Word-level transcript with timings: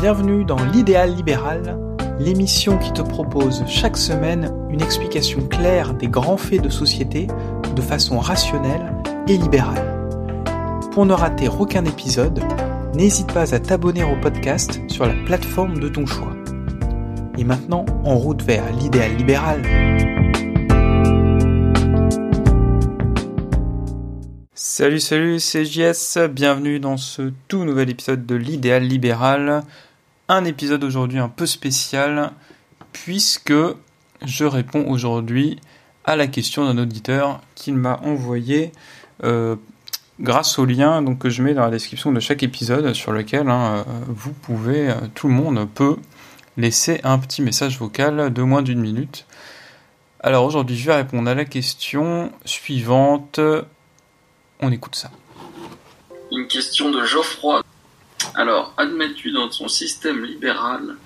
Bienvenue 0.00 0.46
dans 0.46 0.64
l'idéal 0.64 1.14
libéral, 1.14 1.78
l'émission 2.18 2.78
qui 2.78 2.90
te 2.90 3.02
propose 3.02 3.62
chaque 3.66 3.98
semaine 3.98 4.50
une 4.70 4.80
explication 4.80 5.46
claire 5.46 5.92
des 5.92 6.08
grands 6.08 6.38
faits 6.38 6.62
de 6.62 6.70
société 6.70 7.26
de 7.76 7.82
façon 7.82 8.18
rationnelle 8.18 8.94
et 9.28 9.36
libérale. 9.36 10.08
Pour 10.92 11.04
ne 11.04 11.12
rater 11.12 11.48
aucun 11.48 11.84
épisode, 11.84 12.42
n'hésite 12.94 13.30
pas 13.30 13.54
à 13.54 13.58
t'abonner 13.58 14.02
au 14.02 14.18
podcast 14.22 14.80
sur 14.88 15.04
la 15.04 15.12
plateforme 15.26 15.78
de 15.78 15.90
ton 15.90 16.06
choix. 16.06 16.32
Et 17.36 17.44
maintenant, 17.44 17.84
en 18.02 18.16
route 18.16 18.42
vers 18.42 18.72
l'idéal 18.72 19.14
libéral. 19.16 19.60
Salut, 24.54 25.00
salut, 25.00 25.40
c'est 25.40 25.66
JS, 25.66 26.26
bienvenue 26.30 26.80
dans 26.80 26.96
ce 26.96 27.32
tout 27.48 27.64
nouvel 27.64 27.90
épisode 27.90 28.24
de 28.24 28.34
l'idéal 28.34 28.84
libéral. 28.84 29.62
Un 30.32 30.44
épisode 30.44 30.84
aujourd'hui 30.84 31.18
un 31.18 31.28
peu 31.28 31.44
spécial, 31.44 32.30
puisque 32.92 33.52
je 34.24 34.44
réponds 34.44 34.88
aujourd'hui 34.88 35.58
à 36.04 36.14
la 36.14 36.28
question 36.28 36.64
d'un 36.64 36.80
auditeur 36.80 37.40
qu'il 37.56 37.74
m'a 37.74 37.96
envoyé 38.04 38.70
euh, 39.24 39.56
grâce 40.20 40.60
au 40.60 40.66
lien 40.66 41.04
que 41.16 41.30
je 41.30 41.42
mets 41.42 41.52
dans 41.52 41.62
la 41.64 41.70
description 41.70 42.12
de 42.12 42.20
chaque 42.20 42.44
épisode, 42.44 42.94
sur 42.94 43.10
lequel 43.10 43.50
hein, 43.50 43.78
euh, 43.78 43.92
vous 44.06 44.32
pouvez, 44.32 44.90
euh, 44.90 44.94
tout 45.16 45.26
le 45.26 45.34
monde 45.34 45.68
peut 45.68 45.96
laisser 46.56 47.00
un 47.02 47.18
petit 47.18 47.42
message 47.42 47.76
vocal 47.80 48.32
de 48.32 48.42
moins 48.42 48.62
d'une 48.62 48.80
minute. 48.80 49.26
Alors 50.20 50.44
aujourd'hui, 50.44 50.76
je 50.76 50.86
vais 50.86 50.94
répondre 50.94 51.28
à 51.28 51.34
la 51.34 51.44
question 51.44 52.30
suivante. 52.44 53.40
On 54.60 54.70
écoute 54.70 54.94
ça. 54.94 55.10
Une 56.30 56.46
question 56.46 56.92
de 56.92 57.04
Geoffroy. 57.04 57.64
Alors, 58.34 58.72
admets-tu 58.76 59.32
dans 59.32 59.48
ton 59.48 59.66
système 59.66 60.24
libéral 60.24 60.96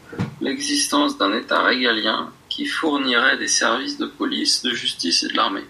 l'existence 0.40 1.16
d'un 1.16 1.36
État 1.36 1.62
régalien 1.62 2.30
qui 2.48 2.66
fournirait 2.66 3.38
des 3.38 3.48
services 3.48 3.98
de 3.98 4.06
police, 4.06 4.62
de 4.62 4.70
justice 4.70 5.22
et 5.22 5.28
de 5.28 5.36
l'armée? 5.36 5.64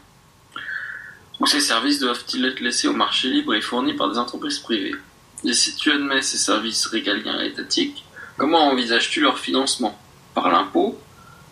Ou 1.40 1.46
ces 1.46 1.60
services 1.60 2.00
doivent-ils 2.00 2.44
être 2.44 2.60
laissés 2.60 2.88
au 2.88 2.92
marché 2.92 3.28
libre 3.28 3.54
et 3.54 3.60
fournis 3.60 3.94
par 3.94 4.10
des 4.10 4.18
entreprises 4.18 4.58
privées? 4.58 4.96
Et 5.44 5.52
si 5.52 5.76
tu 5.76 5.92
admets 5.92 6.22
ces 6.22 6.38
services 6.38 6.86
régaliens 6.86 7.40
et 7.42 7.48
étatiques, 7.48 8.04
comment 8.36 8.68
envisages-tu 8.70 9.20
leur 9.20 9.38
financement? 9.38 9.98
Par 10.34 10.50
l'impôt? 10.50 10.98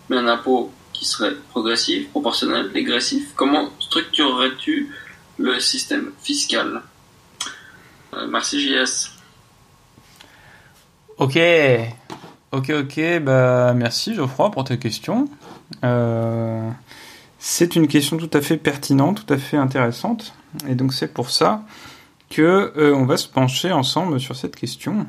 Mais 0.09 0.17
un 0.17 0.27
impôt 0.27 0.73
qui 0.93 1.05
serait 1.05 1.37
progressif, 1.51 2.09
proportionnel, 2.11 2.73
dégressif? 2.73 3.33
Comment 3.37 3.73
structurerais-tu 3.79 4.93
le 5.39 5.61
système 5.61 6.13
fiscal? 6.23 6.83
Euh, 8.15 8.27
merci 8.27 8.61
JS. 8.61 9.12
Ok, 11.23 11.39
ok, 12.51 12.73
ok, 12.81 13.21
bah 13.21 13.75
merci 13.75 14.13
Geoffroy 14.13 14.51
pour 14.51 14.65
ta 14.65 14.77
question. 14.77 15.29
Euh, 15.85 16.69
c'est 17.39 17.77
une 17.77 17.87
question 17.87 18.17
tout 18.17 18.31
à 18.33 18.41
fait 18.41 18.57
pertinente, 18.57 19.25
tout 19.25 19.33
à 19.33 19.39
fait 19.39 19.57
intéressante, 19.57 20.35
et 20.67 20.75
donc 20.75 20.93
c'est 20.93 21.15
pour 21.15 21.31
ça 21.31 21.63
que 22.29 22.73
euh, 22.77 22.93
on 22.97 23.05
va 23.05 23.17
se 23.17 23.29
pencher 23.29 23.71
ensemble 23.71 24.19
sur 24.19 24.35
cette 24.35 24.57
question. 24.57 25.07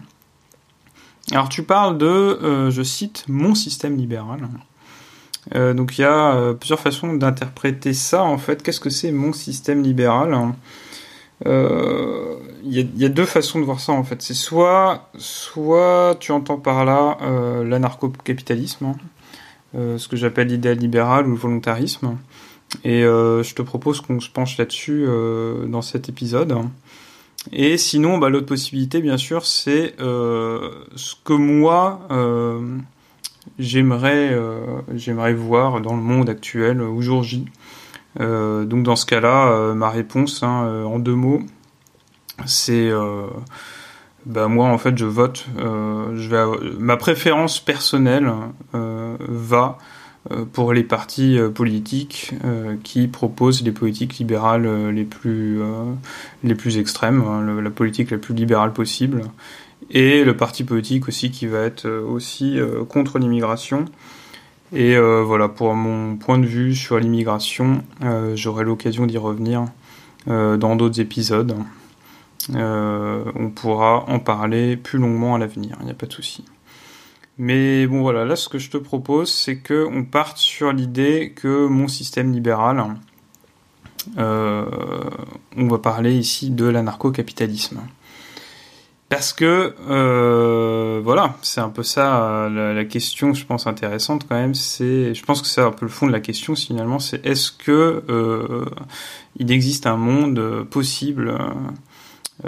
Alors 1.32 1.50
tu 1.50 1.64
parles 1.64 1.98
de, 1.98 2.70
je 2.70 2.84
cite, 2.84 3.26
mon 3.28 3.56
système 3.56 3.98
libéral. 3.98 4.48
Euh, 5.56 5.74
donc 5.74 5.98
il 5.98 6.02
y 6.02 6.06
a 6.06 6.36
euh, 6.36 6.54
plusieurs 6.54 6.80
façons 6.80 7.14
d'interpréter 7.14 7.96
ça 7.96 8.22
en 8.22 8.38
fait. 8.38 8.62
Qu'est-ce 8.62 8.80
que 8.80 8.92
c'est 8.92 9.12
mon 9.12 9.34
système 9.34 9.82
libéral? 9.82 10.38
Euh, 11.48 12.36
Il 12.66 13.00
y, 13.00 13.06
a 13.06 13.10
deux 13.10 13.26
façons 13.26 13.60
de 13.60 13.66
voir 13.66 13.80
ça 13.80 13.92
en 13.92 14.04
fait. 14.04 14.22
C'est 14.22 14.34
soit, 14.34 15.10
soit 15.18 16.16
tu 16.20 16.32
entends 16.32 16.58
par 16.58 16.86
là 16.86 17.18
l'anarcho-capitalisme, 17.64 18.86
hein, 18.86 19.98
ce 19.98 20.08
que 20.08 20.16
j'appelle 20.16 20.48
l'idéal 20.48 20.78
libéral 20.78 21.28
ou 21.28 21.32
le 21.32 21.36
volontarisme. 21.36 22.18
Et 22.86 23.02
je 23.02 23.54
te 23.54 23.62
propose 23.62 24.00
qu'on 24.00 24.22
se 24.22 24.30
penche 24.30 24.58
là-dessus 24.58 25.06
dans 25.68 25.82
cet 25.82 26.08
épisode. 26.08 26.56
Et 27.52 27.78
sinon, 27.78 28.18
bah, 28.18 28.30
l'autre 28.30 28.46
possibilité, 28.46 29.02
bien 29.02 29.18
sûr, 29.18 29.46
c'est 29.46 29.96
ce 29.98 31.16
que 31.26 31.34
moi, 31.34 32.08
j'aimerais 33.60 34.30
euh, 34.32 34.82
j'aimerais 34.94 35.34
voir 35.34 35.82
dans 35.82 35.96
le 35.96 36.02
monde 36.02 36.30
actuel 36.30 36.82
au 36.82 37.02
jour 37.02 37.24
J. 37.24 37.46
Euh, 38.20 38.66
donc 38.66 38.84
dans 38.84 38.96
ce 38.96 39.06
cas-là, 39.06 39.52
euh, 39.52 39.74
ma 39.74 39.90
réponse 39.90 40.44
hein, 40.44 40.84
en 40.86 41.00
deux 41.00 41.16
mots, 41.16 41.42
c'est 42.46 42.92
bah 44.26 44.48
moi 44.48 44.68
en 44.68 44.78
fait 44.78 44.98
je 44.98 45.06
vote. 45.06 45.46
je 45.58 46.28
vais 46.30 46.44
ma 46.80 46.98
préférence 46.98 47.60
personnelle 47.60 48.32
va 48.74 49.78
pour 50.54 50.72
les 50.72 50.84
partis 50.84 51.38
politiques 51.54 52.32
qui 52.84 53.08
proposent 53.08 53.64
les 53.64 53.72
politiques 53.72 54.18
libérales 54.18 54.90
les 54.90 55.04
plus 55.04 55.62
les 56.44 56.56
plus 56.56 56.78
extrêmes, 56.78 57.22
hein, 57.22 57.62
la 57.62 57.70
politique 57.70 58.12
la 58.12 58.18
plus 58.18 58.34
libérale 58.34 58.74
possible 58.74 59.24
et 59.90 60.24
le 60.24 60.36
parti 60.36 60.64
politique 60.64 61.08
aussi 61.08 61.32
qui 61.32 61.48
va 61.48 61.60
être 61.60 61.86
euh, 61.86 62.04
aussi 62.06 62.60
euh, 62.60 62.84
contre 62.84 63.20
l'immigration. 63.20 63.86
Et 64.74 64.96
euh, 64.96 65.24
voilà, 65.24 65.50
pour 65.50 65.74
mon 65.76 66.16
point 66.16 66.40
de 66.40 66.46
vue 66.46 66.74
sur 66.74 66.98
l'immigration, 66.98 67.84
j'aurai 68.34 68.64
l'occasion 68.64 69.06
d'y 69.06 69.20
revenir 69.20 69.66
dans 70.26 70.76
d'autres 70.76 71.00
épisodes. 71.00 71.56
On 72.50 73.50
pourra 73.50 74.06
en 74.08 74.20
parler 74.20 74.78
plus 74.78 75.00
longuement 75.00 75.36
à 75.36 75.38
l'avenir, 75.38 75.78
il 75.82 75.86
n'y 75.86 75.92
a 75.92 75.96
pas 75.96 76.08
de 76.08 76.14
souci. 76.14 76.46
Mais 77.38 77.88
bon 77.88 78.02
voilà, 78.02 78.26
là 78.26 78.36
ce 78.36 78.48
que 78.48 78.60
je 78.60 78.70
te 78.70 78.78
propose, 78.78 79.32
c'est 79.32 79.58
que 79.58 79.88
on 79.92 80.04
parte 80.04 80.38
sur 80.38 80.72
l'idée 80.72 81.34
que 81.36 81.68
mon 81.68 81.88
système 81.88 82.32
libéral, 82.32 82.84
on 84.18 85.68
va 85.68 85.78
parler 85.80 86.14
ici 86.14 86.52
de 86.52 86.66
l'anarcho-capitalisme. 86.66 87.82
Parce 89.14 89.32
que 89.32 89.76
euh, 89.92 91.00
voilà, 91.04 91.36
c'est 91.44 91.62
un 91.62 91.70
peu 91.70 91.84
ça 91.84 92.50
la, 92.50 92.84
question, 92.84 93.36
je 93.36 93.46
pense 93.46 93.68
intéressante 93.68 94.26
quand 94.28 94.34
même. 94.34 94.56
C'est, 94.56 95.14
je 95.14 95.24
pense 95.24 95.44
que 95.44 95.48
c'est 95.48 95.62
un 95.62 95.70
peu 95.70 95.86
le 95.86 95.92
fond 95.92 96.08
de 96.08 96.12
la 96.12 96.20
question 96.20 96.56
finalement. 96.56 96.98
C'est 96.98 97.24
est-ce 97.24 97.52
que 97.52 98.04
euh, 98.10 98.66
il 99.36 99.52
existe 99.52 99.86
un 99.86 99.98
monde 99.98 100.66
possible 100.68 101.30
euh, 101.30 101.38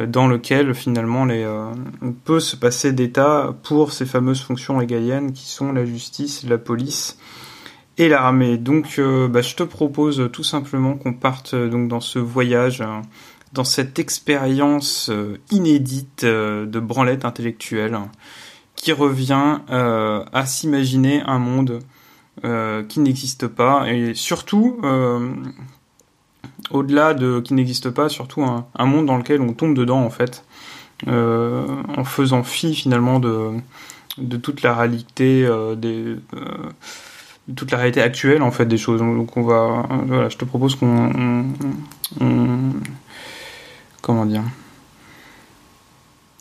dans 0.08 0.28
lequel 0.28 0.74
finalement 0.74 1.26
les, 1.26 1.46
on 2.02 2.12
peut 2.12 2.40
se 2.40 2.56
passer 2.56 2.92
d'État 2.92 3.56
pour 3.64 3.94
ces 3.94 4.06
fameuses 4.06 4.42
fonctions 4.42 4.78
régaliennes 4.78 5.32
qui 5.32 5.48
sont 5.48 5.72
la 5.72 5.86
justice, 5.86 6.44
la 6.44 6.58
police 6.58 7.18
et 7.98 8.10
l'armée. 8.10 8.58
Donc, 8.58 9.00
bah, 9.30 9.42
je 9.42 9.56
te 9.56 9.64
propose 9.64 10.30
tout 10.34 10.44
simplement 10.44 10.96
qu'on 10.96 11.14
parte 11.14 11.56
donc 11.56 11.88
dans 11.88 12.02
ce 12.02 12.20
voyage 12.20 12.84
dans 13.56 13.64
cette 13.64 13.98
expérience 14.00 15.10
euh, 15.10 15.40
inédite 15.50 16.26
euh, 16.26 16.66
de 16.66 16.80
branlette 16.80 17.26
intellectuelle 17.26 17.98
qui 18.76 18.92
revient 18.92 19.60
euh, 19.72 20.24
à 20.34 20.46
s'imaginer 20.46 21.22
un 21.22 21.40
monde 21.40 21.80
qui 22.90 23.00
n'existe 23.00 23.48
pas 23.48 23.90
et 23.90 24.14
surtout 24.14 24.82
au-delà 26.72 27.14
de 27.14 27.40
qui 27.40 27.54
n'existe 27.54 27.90
pas, 27.90 28.10
surtout 28.10 28.44
un, 28.44 28.86
monde 28.86 29.06
dans 29.06 29.18
lequel 29.18 29.42
on 29.42 29.54
tombe 29.54 29.76
dedans 29.76 30.02
en 30.02 30.10
fait, 30.10 30.44
en 31.08 32.04
faisant 32.04 32.44
fi 32.44 32.74
finalement 32.74 33.20
de, 33.20 33.52
de 34.18 34.38
toute 34.38 34.62
la 34.62 34.76
réalité 34.76 35.48
des 35.78 36.16
toute 37.56 37.70
la 37.72 37.78
réalité 37.78 38.02
actuelle 38.02 38.42
en 38.42 38.52
fait 38.52 38.66
des 38.66 38.78
choses. 38.78 39.02
Donc 39.02 39.38
on 39.38 39.44
va, 39.44 39.88
voilà, 40.08 40.30
je 40.30 40.38
te 40.38 40.46
propose 40.46 40.76
qu'on 40.76 41.46
comment 44.02 44.26
dire? 44.26 44.44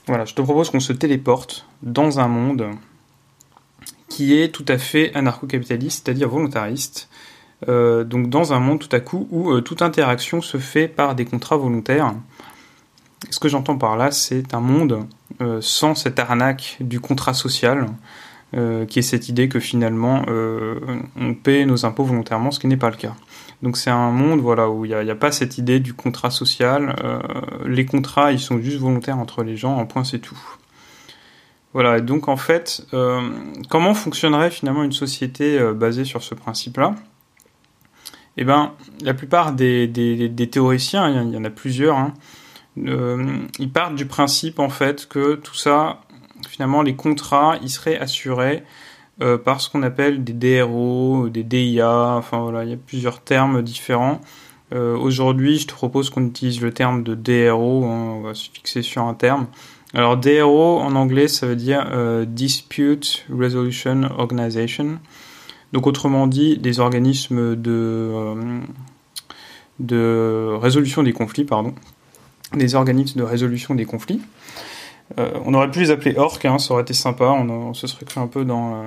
Voilà, 0.07 0.27
je 0.27 0.35
te 0.35 0.43
propose 0.43 0.69
qu'on 0.69 0.81
se 0.81 0.93
téléporte 0.93 1.67
dans 1.83 2.21
un 2.21 2.29
monde 2.29 2.67
qui 4.09 4.39
est 4.39 4.55
tout 4.55 4.67
à 4.69 4.77
fait 4.77 5.15
anarcho-capitaliste, 5.15 6.05
c'est-à-dire 6.05 6.29
volontariste. 6.29 7.09
Euh, 7.69 8.05
donc 8.05 8.29
dans 8.29 8.53
un 8.53 8.61
monde 8.61 8.79
tout 8.79 8.95
à 8.95 9.01
coup 9.01 9.27
où 9.31 9.51
euh, 9.51 9.61
toute 9.61 9.83
interaction 9.83 10.41
se 10.41 10.59
fait 10.59 10.89
par 10.89 11.15
des 11.15 11.25
contrats 11.25 11.57
volontaires. 11.57 12.15
Ce 13.31 13.39
que 13.39 13.49
j'entends 13.49 13.79
par 13.79 13.97
là, 13.97 14.11
c'est 14.11 14.53
un 14.55 14.61
monde 14.61 15.07
euh, 15.41 15.59
sans 15.61 15.95
cette 15.95 16.19
arnaque 16.19 16.77
du 16.81 17.01
contrat 17.01 17.35
social, 17.35 17.87
qui 18.89 19.01
est 19.01 19.03
cette 19.03 19.29
idée 19.29 19.49
que 19.49 19.59
finalement 19.59 20.23
on 21.17 21.35
paie 21.35 21.65
nos 21.65 21.85
impôts 21.85 22.05
volontairement, 22.05 22.53
ce 22.53 22.61
qui 22.61 22.69
n'est 22.69 22.77
pas 22.77 22.91
le 22.91 22.95
cas. 22.95 23.13
Donc 23.63 23.77
c'est 23.77 23.91
un 23.91 24.13
monde 24.13 24.39
voilà 24.39 24.71
où 24.71 24.85
il 24.85 24.97
n'y 24.97 25.11
a, 25.11 25.15
pas 25.17 25.33
cette 25.33 25.59
idée 25.59 25.81
du 25.81 25.93
contrat 25.93 26.31
social. 26.31 26.95
Les 27.67 27.85
contrats, 27.85 28.31
ils 28.31 28.39
sont 28.39 28.61
juste 28.61 28.79
volontaires 28.79 29.19
entre 29.19 29.43
les 29.43 29.57
gens. 29.57 29.77
En 29.77 29.87
point, 29.87 30.05
c'est 30.05 30.21
tout. 30.21 30.39
Voilà. 31.73 32.01
donc 32.01 32.29
en 32.29 32.37
fait, 32.37 32.87
comment 33.71 33.93
fonctionnerait 33.93 34.53
finalement 34.53 34.85
une 34.85 34.93
société 34.93 35.59
basée 35.75 36.05
sur 36.05 36.23
ce 36.23 36.37
principe-là? 36.37 36.95
Eh 38.37 38.45
ben, 38.45 38.73
la 39.03 39.15
plupart 39.15 39.53
des, 39.53 39.91
théoriciens, 40.51 41.09
il 41.09 41.33
y, 41.33 41.37
en 41.37 41.45
a 41.45 41.51
plusieurs, 41.51 41.97
hein, 41.97 42.15
ils 42.77 43.71
partent 43.73 43.95
du 43.95 44.07
principe 44.07 44.59
en 44.59 44.69
fait 44.69 45.07
que 45.09 45.37
tout 45.37 45.55
ça, 45.55 46.01
finalement, 46.49 46.83
les 46.83 46.97
contrats, 46.97 47.57
ils 47.63 47.71
seraient 47.71 47.99
assurés 47.99 48.65
par 49.45 49.61
ce 49.61 49.71
qu'on 49.71 49.85
appelle 49.85 50.25
des 50.25 50.33
DRO, 50.33 51.29
des 51.29 51.45
DIA, 51.45 52.17
enfin 52.17 52.41
voilà, 52.41 52.65
il 52.65 52.71
y 52.71 52.75
a 52.75 52.77
plusieurs 52.77 53.21
termes 53.21 53.63
différents. 53.63 54.21
Aujourd'hui, 54.73 55.61
je 55.61 55.69
te 55.69 55.73
propose 55.73 56.11
qu'on 56.11 56.27
utilise 56.27 56.61
le 56.61 56.73
terme 56.73 57.05
de 57.05 57.15
DRO, 57.15 57.85
hein, 57.85 58.15
on 58.17 58.21
va 58.23 58.35
se 58.35 58.51
fixer 58.51 58.83
sur 58.83 59.03
un 59.03 59.15
terme. 59.15 59.47
Alors 59.95 60.17
DRO 60.17 60.81
en 60.81 60.97
anglais, 60.97 61.29
ça 61.29 61.47
veut 61.47 61.55
dire 61.55 61.87
Dispute 62.27 63.25
Resolution 63.31 64.11
Organization. 64.19 64.99
Donc 65.75 65.89
autrement 65.89 66.29
dit, 66.29 66.57
des 66.57 66.79
organismes 66.79 67.57
de, 67.57 68.33
de 69.81 70.57
résolution 70.63 71.03
des 71.03 71.13
conflits, 71.13 71.45
pardon, 71.45 71.75
des 72.55 72.77
organismes 72.77 73.19
de 73.19 73.25
résolution 73.25 73.75
des 73.75 73.85
conflits. 73.85 74.21
Euh, 75.19 75.33
on 75.45 75.53
aurait 75.53 75.73
pu 75.73 75.81
les 75.81 75.91
appeler 75.91 76.17
orques, 76.17 76.45
hein, 76.45 76.61
ça 76.61 76.75
aurait 76.75 76.85
été 76.85 76.95
sympa, 76.95 77.25
on, 77.25 77.75
se 77.75 77.89
serait 77.89 78.07
cru 78.07 78.21
un 78.21 78.29
peu 78.29 78.45
dans, 78.45 78.75
euh, 78.75 78.87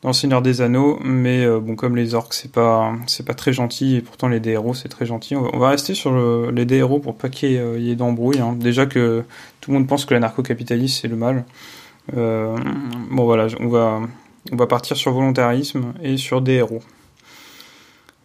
dans 0.00 0.14
Seigneur 0.14 0.40
des 0.40 0.62
Anneaux, 0.62 0.98
mais 1.04 1.44
euh, 1.44 1.60
bon, 1.60 1.76
comme 1.76 1.96
les 1.96 2.14
orques, 2.14 2.32
c'est 2.32 2.50
pas, 2.50 2.94
pas 3.26 3.34
très 3.34 3.52
gentil, 3.52 3.96
et 3.96 4.00
pourtant 4.00 4.28
les 4.28 4.40
DRO, 4.40 4.72
c'est 4.72 4.88
très 4.88 5.04
gentil. 5.04 5.36
On 5.36 5.58
va, 5.58 5.68
rester 5.68 5.92
sur 5.92 6.18
les 6.50 6.64
DRO 6.64 6.98
pour 6.98 7.18
pas 7.18 7.28
qu'il 7.28 7.50
y 7.50 7.90
ait, 7.90 7.94
d'embrouille. 7.94 8.40
Hein. 8.40 8.56
Déjà 8.58 8.86
que 8.86 9.22
tout 9.60 9.70
le 9.70 9.76
monde 9.76 9.86
pense 9.86 10.06
que 10.06 10.14
l'anarcho-capitalisme, 10.14 10.98
c'est 11.02 11.08
le 11.08 11.16
mal. 11.16 11.44
bon 12.14 13.24
voilà, 13.26 13.48
on 13.60 13.68
va, 13.68 14.00
on 14.52 14.56
va 14.56 14.66
partir 14.66 14.96
sur 14.96 15.12
volontarisme 15.12 15.92
et 16.02 16.16
sur 16.16 16.40
DRO. 16.40 16.80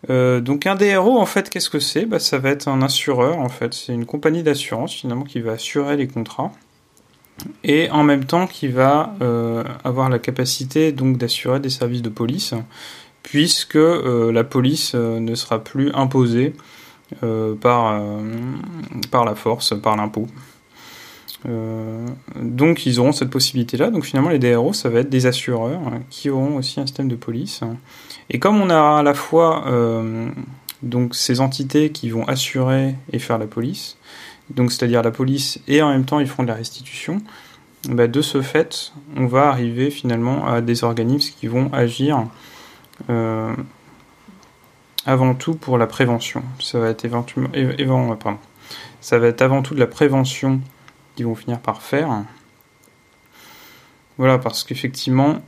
Euh, 0.10 0.42
donc 0.42 0.66
un 0.66 0.76
DRO, 0.76 1.20
en 1.20 1.26
fait, 1.26 1.50
qu'est-ce 1.50 1.70
que 1.70 1.80
c'est? 1.80 2.06
Bah, 2.06 2.20
Ça 2.20 2.38
va 2.38 2.50
être 2.50 2.68
un 2.68 2.82
assureur, 2.82 3.40
en 3.40 3.50
fait. 3.50 3.74
C'est 3.74 3.94
une 3.94 4.06
compagnie 4.06 4.44
d'assurance, 4.44 4.94
finalement, 4.94 5.24
qui 5.24 5.42
va 5.42 5.54
assurer 5.54 5.98
les 5.98 6.08
contrats. 6.08 6.52
Et 7.64 7.90
en 7.92 8.04
même 8.04 8.26
temps, 8.26 8.48
qui 8.48 8.68
va 8.68 9.16
euh, 9.22 9.64
avoir 9.84 10.10
la 10.10 10.20
capacité 10.20 10.92
donc 10.92 11.18
d'assurer 11.18 11.60
des 11.60 11.70
services 11.70 12.02
de 12.02 12.10
police, 12.10 12.54
puisque 13.24 13.76
euh, 13.76 14.32
la 14.32 14.44
police 14.44 14.96
ne 14.96 15.36
sera 15.36 15.64
plus 15.64 15.92
imposée 15.94 16.54
par 17.60 18.00
la 19.26 19.36
force, 19.36 19.74
par 19.82 19.98
l'impôt. 19.98 20.28
Donc 21.46 22.86
ils 22.86 23.00
auront 23.00 23.12
cette 23.12 23.30
possibilité-là. 23.30 23.90
Donc 23.90 24.06
finalement 24.06 24.30
les 24.30 24.40
DRO, 24.40 24.74
ça 24.74 24.90
va 24.90 25.00
être 25.00 25.10
des 25.10 25.26
assureurs 25.26 25.82
qui 26.10 26.30
auront 26.30 26.58
aussi 26.58 26.80
un 26.80 26.86
système 26.86 27.08
de 27.08 27.16
police 27.16 27.62
et 28.30 28.40
comme 28.40 28.62
on 28.62 28.70
a 28.70 29.00
à 29.00 29.04
la 29.04 29.14
fois 29.14 29.68
euh, 29.68 30.30
donc 30.84 31.16
ces 31.16 31.42
entités 31.42 31.92
qui 31.92 32.10
vont 32.10 32.26
assurer 32.28 32.96
et 33.12 33.20
faire 33.20 33.38
la 33.38 33.46
police, 33.46 33.98
donc 34.50 34.72
c'est-à-dire 34.72 35.04
la 35.04 35.12
police 35.12 35.60
et 35.68 35.82
en 35.82 35.90
même 35.90 36.06
temps 36.06 36.20
ils 36.20 36.28
feront 36.28 36.44
de 36.44 36.48
la 36.48 36.56
restitution, 36.56 37.22
bah, 37.90 38.08
de 38.08 38.22
ce 38.22 38.42
fait, 38.42 38.94
on 39.18 39.26
va 39.26 39.48
arriver 39.50 39.92
finalement 39.92 40.48
à 40.48 40.62
des 40.62 40.84
organismes 40.86 41.34
qui 41.38 41.48
vont 41.48 41.74
agir 41.74 42.26
euh, 43.10 43.54
avant 45.06 45.34
tout 45.36 45.56
pour 45.56 45.78
la 45.78 45.88
prévention. 45.88 46.44
Ça 46.60 46.80
va 46.80 46.94
ça 49.02 49.20
va 49.20 49.28
être 49.28 49.42
avant 49.42 49.62
tout 49.62 49.74
de 49.74 49.80
la 49.80 49.88
prévention 49.88 50.62
vont 51.24 51.36
finir 51.36 51.60
par 51.60 51.82
faire. 51.82 52.24
Voilà, 54.18 54.38
parce 54.38 54.64
qu'effectivement, 54.64 55.42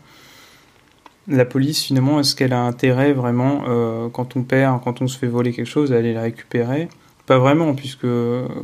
la 1.28 1.46
police, 1.46 1.84
finalement, 1.84 2.20
est-ce 2.20 2.36
qu'elle 2.36 2.54
a 2.54 2.62
intérêt 2.62 3.14
vraiment, 3.14 3.64
euh, 3.68 4.10
quand 4.10 4.36
on 4.36 4.44
perd, 4.44 4.84
quand 4.84 5.02
on 5.02 5.08
se 5.08 5.18
fait 5.18 5.28
voler 5.28 5.54
quelque 5.54 5.68
chose, 5.68 5.94
à 5.94 5.98
aller 5.98 6.14
la 6.14 6.22
récupérer? 6.22 6.90
Pas 7.26 7.38
vraiment, 7.38 7.74
puisque 7.74 8.08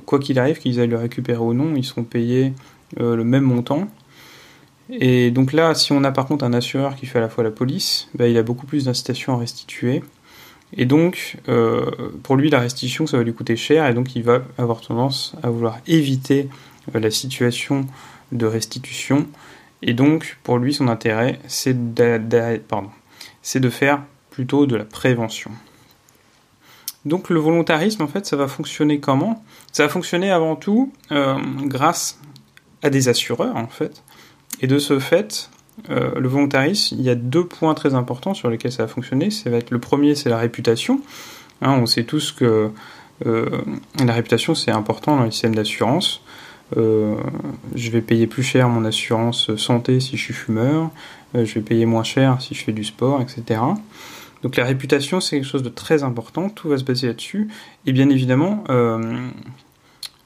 quoi 0.06 0.20
qu'il 0.20 0.40
arrive, 0.40 0.58
qu'ils 0.58 0.80
aillent 0.80 0.88
le 0.88 0.98
récupérer 0.98 1.40
ou 1.40 1.54
non, 1.54 1.76
ils 1.76 1.86
seront 1.86 2.04
payés 2.04 2.54
euh, 3.00 3.16
le 3.16 3.24
même 3.24 3.44
montant. 3.44 3.88
Et 4.90 5.32
donc 5.32 5.54
là, 5.54 5.76
si 5.76 5.92
on 5.92 6.04
a 6.04 6.12
par 6.12 6.26
contre 6.26 6.44
un 6.44 6.54
assureur 6.54 6.96
qui 6.96 7.06
fait 7.06 7.20
à 7.20 7.22
la 7.22 7.30
fois 7.30 7.44
la 7.44 7.52
police, 7.52 8.10
bah, 8.16 8.28
il 8.28 8.38
a 8.38 8.44
beaucoup 8.44 8.66
plus 8.66 8.86
d'incitation 8.86 9.34
à 9.34 9.38
restituer. 9.38 10.04
Et 10.76 10.86
donc, 10.86 11.38
euh, 11.48 11.86
pour 12.24 12.36
lui, 12.36 12.50
la 12.50 12.60
restitution, 12.60 13.08
ça 13.08 13.18
va 13.18 13.24
lui 13.24 13.34
coûter 13.34 13.56
cher, 13.56 13.88
et 13.88 13.94
donc 13.94 14.16
il 14.16 14.24
va 14.24 14.42
avoir 14.58 14.82
tendance 14.82 15.36
à 15.42 15.50
vouloir 15.50 15.78
éviter 15.88 16.48
la 16.94 17.12
situation 17.12 17.86
de 18.32 18.46
restitution 18.46 19.28
et 19.82 19.94
donc, 19.94 20.38
pour 20.44 20.58
lui, 20.58 20.74
son 20.74 20.88
intérêt, 20.88 21.40
c'est 21.48 21.94
de, 21.94 23.70
faire 23.70 24.02
plutôt 24.30 24.66
de 24.66 24.76
la 24.76 24.84
prévention. 24.84 25.52
Donc, 27.06 27.30
le 27.30 27.40
volontarisme, 27.40 28.04
en 28.04 28.08
fait, 28.08 28.26
ça 28.26 28.36
va 28.36 28.48
fonctionner 28.48 29.00
comment? 29.00 29.44
Ça 29.72 29.84
va 29.84 29.90
fonctionner 29.90 30.32
avant 30.32 30.56
tout 30.56 30.92
euh, 31.12 31.38
grâce 31.64 32.20
à 32.84 32.90
des 32.90 33.08
assureurs, 33.08 33.56
en 33.56 33.68
fait. 33.68 34.04
Et 34.62 34.68
de 34.68 34.80
ce 34.80 35.00
fait, 35.00 35.50
euh, 35.90 36.12
le 36.20 36.28
volontarisme, 36.28 36.98
il 37.00 37.06
y 37.06 37.10
a 37.10 37.16
deux 37.16 37.46
points 37.46 37.74
très 37.74 37.94
importants 37.94 38.34
sur 38.34 38.50
lesquels 38.50 38.74
ça 38.74 38.84
va 38.84 38.90
fonctionner. 38.90 39.32
Ça 39.32 39.50
va 39.50 39.58
être, 39.58 39.72
le 39.72 39.80
premier, 39.80 40.16
c'est 40.16 40.30
la 40.30 40.38
réputation. 40.38 41.00
Hein, 41.62 41.72
on 41.82 41.86
sait 41.86 42.04
tous 42.04 42.34
que 42.34 42.70
euh, 43.26 43.62
la 44.04 44.14
réputation, 44.14 44.56
c'est 44.56 44.72
important 44.72 45.16
dans 45.16 45.24
les 45.24 45.32
systèmes 45.32 45.56
d'assurance. 45.56 46.22
Euh, 46.78 47.16
je 47.76 47.90
vais 47.90 48.02
payer 48.02 48.28
plus 48.28 48.44
cher 48.44 48.70
mon 48.70 48.86
assurance 48.86 49.56
santé 49.56 50.00
si 50.00 50.18
je 50.18 50.24
suis 50.24 50.34
fumeur, 50.34 50.92
euh, 51.36 51.46
je 51.46 51.56
vais 51.56 51.62
payer 51.62 51.86
moins 51.86 52.04
cher 52.04 52.42
si 52.42 52.54
je 52.54 52.64
fais 52.64 52.72
du 52.72 52.84
sport, 52.84 53.22
etc. 53.22 53.62
Donc 54.44 54.56
la 54.56 54.66
réputation, 54.66 55.20
c'est 55.20 55.38
quelque 55.38 55.50
chose 55.50 55.64
de 55.64 55.70
très 55.70 56.04
important, 56.04 56.50
tout 56.50 56.70
va 56.70 56.78
se 56.78 56.84
baser 56.84 57.08
là-dessus. 57.08 57.50
Et 57.86 57.92
bien 57.92 58.10
évidemment, 58.10 58.64
euh, 58.70 59.28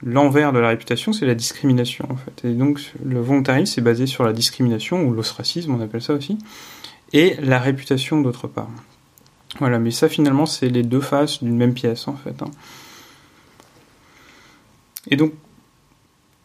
l'envers 0.02 0.52
de 0.52 0.58
la 0.58 0.68
réputation, 0.68 1.12
c'est 1.12 1.26
la 1.26 1.34
discrimination, 1.34 2.06
en 2.10 2.16
fait. 2.16 2.48
Et 2.48 2.52
donc 2.52 2.80
le 3.04 3.20
volontarisme, 3.20 3.74
c'est 3.74 3.80
basé 3.80 4.06
sur 4.06 4.24
la 4.24 4.32
discrimination, 4.32 5.02
ou 5.02 5.12
l'ostracisme, 5.12 5.74
on 5.74 5.80
appelle 5.80 6.02
ça 6.02 6.12
aussi, 6.12 6.38
et 7.12 7.36
la 7.40 7.58
réputation 7.58 8.20
d'autre 8.20 8.48
part. 8.48 8.70
Voilà, 9.60 9.78
mais 9.78 9.92
ça 9.92 10.08
finalement, 10.08 10.46
c'est 10.46 10.68
les 10.68 10.82
deux 10.82 11.00
faces 11.00 11.42
d'une 11.42 11.56
même 11.56 11.74
pièce, 11.74 12.06
en 12.08 12.16
fait. 12.16 12.42
Hein. 12.42 12.50
Et 15.10 15.16
donc, 15.16 15.32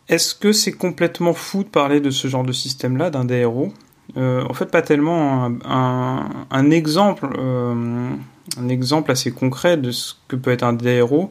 est-ce 0.10 0.34
que 0.34 0.52
c'est 0.52 0.72
complètement 0.72 1.34
fou 1.34 1.64
de 1.64 1.70
parler 1.70 2.02
de 2.02 2.10
ce 2.10 2.28
genre 2.28 2.44
de 2.44 2.52
système-là, 2.52 3.12
d'un 3.12 3.26
DRO 3.26 3.72
euh, 4.18 4.44
En 4.50 4.54
fait, 4.56 4.66
pas 4.66 4.82
tellement. 4.82 5.52
Un, 5.64 6.72
exemple, 6.72 7.30
euh, 7.38 8.10
un 8.58 8.70
exemple 8.70 9.12
assez 9.12 9.32
concret 9.32 9.78
de 9.78 9.92
ce 9.92 10.16
que 10.28 10.36
peut 10.36 10.50
être 10.52 10.64
un 10.64 10.74
DRO, 10.74 11.30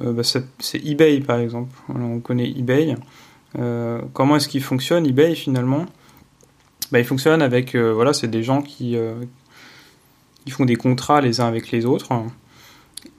euh, 0.00 0.12
bah, 0.12 0.22
c'est 0.24 0.84
eBay 0.84 1.20
par 1.20 1.38
exemple. 1.38 1.74
on 1.88 2.18
connaît 2.18 2.50
eBay. 2.50 2.96
comment 4.12 4.36
est-ce 4.36 4.48
qu'il 4.48 4.62
fonctionne 4.62 5.06
eBay 5.06 5.36
finalement? 5.36 5.86
Bah, 6.90 6.98
Il 6.98 7.04
fonctionne 7.04 7.42
avec, 7.42 7.76
voilà, 7.76 8.12
c'est 8.12 8.28
des 8.28 8.42
gens 8.42 8.60
qui 8.60 8.96
font 10.50 10.64
des 10.64 10.76
contrats 10.76 11.20
les 11.20 11.40
uns 11.40 11.46
avec 11.46 11.70
les 11.70 11.86
autres. 11.86 12.08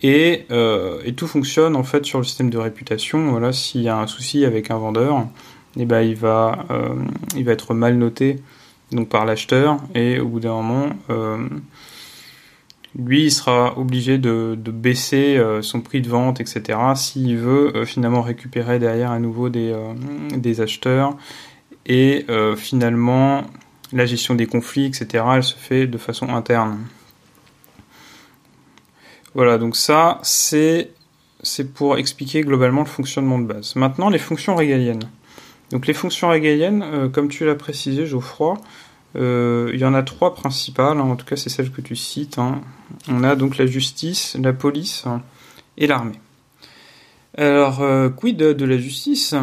Euh, 0.04 1.02
et, 1.06 1.14
tout 1.14 1.28
fonctionne 1.28 1.76
en 1.76 1.84
fait 1.84 2.06
sur 2.06 2.20
le 2.20 2.24
système 2.24 2.50
de 2.50 2.58
réputation. 2.58 3.32
Voilà, 3.32 3.52
s'il 3.52 3.82
y 3.82 3.90
a 3.90 3.98
un 3.98 4.08
souci 4.08 4.46
avec 4.46 4.70
un 4.72 4.78
vendeur, 4.78 5.28
eh 5.78 5.86
ben, 5.86 6.02
il, 6.02 6.16
va, 6.16 6.66
euh, 6.70 6.96
il 7.36 7.46
va 7.46 7.52
être 7.54 7.74
mal 7.74 7.98
noté 7.98 8.38
donc, 8.92 9.10
par 9.10 9.26
l'acheteur 9.26 9.80
et 9.96 10.20
au 10.20 10.28
bout 10.28 10.40
d'un 10.40 10.54
moment, 10.54 10.90
euh, 11.10 11.48
lui, 12.96 13.26
il 13.26 13.32
sera 13.32 13.78
obligé 13.78 14.18
de, 14.18 14.56
baisser 14.56 15.40
son 15.62 15.82
prix 15.82 16.02
de 16.02 16.10
vente, 16.10 16.42
etc. 16.42 16.80
s'il 16.96 17.38
veut 17.38 17.86
finalement 17.86 18.22
récupérer 18.22 18.80
derrière 18.80 19.12
à 19.12 19.20
nouveau 19.20 19.50
des, 19.50 19.76
des 20.36 20.62
acheteurs. 20.62 21.16
Et 21.86 22.26
finalement, 22.56 23.44
la 23.94 24.08
gestion 24.08 24.34
des 24.34 24.48
conflits, 24.48 24.86
etc., 24.86 25.24
elle 25.36 25.44
se 25.44 25.56
fait 25.56 25.86
de 25.86 25.98
façon 26.00 26.30
interne. 26.30 26.80
Voilà, 29.38 29.60
donc 29.60 29.76
ça, 29.76 30.20
c'est 30.24 30.90
pour 31.76 32.00
expliquer 32.00 32.42
globalement 32.42 32.82
le 32.82 32.88
fonctionnement 32.88 33.38
de 33.38 33.46
base. 33.46 33.76
Maintenant, 33.76 34.10
les 34.10 34.18
fonctions 34.18 34.56
régaliennes. 34.56 35.08
Donc 35.70 35.86
les 35.86 35.94
fonctions 35.94 36.30
régaliennes, 36.30 36.82
euh, 36.82 37.08
comme 37.08 37.30
tu 37.30 37.46
l'as 37.46 37.54
précisé, 37.54 38.08
Geoffroy, 38.08 38.58
euh, 39.16 39.70
il 39.76 39.80
y 39.80 39.86
en 39.86 39.94
a 39.94 40.02
trois 40.02 40.34
principales, 40.34 40.98
hein. 40.98 41.02
en 41.02 41.16
tout 41.16 41.26
cas 41.28 41.36
c'est 41.36 41.52
celle 41.52 41.70
que 41.70 41.82
tu 41.82 41.96
cites. 41.96 42.40
Hein. 42.40 42.62
On 43.10 43.24
a 43.24 43.36
donc 43.36 43.60
la 43.60 43.68
justice, 43.68 44.36
la 44.42 44.54
police 44.54 45.06
et 45.78 45.86
l'armée. 45.86 46.20
Alors, 47.38 47.84
euh, 47.84 48.10
quid 48.10 48.38
de, 48.38 48.54
de, 48.54 48.66
la 48.66 48.80
justice? 48.80 49.36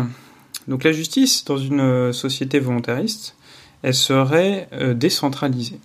Donc 0.66 0.82
la 0.82 0.90
justice, 0.90 1.44
dans 1.44 1.58
une 1.58 2.12
société 2.12 2.58
volontariste, 2.58 3.36
elle 3.82 3.94
serait 3.94 4.68
décentralisée. 4.96 5.78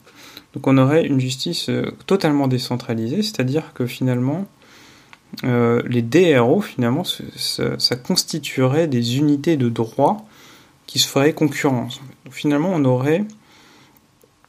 Donc 0.53 0.68
on 0.68 0.77
aurait 0.77 1.06
une 1.06 1.20
justice 1.20 1.70
euh, 1.70 1.91
totalement 2.06 2.48
décentralisée, 2.48 3.22
c'est-à-dire 3.22 3.74
que 3.74 3.86
finalement, 3.86 4.48
euh, 5.44 5.82
les 5.86 6.01
DRO, 6.01 6.62
finalement, 6.62 7.03
ça, 7.03 7.96
constituerait 7.96 8.88
des 8.88 9.18
unités 9.18 9.58
de 9.58 9.70
droit 9.70 10.27
qui 10.88 10.98
se 10.98 11.08
feraient 11.08 11.34
concurrence. 11.34 12.01
finalement, 12.32 12.72
on 12.74 12.84
aurait 12.84 13.25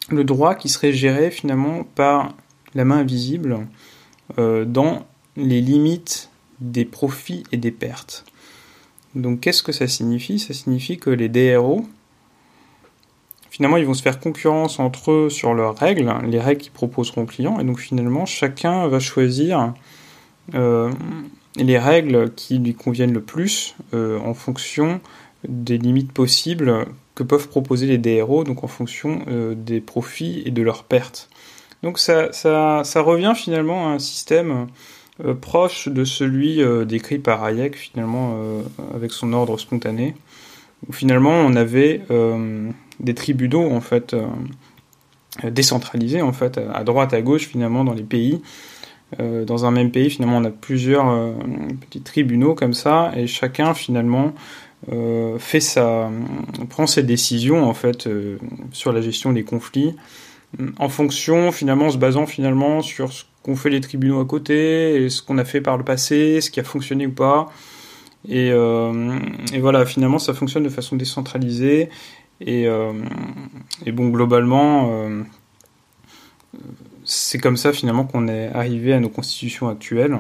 le 0.09 0.25
droit 0.25 0.54
qui 0.54 0.69
serait 0.69 0.92
géré 0.92 1.30
finalement 1.30 1.85
par 1.85 2.35
la 2.75 2.85
main 2.85 2.99
invisible 2.99 3.66
euh, 4.38 4.64
dans 4.64 5.07
les 5.37 5.61
limites 5.61 6.30
des 6.61 6.85
profits 6.85 7.45
et 7.52 7.57
des 7.57 7.71
pertes. 7.71 8.25
Donc 9.14 9.40
qu'est-ce 9.40 9.62
que 9.62 9.73
ça 9.73 9.87
signifie? 9.87 10.38
Ça 10.38 10.54
signifie 10.54 10.99
que 10.99 11.11
les 11.11 11.28
DRO 11.28 11.87
finalement, 13.60 13.76
ils 13.76 13.84
vont 13.84 13.92
se 13.92 14.00
faire 14.00 14.18
concurrence 14.18 14.78
entre 14.78 15.10
eux 15.10 15.28
sur 15.28 15.52
leurs 15.52 15.76
règles, 15.76 16.10
les 16.26 16.40
règles 16.40 16.62
qu'ils 16.62 16.72
proposeront 16.72 17.24
aux 17.24 17.26
clients. 17.26 17.60
Et 17.60 17.64
donc, 17.64 17.78
finalement, 17.78 18.24
chacun 18.24 18.88
va 18.88 19.00
choisir 19.00 19.74
euh, 20.54 20.90
les 21.56 21.78
règles 21.78 22.32
qui 22.32 22.56
lui 22.56 22.72
conviennent 22.72 23.12
le 23.12 23.20
plus 23.20 23.74
euh, 23.92 24.18
en 24.20 24.32
fonction 24.32 25.02
des 25.46 25.76
limites 25.76 26.10
possibles 26.10 26.86
que 27.14 27.22
peuvent 27.22 27.48
proposer 27.48 27.86
les 27.86 27.98
DRO, 27.98 28.44
donc 28.44 28.64
en 28.64 28.66
fonction 28.66 29.20
euh, 29.28 29.54
des 29.54 29.82
profits 29.82 30.42
et 30.46 30.50
de 30.50 30.62
leurs 30.62 30.84
pertes. 30.84 31.28
Donc, 31.82 31.98
ça, 31.98 32.32
ça, 32.32 32.80
ça 32.82 33.02
revient 33.02 33.34
finalement 33.36 33.88
à 33.88 33.90
un 33.90 33.98
système 33.98 34.68
proche 35.42 35.86
de 35.86 36.04
celui 36.04 36.62
décrit 36.86 37.18
par 37.18 37.44
Hayek, 37.44 37.76
finalement, 37.76 38.40
avec 38.94 39.12
son 39.12 39.34
ordre 39.34 39.58
spontané, 39.58 40.14
où 40.88 40.94
finalement 40.94 41.32
on 41.32 41.56
avait 41.56 42.00
des 43.00 43.14
tribunaux 43.14 43.71
en 43.71 43.80
fait 43.80 44.14
euh, 44.14 45.50
décentralisés 45.50 46.23
en 46.23 46.33
fait 46.33 46.59
à 46.73 46.85
droite 46.85 47.14
à 47.14 47.23
gauche 47.23 47.47
finalement 47.47 47.85
dans 47.85 47.95
les 47.95 48.02
pays. 48.02 48.42
Euh, 49.19 49.45
dans 49.45 49.64
un 49.64 49.73
même 49.73 49.90
pays, 49.90 50.09
finalement, 50.09 50.37
on 50.37 50.45
a 50.45 50.50
plusieurs 50.50 51.09
euh, 51.09 51.33
petits 51.80 52.00
tribunaux 52.00 52.54
comme 52.54 52.75
ça, 52.75 53.11
et 53.16 53.26
chacun 53.26 53.75
finalement 53.75 54.33
fait 55.38 55.61
sa, 55.61 56.11
prend 56.71 56.87
ses 56.87 57.02
décisions 57.02 57.69
en 57.69 57.75
fait 57.75 58.09
sur 58.73 58.95
la 58.95 59.02
gestion 59.02 59.30
des 59.30 59.45
conflits 59.45 59.95
en 60.78 60.88
fonction 60.88 61.52
finalement, 61.52 61.87
en 61.87 61.90
se 61.90 61.99
basant 61.99 62.25
finalement 62.25 62.80
sur 62.80 63.12
ce 63.12 63.25
qu'ont 63.42 63.57
fait 63.57 63.69
les 63.69 63.83
tribunaux 63.83 64.21
à 64.21 64.25
côté, 64.25 65.11
ce 65.11 65.21
qu'on 65.21 65.37
a 65.37 65.45
fait 65.45 65.61
par 65.61 65.76
le 65.76 65.85
passé, 65.85 66.40
ce 66.40 66.50
qui 66.50 66.61
a 66.61 66.64
fonctionné 66.64 67.07
ou 67.07 67.12
pas. 67.12 67.50
Et, 68.26 68.52
voilà, 69.61 69.85
finalement, 69.85 70.19
ça 70.19 70.33
fonctionne 70.33 70.62
de 70.62 70.71
façon 70.71 70.97
décentralisée. 70.97 71.90
Et, 72.40 72.66
euh, 72.66 72.92
et 73.85 73.92
bon, 73.92 74.09
globalement, 74.09 74.90
euh, 74.92 75.23
c'est 77.04 77.38
comme 77.38 77.56
ça 77.56 77.73
finalement 77.73 78.04
qu'on 78.04 78.28
est 78.28 78.49
arrivé 78.49 78.92
à 78.92 79.00
nos 79.00 79.11
constitutions 79.11 79.68
actuelles, 79.68 80.18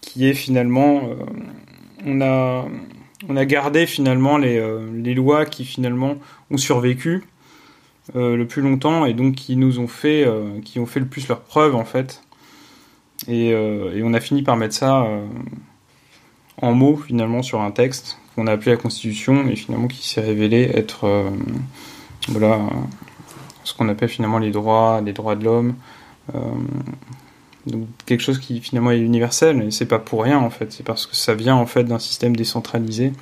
qui 0.00 0.28
est 0.28 0.34
finalement, 0.34 1.08
euh, 1.08 1.14
on 2.04 2.20
a, 2.20 2.66
on 3.28 3.36
a 3.36 3.44
gardé 3.46 3.86
finalement 3.86 4.36
les, 4.36 4.62
les 4.92 5.14
lois 5.14 5.46
qui 5.46 5.64
finalement 5.64 6.16
ont 6.50 6.58
survécu 6.58 7.24
le 8.14 8.44
plus 8.44 8.60
longtemps 8.60 9.06
et 9.06 9.14
donc 9.14 9.34
qui 9.34 9.56
nous 9.56 9.78
ont 9.78 9.88
fait, 9.88 10.28
qui 10.62 10.78
ont 10.78 10.84
fait 10.84 11.00
le 11.00 11.06
plus 11.06 11.26
leur 11.26 11.40
preuve 11.40 11.74
en 11.74 11.86
fait. 11.86 12.22
Et 13.28 13.54
on 13.54 14.12
a 14.12 14.20
fini 14.20 14.42
par 14.42 14.58
mettre 14.58 14.74
ça 14.74 15.06
en 16.60 16.74
mots 16.74 16.98
finalement 16.98 17.42
sur 17.42 17.62
un 17.62 17.70
texte 17.70 18.18
qu'on 18.34 18.46
a 18.46 18.52
appelé 18.52 18.72
la 18.72 18.76
Constitution 18.76 19.48
et 19.48 19.56
finalement 19.56 19.88
qui 19.88 20.06
s'est 20.06 20.20
révélé 20.20 20.70
être 20.74 21.04
euh, 21.04 21.30
voilà, 22.28 22.60
ce 23.62 23.74
qu'on 23.74 23.88
appelle 23.88 24.08
finalement 24.08 24.38
les 24.38 24.50
droits, 24.50 25.00
les 25.04 25.12
droits 25.12 25.36
de 25.36 25.44
l'homme. 25.44 25.74
Euh, 26.34 26.38
donc 27.66 27.86
quelque 28.04 28.20
chose 28.20 28.38
qui 28.38 28.60
finalement 28.60 28.90
est 28.90 29.00
universel 29.00 29.62
et 29.62 29.70
c'est 29.70 29.86
pas 29.86 29.98
pour 29.98 30.22
rien 30.22 30.38
en 30.38 30.50
fait, 30.50 30.72
c'est 30.72 30.84
parce 30.84 31.06
que 31.06 31.16
ça 31.16 31.34
vient 31.34 31.54
en 31.54 31.66
fait 31.66 31.84
d'un 31.84 31.98
système 31.98 32.36
décentralisé 32.36 33.12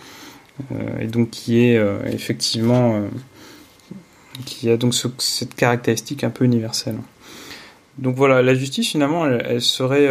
euh, 0.72 0.98
et 0.98 1.06
donc 1.06 1.30
qui 1.30 1.60
est 1.60 1.80
effectivement 2.06 3.00
qui 4.44 4.68
a 4.70 4.76
donc 4.76 4.94
cette 4.94 5.54
caractéristique 5.54 6.24
un 6.24 6.30
peu 6.30 6.44
universelle. 6.44 6.96
Donc 7.98 8.16
voilà, 8.16 8.42
la 8.42 8.54
justice 8.54 8.88
finalement 8.88 9.26
elle, 9.26 9.60
serait 9.60 10.08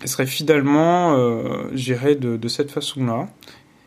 elle 0.00 0.08
serait 0.08 0.26
finalement 0.26 1.16
gérée 1.74 2.14
de, 2.14 2.36
de 2.36 2.48
cette 2.48 2.70
façon-là 2.70 3.28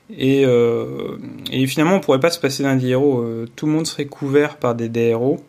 et, 0.09 0.45
euh, 0.45 1.17
et, 1.51 1.65
finalement, 1.67 1.95
on 1.95 1.99
pourrait 1.99 2.19
pas 2.19 2.29
se 2.29 2.39
passer 2.39 2.63
d'un 2.63 2.75
DRO. 2.75 3.21
Euh, 3.21 3.47
tout 3.55 3.65
le 3.65 3.71
monde 3.71 3.87
serait 3.87 4.05
couvert 4.05 4.57
par 4.57 4.75
des 4.75 4.89
DRO. 4.89 5.39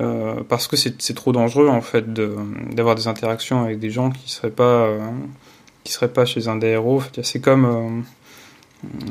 Euh, 0.00 0.42
parce 0.48 0.66
que 0.66 0.76
c'est 0.76 1.14
trop 1.14 1.30
dangereux 1.30 1.68
en 1.68 1.80
fait 1.80 2.12
d'avoir 2.12 2.96
des 2.96 3.06
interactions 3.06 3.62
avec 3.62 3.78
des 3.78 3.90
gens 3.90 4.10
qui 4.10 4.32
seraient 4.32 4.50
pas 4.50 4.86
euh, 4.86 4.98
qui 5.84 5.92
seraient 5.92 6.12
pas 6.12 6.24
chez 6.24 6.48
un 6.48 6.56
DRO. 6.56 7.02
c'est 7.22 7.40
comme 7.40 7.64
euh, 7.64 8.02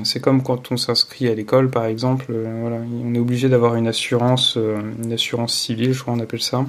c'est 0.04 0.20
comme 0.20 0.44
quand 0.44 0.74
on 0.74 0.78
s'inscrit 0.78 1.30
à 1.30 1.34
l'école 1.34 1.70
par 1.70 1.86
exemple. 1.86 2.26
voilà, 2.62 2.78
on 3.06 3.16
est 3.16 3.20
obligé 3.20 3.48
d'avoir 3.48 3.76
une 3.76 3.88
assurance 3.88 4.58
une 4.58 5.14
assurance 5.14 5.54
civile, 5.54 5.94
je 5.94 6.02
crois 6.02 6.14
on 6.14 6.20
appelle 6.20 6.42
ça. 6.42 6.66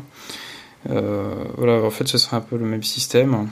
voilà, 0.88 1.82
en 1.82 1.90
fait, 1.90 2.06
ce 2.06 2.16
serait 2.16 2.36
un 2.36 2.40
peu 2.40 2.56
le 2.56 2.64
même 2.64 2.84
système. 2.84 3.48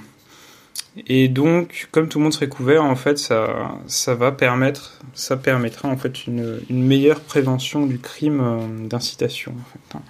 Et 0.96 1.28
donc, 1.28 1.88
comme 1.90 2.08
tout 2.08 2.18
le 2.18 2.24
monde 2.24 2.32
serait 2.32 2.48
couvert, 2.48 2.84
en 2.84 2.94
fait, 2.94 3.18
ça, 3.18 3.72
ça 3.86 4.14
va 4.14 4.30
permettre, 4.30 5.00
ça 5.12 5.36
permettra 5.36 5.88
en 5.88 5.96
fait 5.96 6.26
une, 6.26 6.60
meilleure 6.70 7.20
prévention 7.20 7.86
du 7.86 7.98
crime 7.98 8.40
euh, 8.40 8.88
d'incitation. 8.88 9.54
Hein. 9.94 10.00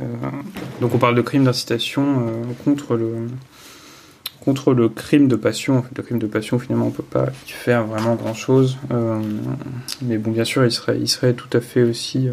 Euh, 0.00 0.04
donc, 0.80 0.94
on 0.94 0.98
parle 0.98 1.16
de 1.16 1.22
crime 1.22 1.44
d'incitation 1.44 2.28
euh, 2.28 2.42
contre 2.64 2.96
le 2.96 3.28
contre 4.40 4.74
le 4.74 4.90
crime 4.90 5.26
de 5.26 5.36
passion. 5.36 5.84
Le 5.96 6.02
crime 6.02 6.18
de 6.18 6.26
passion, 6.26 6.58
finalement, 6.58 6.88
on 6.88 6.90
peut 6.90 7.02
pas 7.02 7.28
y 7.46 7.50
faire 7.50 7.86
vraiment 7.86 8.14
grand 8.14 8.34
chose. 8.34 8.76
Mais 10.02 10.18
bon, 10.18 10.32
bien 10.32 10.44
sûr, 10.44 10.66
il 10.66 10.70
serait, 10.70 10.98
il 11.00 11.08
serait 11.08 11.32
tout 11.32 11.48
à 11.54 11.62
fait 11.62 11.82
aussi. 11.82 12.28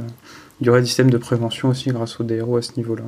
il 0.60 0.68
y 0.68 0.70
aurait 0.70 0.82
des 0.82 0.88
systèmes 0.88 1.10
de 1.10 1.18
prévention 1.18 1.70
aussi 1.70 1.90
grâce 1.90 2.20
au 2.20 2.26
DRO 2.26 2.58
à 2.58 2.62
ce 2.62 2.74
niveau-là. 2.76 3.04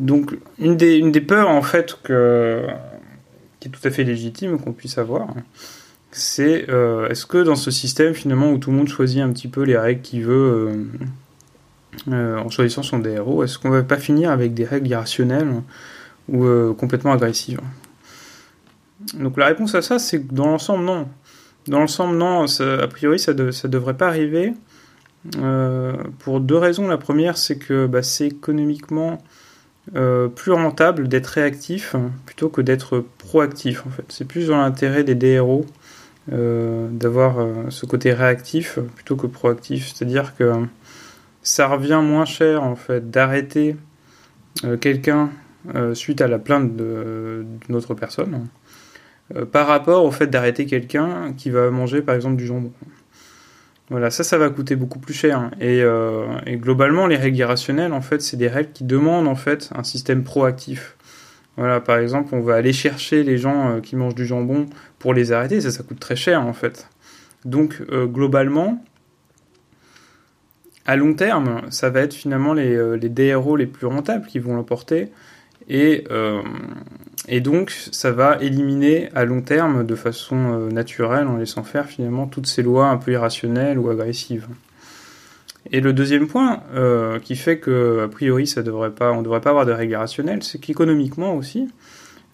Donc, 0.00 0.34
une 0.58 0.76
des, 0.76 1.20
peurs, 1.20 1.50
en 1.50 1.60
fait, 1.60 1.94
qui 2.02 3.68
est 3.68 3.70
tout 3.70 3.86
à 3.86 3.90
fait 3.90 4.02
légitime 4.02 4.58
qu'on 4.58 4.72
puisse 4.72 4.96
avoir, 4.96 5.28
c'est 6.10 6.70
euh, 6.70 7.08
est-ce 7.08 7.26
que 7.26 7.36
dans 7.36 7.54
ce 7.54 7.70
système, 7.70 8.14
finalement, 8.14 8.50
où 8.50 8.56
tout 8.56 8.70
le 8.70 8.78
monde 8.78 8.88
choisit 8.88 9.20
un 9.20 9.30
petit 9.30 9.48
peu 9.48 9.62
les 9.62 9.76
règles 9.76 10.00
qu'il 10.00 10.24
veut 10.24 10.88
euh, 12.08 12.12
euh, 12.12 12.38
en 12.38 12.48
choisissant 12.48 12.82
son 12.82 12.98
DRO, 12.98 13.44
est-ce 13.44 13.58
qu'on 13.58 13.68
va 13.68 13.82
pas 13.82 13.98
finir 13.98 14.30
avec 14.30 14.54
des 14.54 14.64
règles 14.64 14.88
irrationnelles 14.88 15.52
ou 16.28 16.46
complètement 16.74 17.12
agressives? 17.12 17.60
Donc, 19.14 19.36
la 19.36 19.46
réponse 19.46 19.74
à 19.74 19.82
ça, 19.82 19.98
c'est 19.98 20.22
que 20.22 20.32
dans 20.32 20.46
l'ensemble, 20.46 20.84
non. 20.84 21.08
Dans 21.68 21.80
l'ensemble, 21.80 22.16
non. 22.16 22.46
a 22.60 22.88
priori, 22.88 23.18
ça 23.18 23.34
ne 23.34 23.68
devrait 23.68 23.96
pas 23.98 24.06
arriver. 24.06 24.54
pour 26.20 26.40
deux 26.40 26.56
raisons. 26.56 26.88
La 26.88 26.96
première, 26.96 27.36
c'est 27.36 27.58
que 27.58 27.86
bah, 27.86 28.02
c'est 28.02 28.28
économiquement 28.28 29.18
euh, 29.96 30.28
plus 30.28 30.52
rentable 30.52 31.08
d'être 31.08 31.26
réactif 31.26 31.96
plutôt 32.24 32.48
que 32.48 32.60
d'être 32.60 33.04
proactif 33.18 33.84
en 33.86 33.90
fait. 33.90 34.04
C'est 34.08 34.24
plus 34.24 34.46
dans 34.46 34.58
l'intérêt 34.58 35.02
des 35.02 35.16
DRO 35.16 35.66
euh, 36.32 36.88
d'avoir 36.92 37.40
euh, 37.40 37.64
ce 37.70 37.86
côté 37.86 38.12
réactif 38.12 38.78
plutôt 38.94 39.16
que 39.16 39.26
proactif. 39.26 39.92
C'est-à-dire 39.92 40.36
que 40.36 40.52
ça 41.42 41.66
revient 41.66 42.00
moins 42.04 42.24
cher 42.24 42.62
en 42.62 42.76
fait 42.76 43.10
d'arrêter 43.10 43.76
quelqu'un 44.80 45.30
suite 45.94 46.20
à 46.20 46.26
la 46.26 46.38
plainte 46.38 46.76
d'une 46.76 47.74
autre 47.76 47.94
personne 47.94 48.48
par 49.52 49.68
rapport 49.68 50.04
au 50.04 50.10
fait 50.10 50.26
d'arrêter 50.26 50.66
quelqu'un 50.66 51.32
qui 51.36 51.50
va 51.50 51.70
manger 51.70 52.02
par 52.02 52.14
exemple 52.14 52.36
du 52.36 52.46
jambon. 52.46 52.72
Voilà, 53.90 54.12
ça, 54.12 54.22
ça 54.22 54.38
va 54.38 54.50
coûter 54.50 54.76
beaucoup 54.76 55.00
plus 55.00 55.14
cher. 55.14 55.50
Euh, 55.60 56.38
et, 56.46 56.56
globalement, 56.56 57.08
les 57.08 57.16
règles 57.16 57.38
irrationnelles, 57.38 57.92
en 57.92 58.00
fait, 58.00 58.22
c'est 58.22 58.36
des 58.36 58.46
règles 58.46 58.70
qui 58.72 58.84
demandent 58.84 59.26
en 59.26 59.34
fait 59.34 59.70
un 59.74 59.82
système 59.82 60.22
proactif. 60.22 60.96
Voilà, 61.56 61.80
par 61.80 61.98
exemple, 61.98 62.34
on 62.36 62.40
va 62.40 62.54
aller 62.54 62.72
chercher 62.72 63.24
les 63.24 63.36
gens 63.36 63.68
euh, 63.68 63.80
qui 63.80 63.96
mangent 63.96 64.14
du 64.14 64.24
jambon 64.24 64.66
pour 65.00 65.12
les 65.12 65.32
arrêter, 65.32 65.60
ça, 65.60 65.72
ça 65.72 65.82
coûte 65.82 65.98
très 65.98 66.14
cher 66.14 66.46
en 66.46 66.52
fait. 66.52 66.88
Donc, 67.44 67.82
euh, 67.90 68.06
globalement, 68.06 68.82
à 70.86 70.94
long 70.94 71.12
terme, 71.12 71.62
ça 71.70 71.90
va 71.90 72.00
être 72.00 72.14
finalement 72.14 72.54
les, 72.54 72.96
les 72.96 73.08
DRO 73.08 73.56
les 73.56 73.66
plus 73.66 73.86
rentables 73.86 74.26
qui 74.26 74.38
vont 74.38 74.54
l'emporter. 74.54 75.10
Et, 75.68 76.04
euh, 76.10 76.42
et 77.28 77.40
donc, 77.40 77.70
ça 77.70 78.10
va 78.10 78.38
éliminer 78.40 79.08
à 79.14 79.24
long 79.24 79.42
terme, 79.42 79.84
de 79.86 79.94
façon 79.94 80.36
euh, 80.36 80.70
naturelle, 80.70 81.26
en 81.26 81.36
laissant 81.36 81.62
faire 81.62 81.86
finalement 81.86 82.26
toutes 82.26 82.46
ces 82.46 82.62
lois 82.62 82.86
un 82.86 82.96
peu 82.96 83.12
irrationnelles 83.12 83.78
ou 83.78 83.88
agressives. 83.88 84.48
Et 85.70 85.80
le 85.80 85.92
deuxième 85.92 86.26
point 86.26 86.62
euh, 86.74 87.18
qui 87.18 87.36
fait 87.36 87.58
que, 87.58 88.02
a 88.04 88.08
priori, 88.08 88.46
ça 88.46 88.62
devrait 88.62 88.90
pas, 88.90 89.12
on 89.12 89.18
ne 89.18 89.22
devrait 89.22 89.42
pas 89.42 89.50
avoir 89.50 89.66
de 89.66 89.72
règles 89.72 89.92
irrationnelles, 89.92 90.42
c'est 90.42 90.58
qu'économiquement 90.58 91.36
aussi, 91.36 91.68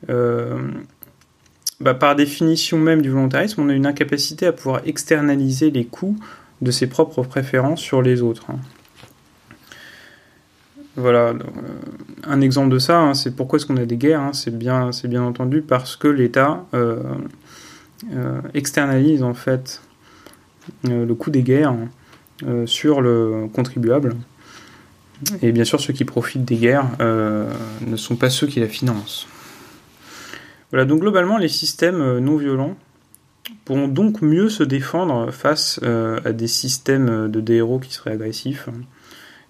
bah, 0.09 1.95
par 1.95 2.15
définition 2.15 2.79
même 2.79 3.03
du 3.03 3.11
volontarisme, 3.11 3.61
on 3.61 3.69
a 3.69 3.75
une 3.75 3.87
incapacité 3.87 4.47
à 4.47 4.53
pouvoir 4.53 4.83
externaliser 4.87 5.71
les 5.71 5.85
coûts 5.85 6.17
de 6.63 6.71
ses 6.71 6.87
propres 6.87 7.23
préférences 7.23 7.81
sur 7.81 8.01
les 8.01 8.23
autres. 8.23 8.47
Voilà, 10.97 11.29
euh, 11.29 11.35
un 12.25 12.41
exemple 12.41 12.71
de 12.71 12.79
ça, 12.79 12.99
hein, 12.99 13.15
c'est 13.15 13.37
pourquoi 13.37 13.59
est-ce 13.59 13.67
qu'on 13.67 13.77
a 13.77 13.85
des 13.85 13.99
guerres. 13.99 14.21
Hein, 14.21 14.33
c'est 14.33 14.57
bien, 14.57 14.93
c'est 14.93 15.09
bien 15.09 15.23
entendu 15.23 15.61
parce 15.61 15.95
que 15.95 16.09
l'État 16.09 16.65
euh, 16.73 17.03
euh, 18.15 18.41
externalise 18.55 19.23
en 19.23 19.35
fait 19.35 19.83
le 20.83 21.13
coût 21.15 21.31
des 21.31 21.43
guerres 21.43 21.77
sur 22.65 23.01
le 23.01 23.47
contribuable. 23.53 24.17
Et 25.41 25.53
bien 25.53 25.65
sûr, 25.65 25.81
ceux 25.81 25.93
qui 25.93 26.05
profitent 26.05 26.45
des 26.45 26.57
guerres 26.57 26.89
ne 26.99 27.97
sont 27.97 28.17
pas 28.17 28.31
ceux 28.31 28.49
qui 28.49 28.59
la 28.59 28.67
financent. 28.67 29.29
Voilà, 30.73 30.85
donc 30.85 31.03
globalement, 31.03 31.39
les 31.39 31.49
systèmes 31.49 32.19
non 32.19 32.37
violents 32.37 32.75
pourront 33.65 33.87
donc 33.87 34.23
mieux 34.23 34.49
se 34.49 34.65
défendre 34.65 35.31
face 35.31 35.81
à 35.85 36.33
des 36.33 36.49
systèmes 36.49 37.31
de 37.31 37.41
DRO 37.41 37.79
qui 37.79 37.95
seraient 37.95 38.13
agressifs 38.13 38.69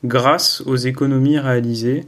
grâce 0.04 0.62
aux 0.66 0.76
économies 0.76 1.38
réalisées 1.38 2.04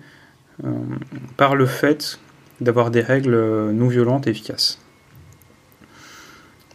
par 1.37 1.55
le 1.55 1.67
fait 1.67 2.19
d'avoir 2.61 2.91
des 2.91 3.01
règles 3.01 3.71
non 3.71 3.89
violentes 3.89 4.27
et 4.27 4.31
efficaces. 4.31 4.81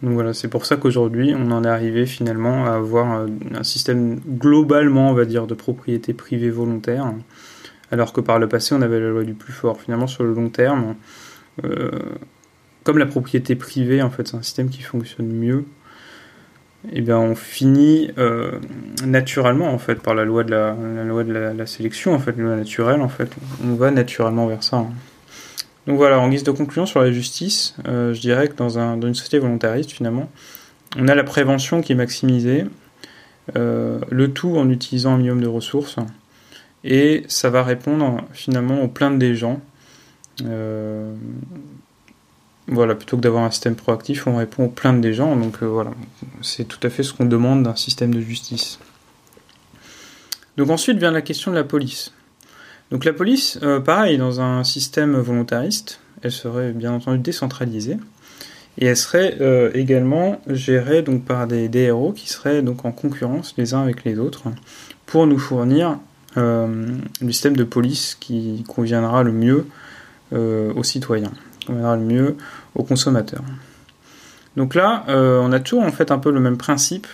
Donc 0.03 0.13
voilà, 0.13 0.33
c'est 0.33 0.49
pour 0.49 0.65
ça 0.65 0.75
qu'aujourd'hui, 0.75 1.33
on 1.33 1.49
en 1.51 1.63
est 1.63 1.69
arrivé 1.69 2.05
finalement 2.05 2.65
à 2.65 2.71
avoir 2.71 3.25
un 3.53 3.63
système 3.63 4.19
globalement, 4.19 5.13
va 5.13 5.23
dire, 5.23 5.47
de 5.47 5.53
propriété 5.53 6.13
privée 6.13 6.49
volontaire, 6.49 7.13
alors 7.89 8.11
que 8.11 8.19
par 8.19 8.37
le 8.37 8.49
passé, 8.49 8.75
on 8.75 8.81
avait 8.81 8.99
la 8.99 9.09
loi 9.09 9.23
du 9.23 9.33
plus 9.33 9.53
fort. 9.53 9.79
Finalement, 9.79 10.07
sur 10.07 10.25
le 10.25 10.33
long 10.33 10.49
terme, 10.49 10.95
euh, 11.63 11.89
comme 12.83 12.97
la 12.97 13.05
propriété 13.05 13.55
privée, 13.55 14.01
en 14.01 14.09
fait, 14.09 14.27
c'est 14.27 14.35
un 14.35 14.41
système 14.41 14.69
qui 14.69 14.81
fonctionne 14.81 15.27
mieux, 15.27 15.63
eh 16.91 17.01
bien, 17.01 17.17
on 17.17 17.35
finit 17.35 18.11
euh, 18.17 18.59
naturellement, 19.05 19.73
en 19.73 19.77
fait, 19.77 19.95
par 19.95 20.15
la 20.15 20.25
loi 20.25 20.43
de 20.43 20.51
la, 20.51 20.73
loi 21.05 21.23
de 21.23 21.31
la, 21.31 21.65
sélection, 21.65 22.13
en 22.13 22.19
fait, 22.19 22.35
la 22.37 22.43
loi 22.43 22.55
naturelle, 22.55 23.01
en 23.01 23.09
fait. 23.09 23.29
On 23.63 23.75
va 23.75 23.91
naturellement 23.91 24.47
vers 24.47 24.63
ça. 24.63 24.77
Hein. 24.77 24.91
Donc 25.87 25.97
voilà, 25.97 26.19
en 26.19 26.29
guise 26.29 26.43
de 26.43 26.51
conclusion 26.51 26.85
sur 26.85 27.01
la 27.01 27.11
justice, 27.11 27.75
euh, 27.87 28.13
je 28.13 28.21
dirais 28.21 28.47
que 28.47 28.55
dans, 28.55 28.79
un, 28.79 28.97
dans, 28.97 29.07
une 29.07 29.15
société 29.15 29.39
volontariste, 29.39 29.91
finalement, 29.91 30.29
on 30.97 31.07
a 31.07 31.15
la 31.15 31.23
prévention 31.23 31.81
qui 31.81 31.93
est 31.93 31.95
maximisée, 31.95 32.65
euh, 33.55 33.99
le 34.09 34.31
tout 34.31 34.55
en 34.57 34.69
utilisant 34.69 35.13
un 35.13 35.17
minimum 35.17 35.41
de 35.41 35.47
ressources, 35.47 35.97
et 36.83 37.23
ça 37.27 37.49
va 37.49 37.63
répondre 37.63 38.17
finalement 38.33 38.81
aux 38.81 38.87
plaintes 38.89 39.19
des 39.19 39.35
gens. 39.35 39.61
Euh, 42.69 42.73
voilà, 42.73 42.95
plutôt 42.95 43.17
que 43.17 43.21
d'avoir 43.21 43.43
un 43.43 43.51
système 43.51 43.75
proactif, 43.75 44.27
on 44.27 44.37
répond 44.37 44.65
aux 44.65 44.69
plaintes 44.69 45.01
des 45.01 45.13
gens, 45.13 45.35
donc 45.35 45.61
voilà, 45.61 45.91
c'est 46.41 46.65
tout 46.65 46.79
à 46.85 46.89
fait 46.89 47.03
ce 47.03 47.13
qu'on 47.13 47.25
demande 47.25 47.63
d'un 47.63 47.75
système 47.75 48.13
de 48.13 48.21
justice. 48.21 48.79
Donc 50.57 50.69
ensuite 50.69 50.97
vient 50.97 51.11
la 51.11 51.21
question 51.21 51.51
de 51.51 51.57
la 51.57 51.63
police. 51.63 52.13
Donc 52.91 53.05
la 53.05 53.13
police, 53.13 53.57
euh, 53.63 53.79
pareil, 53.79 54.17
dans 54.17 54.39
un 54.39 54.63
système 54.63 55.15
volontariste, 55.15 55.99
elle 56.21 56.31
serait 56.31 56.71
bien 56.71 56.93
entendu 56.93 57.17
décentralisée 57.17 57.97
et 58.77 58.85
elle 58.85 58.97
serait 58.97 59.37
euh, 59.41 59.71
également 59.73 60.39
gérée 60.47 61.03
par 61.25 61.47
des 61.47 61.69
DRO 61.69 62.11
qui 62.11 62.29
seraient 62.29 62.61
donc 62.61 62.85
en 62.85 62.91
concurrence 62.91 63.55
les 63.57 63.73
uns 63.73 63.81
avec 63.81 64.03
les 64.03 64.19
autres 64.19 64.43
pour 65.05 65.27
nous 65.27 65.39
fournir 65.39 65.97
euh, 66.37 66.85
le 67.21 67.31
système 67.31 67.55
de 67.55 67.63
police 67.63 68.15
qui 68.19 68.63
conviendra 68.67 69.23
le 69.23 69.31
mieux 69.31 69.67
aux 70.31 70.83
citoyens, 70.83 71.31
conviendra 71.65 71.95
le 71.95 72.03
mieux 72.03 72.37
aux 72.75 72.83
consommateurs. 72.83 73.43
Donc 74.55 74.75
là, 74.75 75.03
on 75.07 75.51
a 75.51 75.59
toujours 75.59 75.83
en 75.83 75.91
fait 75.91 76.11
un 76.11 76.19
peu 76.19 76.31
le 76.31 76.39
même 76.39 76.57
principe 76.57 77.07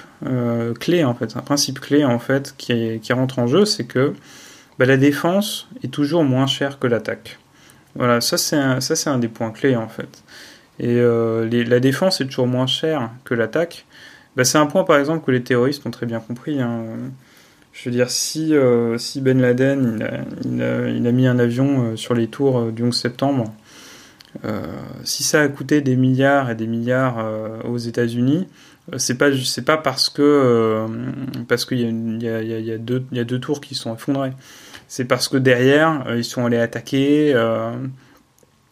clé 0.80 1.06
en 1.06 1.14
fait, 1.14 1.38
un 1.38 1.42
principe 1.42 1.80
clé 1.80 2.04
en 2.04 2.20
fait 2.20 2.54
qui, 2.58 3.00
qui 3.00 3.14
rentre 3.14 3.40
en 3.40 3.48
jeu, 3.48 3.64
c'est 3.64 3.86
que 3.86 4.14
bah, 4.80 4.86
la 4.86 4.98
défense 4.98 5.68
est 5.84 5.92
toujours 5.92 6.24
moins 6.24 6.48
chère 6.48 6.80
que 6.80 6.88
l'attaque. 6.88 7.38
Voilà, 7.96 8.22
ça 8.22 8.38
c'est 8.38 8.56
un, 8.56 8.80
ça 8.80 8.96
c'est 8.96 9.10
un 9.10 9.20
des 9.20 9.28
points 9.28 9.52
clés 9.52 9.76
en 9.76 9.90
fait. 9.90 10.24
Et 10.80 10.96
euh, 11.00 11.50
la 11.66 11.80
défense 11.82 12.22
est 12.22 12.26
toujours 12.26 12.48
moins 12.48 12.66
chère 12.66 13.10
que 13.26 13.34
l'attaque. 13.34 13.86
Bah, 14.38 14.46
c'est 14.46 14.58
un 14.58 14.68
point 14.68 14.86
par 14.86 14.98
exemple 14.98 15.26
que 15.26 15.32
les 15.32 15.44
terroristes 15.44 15.86
ont 15.86 15.92
très 15.92 16.06
bien 16.06 16.22
compris. 16.22 16.62
Hein. 16.62 16.86
Je 17.74 17.90
veux 17.90 17.92
dire, 17.92 18.10
si, 18.10 18.56
euh, 18.56 18.98
si 18.98 19.20
Ben 19.20 19.42
Laden 19.42 20.00
il 20.46 21.08
a, 21.08 21.12
mis 21.12 21.28
un 21.28 21.40
avion 21.40 21.84
euh, 21.84 21.96
sur 21.98 22.14
les 22.14 22.28
tours 22.28 22.72
du 22.72 22.84
11 22.84 22.96
septembre, 22.96 23.54
si 25.04 25.24
ça 25.24 25.42
a 25.42 25.48
coûté 25.48 25.82
des 25.82 25.96
milliards 25.96 26.50
et 26.52 26.56
des 26.56 26.68
milliards 26.68 27.26
aux 27.66 27.78
États-Unis, 27.78 28.48
c'est 28.98 29.18
pas 29.18 29.36
c'est 29.36 29.66
pas 29.66 29.78
parce 29.78 30.10
que 30.10 30.86
parce 31.48 31.66
qu'il 31.66 31.80
y, 32.22 32.28
a 32.28 32.78
deux 32.78 33.06
il 33.12 33.18
y 33.18 33.22
a 33.22 33.24
deux 33.24 33.40
tours 33.40 33.62
qui 33.62 33.76
sont 33.76 33.94
effondrés 33.94 34.32
c'est 34.90 35.06
parce 35.06 35.30
que 35.30 35.38
derrière, 35.38 36.04
euh, 36.08 36.18
ils 36.18 36.26
sont 36.26 36.46
allés 36.46 36.58
attaquer, 36.58 37.32
euh, 37.36 37.72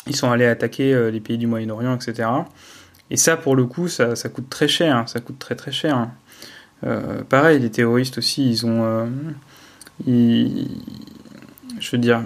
ils 0.08 0.16
sont 0.16 0.32
allés 0.32 0.48
attaquer 0.48 0.94
euh, 0.94 1.12
les 1.12 1.20
pays 1.20 1.38
du 1.38 1.46
Moyen-Orient, 1.46 1.96
etc. 1.96 2.28
Et 3.12 3.18
ça, 3.18 3.38
pour 3.38 3.56
le 3.56 3.66
coup, 3.66 3.88
ça, 3.88 4.16
coûte 4.34 4.50
très 4.50 4.68
cher, 4.68 5.08
ça 5.08 5.20
coûte 5.22 5.38
très 5.40 5.56
très 5.56 5.72
cher. 5.72 6.10
pareil, 7.30 7.60
les 7.60 7.70
terroristes 7.70 8.18
aussi, 8.18 8.50
ils 8.50 8.66
ont, 8.66 9.08
je 10.06 11.92
veux 11.92 11.98
dire, 12.00 12.22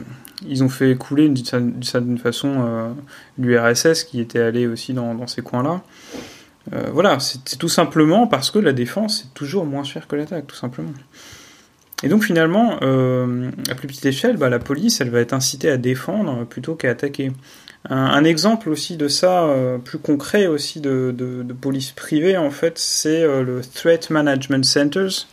ils 0.47 0.63
ont 0.63 0.69
fait 0.69 0.95
couler 0.95 1.29
d'une 1.29 1.83
certaine 1.83 2.17
façon 2.17 2.95
l'URSS 3.37 4.03
qui 4.03 4.19
était 4.19 4.39
allé 4.39 4.67
aussi 4.67 4.93
dans, 4.93 5.27
ces 5.27 5.41
coins-là. 5.41 5.81
voilà, 6.91 7.19
c'est 7.19 7.57
tout 7.57 7.69
simplement 7.69 8.27
parce 8.27 8.51
que 8.51 8.59
la 8.59 8.73
défense 8.73 9.25
est 9.25 9.33
toujours 9.33 9.65
moins 9.65 9.83
chère 9.83 10.07
que 10.07 10.15
l'attaque, 10.15 10.47
tout 10.47 10.55
simplement. 10.55 10.93
Et 12.03 12.09
donc 12.09 12.23
finalement, 12.23 12.77
euh, 12.81 13.51
à 13.69 13.75
plus 13.75 13.87
petite 13.87 14.05
échelle, 14.05 14.37
bah, 14.37 14.49
la 14.49 14.59
police, 14.59 15.01
elle 15.01 15.09
va 15.09 15.19
être 15.19 15.33
incitée 15.33 15.69
à 15.69 15.77
défendre 15.77 16.45
plutôt 16.45 16.75
qu'à 16.75 16.89
attaquer. 16.89 17.31
Un, 17.89 18.23
exemple 18.23 18.69
aussi 18.69 18.95
de 18.95 19.07
ça, 19.07 19.45
euh, 19.45 19.79
plus 19.79 19.97
concret 19.97 20.45
aussi 20.45 20.81
de, 20.81 21.15
police 21.59 21.91
privée, 21.91 22.37
en 22.37 22.51
fait, 22.51 22.77
c'est 22.77 23.23
euh, 23.23 23.43
le 23.43 23.61
Threat 23.61 24.11
Management 24.11 24.63
Centers, 24.63 25.27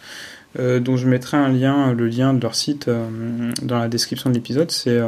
dont 0.59 0.97
je 0.97 1.09
mettrai 1.09 1.37
un 1.37 1.49
lien, 1.49 1.93
le 1.93 2.09
lien 2.09 2.35
de 2.35 2.41
leur 2.41 2.55
site 2.55 2.91
dans 3.63 3.79
la 3.79 3.89
description 3.89 4.31
de 4.31 4.35
l'épisode. 4.35 4.71
C'est 4.71 5.01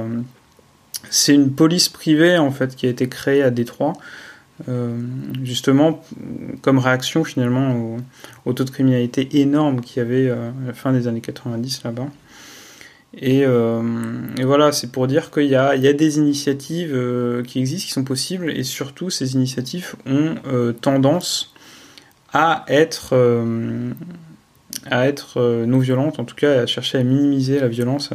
c'est 1.10 1.34
une 1.34 1.52
police 1.52 1.88
privée 1.88 2.38
en 2.38 2.50
fait 2.50 2.76
qui 2.76 2.86
a 2.86 2.90
été 2.90 3.08
créée 3.08 3.42
à 3.42 3.50
Détroit 3.50 3.94
euh, 4.68 4.98
justement 5.42 6.02
comme 6.60 6.78
réaction 6.78 7.24
finalement 7.24 7.96
au, 8.44 8.52
taux 8.52 8.64
de 8.64 8.70
criminalité 8.70 9.40
énorme 9.40 9.80
qu'il 9.80 10.02
y 10.02 10.06
avait 10.06 10.28
euh, 10.28 10.50
à 10.50 10.66
la 10.68 10.72
fin 10.74 10.92
des 10.92 11.08
années 11.08 11.22
90 11.22 11.84
là-bas. 11.84 12.08
Euh, 13.22 13.82
et, 14.38 14.44
voilà, 14.44 14.70
c'est 14.70 14.92
pour 14.92 15.06
dire 15.06 15.30
qu'il 15.30 15.44
y, 15.44 15.50
y 15.50 15.56
a, 15.56 15.92
des 15.92 16.18
initiatives 16.18 17.42
qui 17.46 17.58
existent, 17.58 17.86
qui 17.86 17.92
sont 17.92 18.04
possibles, 18.04 18.50
et 18.50 18.62
surtout 18.62 19.10
ces 19.10 19.34
initiatives 19.34 19.94
ont 20.06 20.36
tendance 20.80 21.52
à 22.32 22.64
être, 22.68 23.16
à 24.86 25.06
être 25.06 25.64
non 25.66 25.78
violentes, 25.78 26.18
en 26.18 26.24
tout 26.24 26.34
cas 26.34 26.62
à 26.62 26.66
chercher 26.66 26.98
à 26.98 27.02
minimiser 27.02 27.60
la 27.60 27.68
violence 27.68 28.10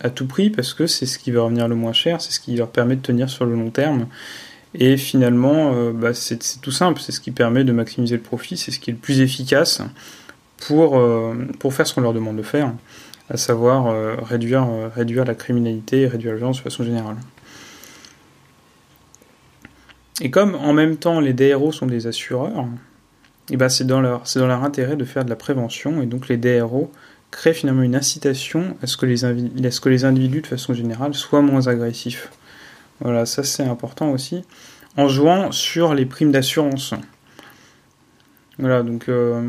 à, 0.00 0.10
tout 0.10 0.26
prix, 0.26 0.50
parce 0.50 0.72
que 0.72 0.86
c'est 0.86 1.06
ce 1.06 1.18
qui 1.18 1.30
va 1.32 1.42
revenir 1.42 1.66
le 1.66 1.74
moins 1.74 1.92
cher, 1.92 2.20
c'est 2.20 2.32
ce 2.32 2.38
qui 2.38 2.54
leur 2.54 2.70
permet 2.70 2.96
de 2.96 3.00
tenir 3.00 3.28
sur 3.28 3.44
le 3.44 3.54
long 3.54 3.70
terme, 3.70 4.06
et 4.74 4.96
finalement, 4.96 5.72
euh, 5.74 5.92
bah, 5.92 6.14
c'est 6.14 6.60
tout 6.60 6.70
simple, 6.70 7.00
c'est 7.00 7.12
ce 7.12 7.20
qui 7.20 7.32
permet 7.32 7.64
de 7.64 7.72
maximiser 7.72 8.16
le 8.16 8.22
profit, 8.22 8.56
c'est 8.56 8.70
ce 8.70 8.78
qui 8.78 8.90
est 8.90 8.92
le 8.92 8.98
plus 8.98 9.20
efficace 9.20 9.82
pour, 10.58 10.98
euh, 10.98 11.34
pour 11.58 11.74
faire 11.74 11.86
ce 11.86 11.94
qu'on 11.94 12.02
leur 12.02 12.12
demande 12.12 12.36
de 12.36 12.42
faire, 12.42 12.72
à 13.28 13.36
savoir 13.36 13.88
euh, 13.88 14.16
réduire, 14.22 14.68
réduire 14.94 15.24
la 15.24 15.34
criminalité 15.34 16.02
et 16.02 16.06
réduire 16.06 16.32
la 16.32 16.38
violence 16.38 16.58
de 16.58 16.62
façon 16.62 16.84
générale. 16.84 17.16
Et 20.20 20.30
comme 20.30 20.54
en 20.54 20.72
même 20.72 20.96
temps 20.96 21.18
les 21.18 21.32
DRO 21.32 21.72
sont 21.72 21.86
des 21.86 22.06
assureurs, 22.06 22.66
et 23.50 23.56
bah 23.56 23.68
c'est 23.68 23.84
dans, 23.84 24.00
leur, 24.00 24.22
dans 24.34 24.46
leur 24.46 24.64
intérêt 24.64 24.96
de 24.96 25.04
faire 25.04 25.24
de 25.24 25.30
la 25.30 25.36
prévention, 25.36 26.02
et 26.02 26.06
donc 26.06 26.28
les 26.28 26.36
DRO 26.36 26.90
créent 27.30 27.54
finalement 27.54 27.82
une 27.82 27.96
incitation 27.96 28.76
à 28.82 28.86
ce 28.86 28.96
que 28.96 29.06
les, 29.06 29.24
à 29.24 29.70
ce 29.70 29.80
que 29.80 29.88
les 29.88 30.04
individus 30.04 30.42
de 30.42 30.46
façon 30.46 30.74
générale 30.74 31.14
soient 31.14 31.42
moins 31.42 31.66
agressifs. 31.68 32.30
Voilà, 33.00 33.26
ça 33.26 33.42
c'est 33.42 33.64
important 33.64 34.10
aussi. 34.10 34.44
En 34.96 35.08
jouant 35.08 35.52
sur 35.52 35.94
les 35.94 36.06
primes 36.06 36.32
d'assurance. 36.32 36.94
Voilà, 38.58 38.82
donc 38.82 39.08
euh, 39.08 39.48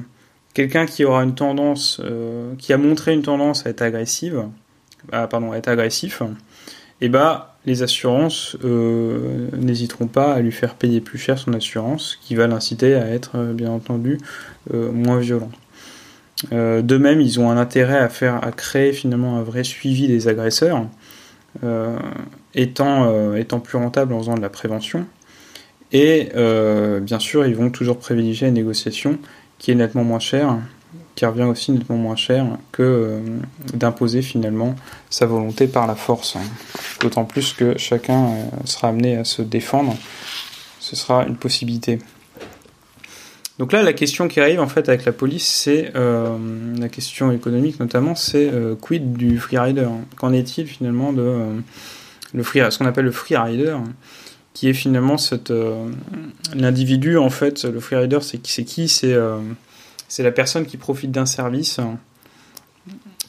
quelqu'un 0.54 0.86
qui 0.86 1.04
aura 1.04 1.24
une 1.24 1.36
tendance, 1.36 2.00
euh, 2.04 2.54
qui 2.58 2.72
a 2.74 2.78
montré 2.78 3.14
une 3.14 3.24
tendance 3.24 3.66
à 3.66 3.70
être 3.70 3.82
agressive, 3.82 4.46
ah, 5.12 5.28
pardon, 5.28 5.52
à 5.52 5.58
être 5.58 5.68
agressif, 5.68 6.22
et 6.22 7.06
eh 7.06 7.10
bah 7.10 7.51
les 7.66 7.84
assurances 7.84 8.58
euh, 8.64 9.48
n'hésiteront 9.58 10.08
pas 10.08 10.34
à 10.34 10.42
lui 10.42 10.52
faire 10.52 10.76
payer 10.76 11.02
plus 11.02 11.18
cher 11.18 11.38
son 11.38 11.54
assurance, 11.54 12.18
qui 12.22 12.36
va 12.36 12.48
l'inciter 12.48 12.96
à 12.96 13.08
être 13.08 13.38
bien 13.54 13.70
entendu 13.72 14.18
moins 14.72 15.20
violent. 15.20 15.52
de 16.52 16.98
même, 16.98 17.22
ils 17.22 17.40
ont 17.40 17.50
un 17.50 17.58
intérêt 17.58 17.98
à 17.98 18.10
faire, 18.10 18.44
à 18.44 18.52
créer 18.52 18.94
finalement 18.94 19.38
un 19.38 19.44
vrai 19.44 19.64
suivi 19.64 20.08
des 20.08 20.28
agresseurs 20.28 20.88
euh, 21.64 22.00
étant, 22.56 23.10
euh, 23.10 23.36
étant 23.36 23.60
plus 23.60 23.78
rentable 23.78 24.14
en 24.14 24.20
faisant 24.20 24.36
de 24.36 24.42
la 24.42 24.50
prévention. 24.50 25.06
Et 25.92 26.30
euh, 26.36 27.02
bien 27.02 27.20
sûr, 27.20 27.46
ils 27.46 27.56
vont 27.56 27.70
toujours 27.70 27.98
privilégier 27.98 28.48
une 28.48 28.54
négociation 28.54 29.20
qui 29.58 29.72
est 29.72 29.76
nettement 29.76 30.04
moins 30.04 30.20
chère, 30.20 30.58
qui 31.22 31.26
revient 31.28 31.44
aussi 31.44 31.72
nettement 31.72 31.98
moins 31.98 32.16
cher 32.16 32.48
que 32.72 33.20
d'imposer 33.76 34.24
finalement 34.24 34.76
sa 35.12 35.28
volonté 35.28 35.68
par 35.68 35.86
la 35.86 35.94
force. 35.94 36.36
D'autant 37.00 37.26
plus 37.26 37.54
que 37.54 37.78
chacun 37.78 38.30
sera 38.66 38.88
amené 38.88 39.18
à 39.18 39.24
se 39.24 39.44
défendre, 39.44 39.96
ce 40.80 40.96
sera 40.96 41.28
une 41.28 41.36
possibilité. 41.36 42.00
Donc 43.60 43.72
là, 43.72 43.84
la 43.84 43.94
question 43.94 44.28
qui 44.28 44.40
arrive 44.40 44.60
en 44.60 44.68
fait 44.68 44.90
avec 44.90 45.06
la 45.06 45.12
police, 45.12 45.46
c'est 45.46 45.92
euh, 45.96 46.36
la 46.80 46.90
question 46.90 47.32
économique 47.32 47.80
notamment, 47.80 48.16
c'est 48.16 48.50
euh, 48.52 48.74
quid 48.74 49.14
du 49.14 49.38
freerider? 49.38 49.90
Qu'en 50.18 50.34
est-il 50.34 50.66
finalement 50.66 51.14
de 51.14 51.22
euh, 51.22 51.60
le 52.34 52.42
free, 52.42 52.62
ce 52.72 52.80
qu'on 52.80 52.88
appelle 52.88 53.06
le 53.06 53.12
freerider 53.12 53.78
qui 54.56 54.70
est 54.70 54.74
finalement 54.74 55.20
cette 55.20 55.54
l'individu 56.56 57.20
en 57.20 57.30
fait, 57.30 57.64
le 57.64 57.80
freerider, 57.80 58.18
c'est 58.22 58.46
c'est 58.48 58.64
qui? 58.64 58.90
C'est 58.90 59.16
c'est 60.12 60.24
la 60.24 60.32
personne 60.34 60.66
qui 60.66 60.76
profite 60.76 61.10
d'un 61.10 61.26
service 61.26 61.80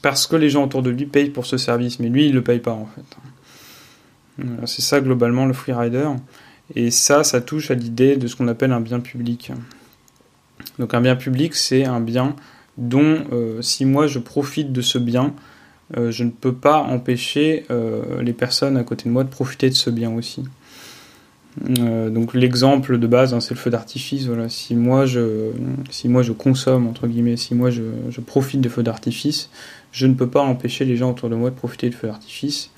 parce 0.03 0.27
que 0.27 0.35
les 0.35 0.51
gens 0.51 0.64
autour 0.64 0.83
de 0.83 0.90
lui 0.90 1.07
payent 1.07 1.31
pour 1.31 1.47
ce 1.47 1.57
service, 1.57 2.01
mais 2.01 2.09
lui 2.09 2.27
il 2.27 2.35
le 2.35 2.42
paye 2.42 2.59
pas 2.59 2.73
en 2.73 2.87
fait. 2.87 4.47
C'est 4.66 4.83
ça 4.83 5.01
globalement 5.01 5.47
le 5.47 5.53
freerider. 5.53 6.09
Et 6.75 6.90
ça, 6.90 7.23
ça 7.23 7.40
touche 7.40 7.71
à 7.71 7.75
l'idée 7.75 8.16
de 8.16 8.27
ce 8.27 8.35
qu'on 8.35 8.49
appelle 8.49 8.73
un 8.73 8.81
bien 8.81 8.99
public. 8.99 9.53
Donc 10.81 10.92
un 10.92 11.01
bien 11.01 11.14
public, 11.14 11.55
c'est 11.55 11.85
un 11.85 12.01
bien 12.01 12.35
dont 12.79 13.25
euh, 13.33 13.62
si 13.62 13.85
moi 13.85 14.09
je 14.09 14.18
profite 14.18 14.73
de 14.73 14.81
ce 14.81 14.99
bien, 14.99 15.35
euh, 15.97 16.11
je 16.11 16.25
ne 16.25 16.31
peux 16.31 16.55
pas 16.55 16.79
empêcher 16.79 17.64
euh, 17.71 18.21
les 18.23 18.33
personnes 18.33 18.77
à 18.77 18.83
côté 18.83 19.05
de 19.05 19.11
moi 19.11 19.23
de 19.23 19.29
profiter 19.29 19.71
de 19.71 19.75
ce 19.75 19.88
bien 19.88 20.11
aussi. 20.12 20.42
Donc 21.61 22.33
l'exemple 22.35 22.99
de 22.99 23.07
base, 23.07 23.35
hein, 23.35 23.41
c'est 23.41 23.55
le 23.55 23.61
feu 23.61 23.71
d'artifice. 23.71 24.27
Voilà. 24.27 24.49
Si 24.49 24.75
moi 24.75 25.05
je, 25.05 25.51
si 25.91 26.09
moi 26.09 26.23
je 26.23 26.33
consomme 26.33 26.87
entre 26.87 27.07
guillemets, 27.07 27.37
si 27.37 27.55
moi 27.55 27.71
je, 27.71 27.83
profite 28.25 28.61
de 28.61 28.69
feux 28.69 28.83
d'artifice, 28.83 29.51
je 29.93 30.07
ne 30.07 30.15
peux 30.15 30.29
pas 30.29 30.41
empêcher 30.41 30.85
les 30.85 30.97
gens 30.97 31.11
autour 31.11 31.29
de 31.29 31.35
moi 31.35 31.51
de 31.51 31.55
profiter 31.55 31.91
de 31.91 31.95
feux 31.95 32.09
d'artifice. 32.09 32.71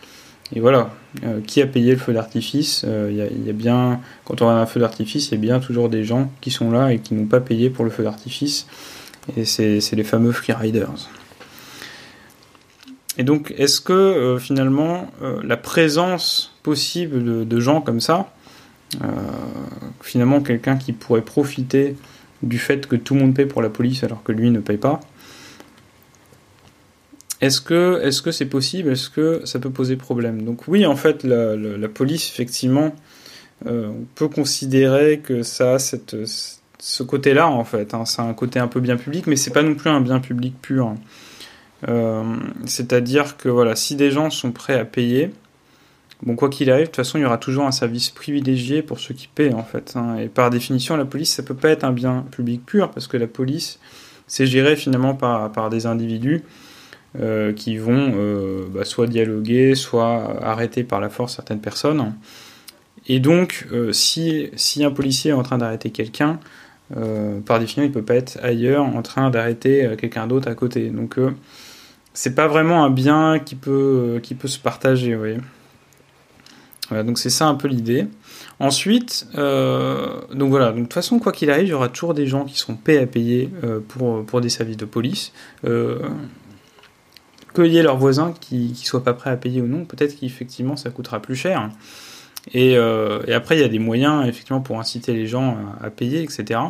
Et 0.52 0.60
voilà, 0.60 0.90
euh, 1.24 1.40
qui 1.40 1.62
a 1.62 1.66
payé 1.66 1.92
le 1.92 1.98
feu 1.98 2.12
d'artifice? 2.12 2.84
Euh, 2.86 3.08
Il 3.10 3.46
y, 3.46 3.50
a 3.50 3.52
bien, 3.52 4.00
quand 4.24 4.42
on 4.42 4.48
a 4.48 4.52
un 4.52 4.66
feu 4.66 4.78
d'artifice, 4.78 5.28
il 5.28 5.32
y 5.32 5.34
a 5.36 5.40
bien 5.40 5.58
toujours 5.58 5.88
des 5.88 6.04
gens 6.04 6.30
qui 6.40 6.50
sont 6.50 6.70
là 6.70 6.92
et 6.92 6.98
qui 6.98 7.14
n'ont 7.14 7.26
pas 7.26 7.40
payé 7.40 7.70
pour 7.70 7.84
le 7.84 7.90
feu 7.90 8.04
d'artifice. 8.04 8.66
Et 9.36 9.46
c'est 9.46 9.80
les 9.92 10.04
fameux 10.04 10.32
freeriders. 10.32 11.08
Et 13.16 13.22
donc, 13.22 13.54
est-ce 13.56 13.80
que 13.80 13.92
euh, 13.92 14.38
finalement, 14.38 15.10
la 15.42 15.56
présence 15.56 16.54
possible 16.62 17.46
de, 17.46 17.60
gens 17.60 17.80
comme 17.80 18.00
ça, 18.00 18.33
finalement 20.00 20.40
quelqu'un 20.40 20.76
qui 20.76 20.92
pourrait 20.92 21.22
profiter 21.22 21.96
du 22.42 22.58
fait 22.58 22.86
que 22.86 22.96
tout 22.96 23.14
le 23.14 23.20
monde 23.20 23.34
paye 23.34 23.46
pour 23.46 23.62
la 23.62 23.70
police 23.70 24.04
alors 24.04 24.22
que 24.22 24.32
lui 24.32 24.50
ne 24.50 24.60
paye 24.60 24.76
pas, 24.76 25.00
est-ce 27.40 27.60
que 27.60 28.00
est-ce 28.02 28.22
que 28.22 28.30
c'est 28.30 28.46
possible? 28.46 28.90
Est-ce 28.90 29.10
que 29.10 29.42
ça 29.44 29.58
peut 29.58 29.70
poser 29.70 29.96
problème? 29.96 30.42
Donc 30.42 30.66
oui, 30.68 30.86
en 30.86 30.96
fait, 30.96 31.24
la, 31.24 31.88
police, 31.88 32.30
effectivement, 32.30 32.94
euh, 33.66 33.88
on 33.88 34.06
peut 34.14 34.28
considérer 34.28 35.18
que 35.18 35.42
ça 35.42 35.74
a 35.74 35.78
cette, 35.78 36.16
ce 36.78 37.02
côté-là, 37.02 37.48
en 37.48 37.64
fait. 37.64 37.92
Hein. 37.92 38.04
c'est 38.06 38.22
un 38.22 38.32
côté 38.34 38.58
un 38.58 38.68
peu 38.68 38.80
bien 38.80 38.96
public, 38.96 39.26
mais 39.26 39.36
c'est 39.36 39.50
pas 39.50 39.62
non 39.62 39.74
plus 39.74 39.90
un 39.90 40.00
bien 40.00 40.20
public 40.20 40.54
pur. 40.62 40.94
Euh, 41.88 42.22
c'est-à-dire 42.64 43.36
que 43.36 43.48
voilà, 43.48 43.76
si 43.76 43.94
des 43.94 44.10
gens 44.10 44.30
sont 44.30 44.52
prêts 44.52 44.78
à 44.78 44.84
payer, 44.84 45.30
bon 46.24 46.36
quoi 46.36 46.48
qu'il 46.48 46.70
arrive, 46.70 46.84
de 46.84 46.86
toute 46.86 46.96
façon, 46.96 47.18
il 47.18 47.22
y 47.22 47.24
aura 47.24 47.38
toujours 47.38 47.66
un 47.66 47.72
service 47.72 48.10
privilégié 48.10 48.82
pour 48.82 48.98
ceux 48.98 49.14
qui 49.14 49.28
paient, 49.28 49.52
en 49.52 49.62
fait. 49.62 49.92
Hein. 49.96 50.16
et 50.16 50.28
par 50.28 50.50
définition, 50.50 50.96
la 50.96 51.04
police, 51.04 51.32
ça 51.34 51.42
peut 51.42 51.54
pas 51.54 51.68
être 51.68 51.84
un 51.84 51.92
bien 51.92 52.24
public 52.30 52.64
pur, 52.64 52.90
parce 52.90 53.06
que 53.06 53.16
la 53.16 53.26
police, 53.26 53.78
c'est 54.26 54.46
géré 54.46 54.76
finalement 54.76 55.14
par, 55.14 55.70
des 55.70 55.86
individus 55.86 56.42
euh, 57.20 57.52
qui 57.52 57.76
vont 57.76 58.12
euh, 58.16 58.66
bah, 58.70 58.84
soit 58.84 59.06
dialoguer, 59.06 59.74
soit 59.74 60.42
arrêter 60.42 60.82
par 60.82 61.00
la 61.00 61.10
force 61.10 61.34
certaines 61.36 61.60
personnes. 61.60 62.14
Et 63.06 63.20
donc, 63.20 63.66
euh, 63.72 63.92
si, 63.92 64.50
un 64.82 64.90
policier 64.90 65.32
est 65.32 65.34
en 65.34 65.42
train 65.42 65.58
d'arrêter 65.58 65.90
quelqu'un, 65.90 66.40
par 67.44 67.58
définition, 67.58 67.82
il 67.82 67.90
peut 67.90 68.02
pas 68.02 68.14
être 68.14 68.38
ailleurs 68.42 68.84
en 68.84 69.02
train 69.02 69.30
d'arrêter 69.30 69.94
quelqu'un 69.98 70.26
d'autre 70.26 70.48
à 70.48 70.54
côté. 70.54 70.90
Donc, 70.90 71.18
c'est 72.12 72.34
pas 72.34 72.46
vraiment 72.46 72.84
un 72.84 72.90
bien 72.90 73.40
qui 73.44 73.56
peut, 73.56 74.20
se 74.44 74.58
partager, 74.58 75.16
vous 75.16 75.40
Voilà, 76.88 77.02
donc 77.02 77.18
c'est 77.18 77.30
ça 77.30 77.46
un 77.46 77.54
peu 77.54 77.68
l'idée. 77.68 78.06
Ensuite, 78.60 79.26
donc 79.34 80.50
voilà, 80.50 80.68
donc 80.68 80.76
de 80.76 80.82
toute 80.82 80.92
façon, 80.92 81.18
quoi 81.18 81.32
qu'il 81.32 81.50
arrive, 81.50 81.66
il 81.66 81.70
y 81.70 81.72
aura 81.72 81.88
toujours 81.88 82.14
des 82.14 82.26
gens 82.26 82.44
qui 82.44 82.58
seront 82.58 82.74
payés 82.74 83.00
à 83.00 83.06
payer 83.06 83.50
pour, 83.88 84.24
pour 84.24 84.40
des 84.40 84.48
services 84.48 84.76
de 84.76 84.84
police 84.84 85.32
qu'il 87.54 87.66
y 87.66 87.78
ait 87.78 87.82
leurs 87.82 87.96
voisins 87.96 88.34
qui 88.38 88.70
ne 88.70 88.74
soient 88.74 89.04
pas 89.04 89.14
prêts 89.14 89.30
à 89.30 89.36
payer 89.36 89.60
ou 89.60 89.66
non, 89.66 89.84
peut-être 89.84 90.18
qu'effectivement 90.18 90.76
ça 90.76 90.90
coûtera 90.90 91.20
plus 91.20 91.36
cher. 91.36 91.70
Euh, 92.54 93.22
et, 93.26 93.32
après, 93.32 93.56
il 93.56 93.60
y 93.62 93.64
a 93.64 93.68
des 93.68 93.78
moyens 93.78 94.26
effectivement 94.26 94.60
pour 94.60 94.78
inciter 94.78 95.14
les 95.14 95.26
gens 95.26 95.56
à, 95.82 95.90
payer, 95.90 96.22
etc. 96.22 96.60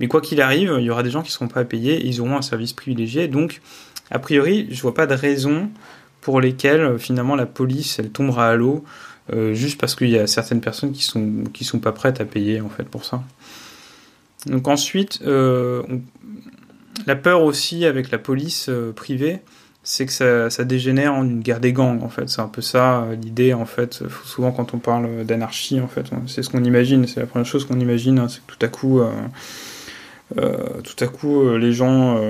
Mais 0.00 0.08
quoi 0.08 0.20
qu'il 0.20 0.40
arrive, 0.40 0.76
il 0.78 0.84
y 0.84 0.90
aura 0.90 1.02
des 1.02 1.10
gens 1.10 1.22
qui 1.22 1.28
ne 1.28 1.32
seront 1.32 1.48
pas 1.48 1.60
à 1.60 1.64
payer 1.64 1.96
et 1.96 2.06
ils 2.06 2.20
auront 2.20 2.36
un 2.36 2.42
service 2.42 2.72
privilégié. 2.72 3.28
Donc, 3.28 3.60
a 4.10 4.18
priori, 4.18 4.68
je 4.70 4.80
vois 4.80 4.94
pas 4.94 5.06
de 5.06 5.14
raison 5.14 5.68
pour 6.22 6.40
lesquelles 6.40 6.98
finalement 6.98 7.36
la 7.36 7.46
police 7.46 7.98
elle 7.98 8.10
tombera 8.10 8.50
à 8.50 8.56
l'eau 8.56 8.84
euh, 9.32 9.54
juste 9.54 9.80
parce 9.80 9.94
qu'il 9.94 10.10
y 10.10 10.18
a 10.18 10.26
certaines 10.26 10.60
personnes 10.60 10.92
qui 10.92 11.02
sont 11.02 11.44
qui 11.52 11.64
sont 11.64 11.78
pas 11.78 11.92
prêtes 11.92 12.20
à 12.20 12.24
payer 12.24 12.60
en 12.60 12.68
fait 12.68 12.84
pour 12.84 13.04
ça. 13.04 13.22
Donc 14.46 14.68
ensuite, 14.68 15.20
euh, 15.26 15.82
la 17.06 17.16
peur 17.16 17.42
aussi 17.42 17.84
avec 17.84 18.10
la 18.10 18.18
police 18.18 18.70
privée, 18.94 19.40
c'est 19.88 20.04
que 20.04 20.12
ça, 20.50 20.64
dégénère 20.64 21.14
en 21.14 21.24
une 21.24 21.40
guerre 21.40 21.60
des 21.60 21.72
gangs 21.72 22.02
en 22.02 22.10
fait. 22.10 22.28
C'est 22.28 22.42
un 22.42 22.48
peu 22.48 22.60
ça 22.60 23.04
euh, 23.04 23.16
l'idée 23.16 23.54
en 23.54 23.64
fait. 23.64 24.02
Souvent 24.24 24.52
quand 24.52 24.74
on 24.74 24.78
parle 24.78 25.24
d'anarchie 25.24 25.80
en 25.80 25.88
fait, 25.88 26.04
c'est 26.26 26.42
ce 26.42 26.50
qu'on 26.50 26.62
imagine. 26.62 27.06
C'est 27.06 27.20
la 27.20 27.26
première 27.26 27.46
chose 27.46 27.64
qu'on 27.64 27.80
imagine, 27.80 28.18
hein, 28.18 28.28
c'est 28.28 28.44
que 28.46 28.52
tout 28.52 28.66
à 28.66 28.68
coup, 28.68 29.00
euh, 29.00 29.10
euh, 30.36 30.82
tout 30.82 31.02
à 31.02 31.08
coup, 31.08 31.56
les 31.56 31.72
gens 31.72 32.20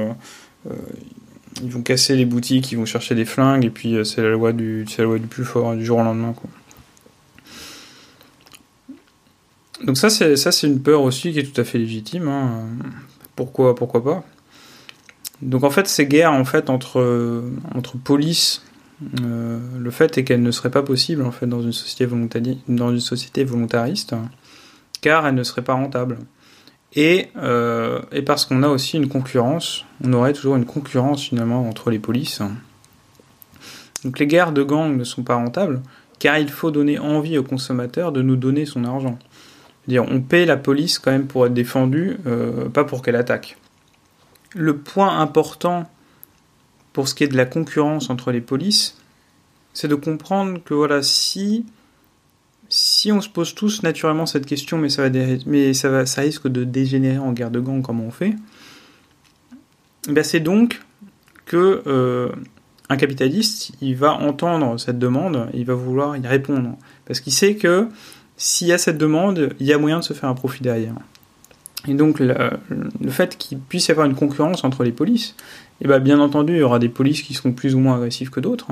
ils 1.61 1.71
vont 1.71 1.83
casser 1.83 2.15
les 2.15 2.27
boutiques, 2.27 2.71
ils 2.71 2.77
vont 2.79 2.85
chercher 2.85 3.17
des 3.17 3.25
flingues 3.25 3.65
et 3.65 3.71
puis 3.71 3.97
c'est 4.05 4.23
la 4.23 4.31
loi 4.31 4.53
du, 4.53 4.87
la 4.97 5.05
loi 5.05 5.19
du 5.19 5.27
plus 5.27 5.45
fort 5.45 5.75
du 5.75 5.85
jour 5.85 5.99
au 5.99 6.05
lendemain 6.05 6.35
quoi. 6.35 6.49
Donc 9.85 9.97
ça 9.97 10.11
c'est 10.11 10.37
ça 10.37 10.51
c'est 10.51 10.67
une 10.67 10.83
peur 10.83 11.03
aussi 11.03 11.33
qui 11.33 11.39
est 11.39 11.53
tout 11.53 11.61
à 11.61 11.65
fait 11.65 11.79
légitime. 11.79 12.29
Hein. 12.29 12.67
Pourquoi 13.37 13.75
pourquoi 13.75 14.03
pas? 14.03 14.25
Donc 15.43 15.65
en 15.65 15.71
fait, 15.71 15.87
ces 15.87 16.07
guerres 16.07 16.33
en 16.33 16.45
fait 16.45 16.69
entre 16.71 17.43
entre 17.75 17.97
police, 17.97 18.63
euh, 19.23 19.59
le 19.79 19.91
fait 19.91 20.19
est 20.19 20.25
qu'elles 20.25 20.43
ne 20.43 20.51
seraient 20.51 20.71
pas 20.71 20.83
possibles 20.83 21.23
en 21.23 21.31
fait 21.31 21.47
dans 21.47 21.63
une 21.63 21.73
société 21.73 22.09
dans 22.69 22.91
une 22.91 23.01
société 23.01 23.45
volontariste, 23.45 24.15
car 25.01 25.27
elles 25.27 25.35
ne 25.35 25.45
seraient 25.45 25.63
pas 25.63 25.75
rentables. 25.75 26.19
Et, 26.95 27.29
euh, 27.37 28.01
et 28.13 28.23
parce 28.23 28.47
qu'on 28.47 28.63
a 28.63 28.69
aussi 28.69 28.97
une 28.97 29.09
concurrence, 29.09 29.85
on 30.03 30.13
aurait 30.15 30.33
toujours 30.33 30.57
une 30.57 30.65
concurrence 30.65 31.23
finalement 31.23 31.69
entre 31.69 31.91
les 31.91 31.99
polices. 31.99 32.41
Donc 34.05 34.19
les 34.19 34.27
guerres 34.27 34.53
de 34.53 34.63
gangs 34.63 34.97
ne 34.97 35.05
sont 35.05 35.23
pas 35.23 35.35
rentables, 35.35 35.83
car 36.19 36.39
il 36.39 36.49
faut 36.49 36.71
donner 36.71 36.99
envie 36.99 37.37
au 37.37 37.43
consommateur 37.43 38.11
de 38.11 38.23
nous 38.23 38.37
donner 38.37 38.65
son 38.65 38.85
argent. 38.85 39.19
On 39.97 40.21
paie 40.21 40.45
la 40.45 40.57
police 40.57 40.99
quand 40.99 41.11
même 41.11 41.27
pour 41.27 41.47
être 41.47 41.55
défendu, 41.55 42.19
euh, 42.27 42.69
pas 42.69 42.85
pour 42.85 43.03
qu'elle 43.03 43.17
attaque. 43.17 43.57
Le 44.55 44.77
point 44.77 45.19
important 45.19 45.89
pour 46.93 47.09
ce 47.09 47.15
qui 47.15 47.25
est 47.25 47.29
de 47.29 47.37
la 47.37 47.47
concurrence 47.47 48.11
entre 48.11 48.33
les 48.33 48.41
polices, 48.41 48.99
c'est 49.73 49.89
de 49.89 49.95
comprendre 49.95 50.63
que 50.65 50.75
voilà, 50.75 51.03
si 51.03 51.65
on 53.11 53.21
se 53.21 53.29
pose 53.29 53.55
tous 53.55 53.83
naturellement 53.83 54.27
cette 54.27 54.47
question, 54.47 54.77
mais 54.77 54.89
ça 54.91 55.09
va, 55.09 55.21
mais 55.47 55.73
risque 56.17 56.49
de 56.49 56.65
dégénérer 56.65 57.19
en 57.19 57.33
guerre 57.33 57.51
de 57.51 57.61
gang 57.61 57.83
comme 57.83 58.01
on 58.01 58.11
fait, 58.11 58.35
ben 60.09 60.25
c'est 60.25 60.41
donc 60.41 60.81
que 61.47 61.83
euh, 61.87 62.31
un 62.89 62.97
capitaliste, 62.97 63.73
il 63.81 63.97
va 63.97 64.15
entendre 64.15 64.79
cette 64.79 64.99
demande, 64.99 65.49
il 65.55 65.65
va 65.65 65.75
vouloir 65.75 66.17
y 66.17 66.27
répondre, 66.27 66.77
parce 67.05 67.21
qu'il 67.21 67.33
sait 67.33 67.57
que 67.57 67.89
s'il 68.39 68.69
y 68.69 68.73
a 68.73 68.79
cette 68.79 68.97
demande, 68.97 69.55
il 69.61 69.67
y 69.67 69.73
a 69.73 69.79
moyen 69.79 69.99
de 69.99 70.05
se 70.05 70.15
faire 70.15 70.29
un 70.29 70.35
profit 70.35 70.63
derrière. 70.63 70.95
Et 71.87 71.95
donc 71.95 72.19
le, 72.19 72.35
fait 73.09 73.37
qu'il 73.37 73.59
puisse 73.59 73.89
y 73.89 73.91
avoir 73.91 74.07
une 74.07 74.15
concurrence 74.15 74.65
entre 74.65 74.85
les 74.85 74.93
polices, 74.93 75.35
eh 75.83 75.87
bien, 75.87 75.99
bien 75.99 76.19
entendu, 76.19 76.55
il 76.55 76.59
y 76.59 76.63
aura 76.63 76.79
des 76.79 76.89
polices 76.89 77.23
qui 77.23 77.35
seront 77.35 77.53
plus 77.53 77.75
ou 77.75 77.79
moins 77.79 77.97
agressives 77.97 78.31
que 78.31 78.41
d'autres. 78.41 78.69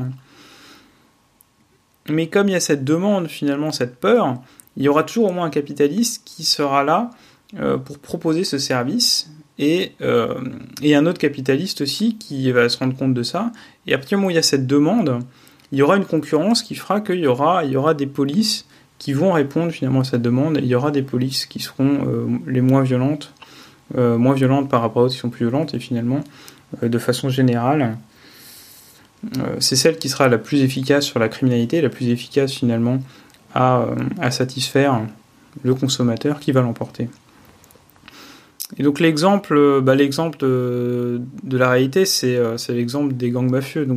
Mais 2.08 2.28
comme 2.28 2.48
il 2.48 2.52
y 2.52 2.56
a 2.56 2.60
cette 2.60 2.84
demande, 2.84 3.28
finalement, 3.28 3.72
cette 3.72 3.96
peur, 3.96 4.36
il 4.76 4.84
y 4.84 4.88
aura 4.88 5.02
toujours 5.02 5.30
au 5.30 5.32
moins 5.32 5.46
un 5.46 5.50
capitaliste 5.50 6.22
qui 6.24 6.44
sera 6.44 6.82
là 6.82 7.10
euh, 7.58 7.76
pour 7.76 7.98
proposer 7.98 8.44
ce 8.44 8.58
service, 8.58 9.30
et, 9.58 9.92
euh, 10.02 10.34
et 10.82 10.94
un 10.94 11.06
autre 11.06 11.18
capitaliste 11.18 11.80
aussi 11.80 12.18
qui 12.18 12.50
va 12.52 12.68
se 12.68 12.78
rendre 12.78 12.96
compte 12.96 13.14
de 13.14 13.22
ça. 13.22 13.52
Et 13.86 13.94
à 13.94 13.98
partir 13.98 14.16
du 14.18 14.20
moment 14.20 14.28
où 14.28 14.30
il 14.30 14.36
y 14.36 14.38
a 14.38 14.42
cette 14.42 14.66
demande, 14.66 15.20
il 15.72 15.78
y 15.78 15.82
aura 15.82 15.96
une 15.96 16.04
concurrence 16.04 16.62
qui 16.62 16.74
fera 16.74 17.00
qu'il 17.00 17.16
y 17.16 17.20
il 17.20 17.24
y 17.24 17.76
aura 17.76 17.94
des 17.94 18.06
polices 18.06 18.66
qui 18.98 19.12
vont 19.12 19.32
répondre 19.32 19.70
finalement 19.70 20.00
à 20.00 20.04
cette 20.04 20.22
demande. 20.22 20.58
Il 20.58 20.66
y 20.66 20.74
aura 20.74 20.90
des 20.90 21.02
polices 21.02 21.46
qui 21.46 21.60
seront 21.60 22.06
euh, 22.06 22.26
les 22.46 22.60
moins 22.60 22.82
violentes, 22.82 23.32
euh, 23.96 24.16
moins 24.18 24.34
violentes 24.34 24.68
par 24.68 24.80
rapport 24.80 25.02
aux 25.02 25.06
autres 25.06 25.14
qui 25.14 25.20
sont 25.20 25.30
plus 25.30 25.46
violentes, 25.46 25.74
et 25.74 25.78
finalement, 25.78 26.20
euh, 26.82 26.88
de 26.88 26.98
façon 26.98 27.28
générale, 27.28 27.96
c'est 29.58 29.74
celle 29.74 29.96
qui 29.96 30.08
sera 30.08 30.28
la 30.28 30.38
plus 30.38 30.60
efficace 30.60 31.04
sur 31.04 31.18
la 31.18 31.28
criminalité, 31.28 31.80
la 31.80 31.88
plus 31.88 32.10
efficace 32.10 32.52
finalement 32.52 33.00
à, 33.54 33.86
à 34.20 34.30
satisfaire 34.30 35.00
le 35.64 35.74
consommateur 35.74 36.38
qui 36.38 36.52
va 36.52 36.60
l'emporter. 36.60 37.08
Et 38.78 38.84
donc 38.84 39.00
l'exemple, 39.00 39.80
bah, 39.80 39.96
de, 39.96 41.20
la 41.50 41.70
réalité, 41.70 42.04
c'est, 42.04 42.38
l'exemple 42.68 43.14
des 43.14 43.30
gangs 43.30 43.50
mafieux. 43.50 43.88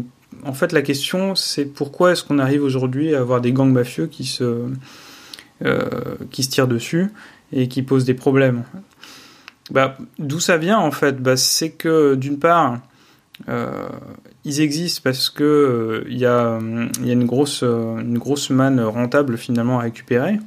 En 0.46 0.54
fait, 0.54 0.72
la 0.72 0.82
question, 0.82 1.36
c'est 1.36 1.66
pourquoi 1.66 2.12
est-ce 2.12 2.24
qu'on 2.24 2.40
arrive 2.40 2.64
aujourd'hui 2.64 3.16
à 3.16 3.20
avoir 3.20 3.42
des 3.42 3.52
gangs 3.52 3.72
mafieux 3.72 4.08
qui 4.08 4.26
se, 4.26 4.66
qui 6.32 6.44
se 6.44 6.50
tirent 6.50 6.68
dessus 6.68 7.12
et 7.52 7.68
qui 7.68 7.84
posent 7.84 8.06
des 8.06 8.14
problèmes? 8.14 8.64
Bah, 9.72 9.98
D'où 10.18 10.40
ça 10.40 10.58
vient 10.58 10.80
en 10.80 10.92
fait? 10.92 11.22
Bah, 11.22 11.38
C'est 11.38 11.72
que 11.72 12.16
d'une 12.16 12.40
part, 12.40 12.80
ils 14.46 14.62
existent 14.62 15.02
parce 15.04 15.30
que 15.30 16.06
il 16.10 16.18
y, 16.18 16.26
a, 16.26 16.60
y 17.04 17.10
a 17.10 17.14
une 17.14 17.26
grosse, 17.26 17.64
une 17.64 18.18
grosse 18.18 18.50
manne 18.50 18.80
rentable 18.80 19.38
finalement 19.38 19.80
à 19.80 19.84
récupérer. 19.84 20.40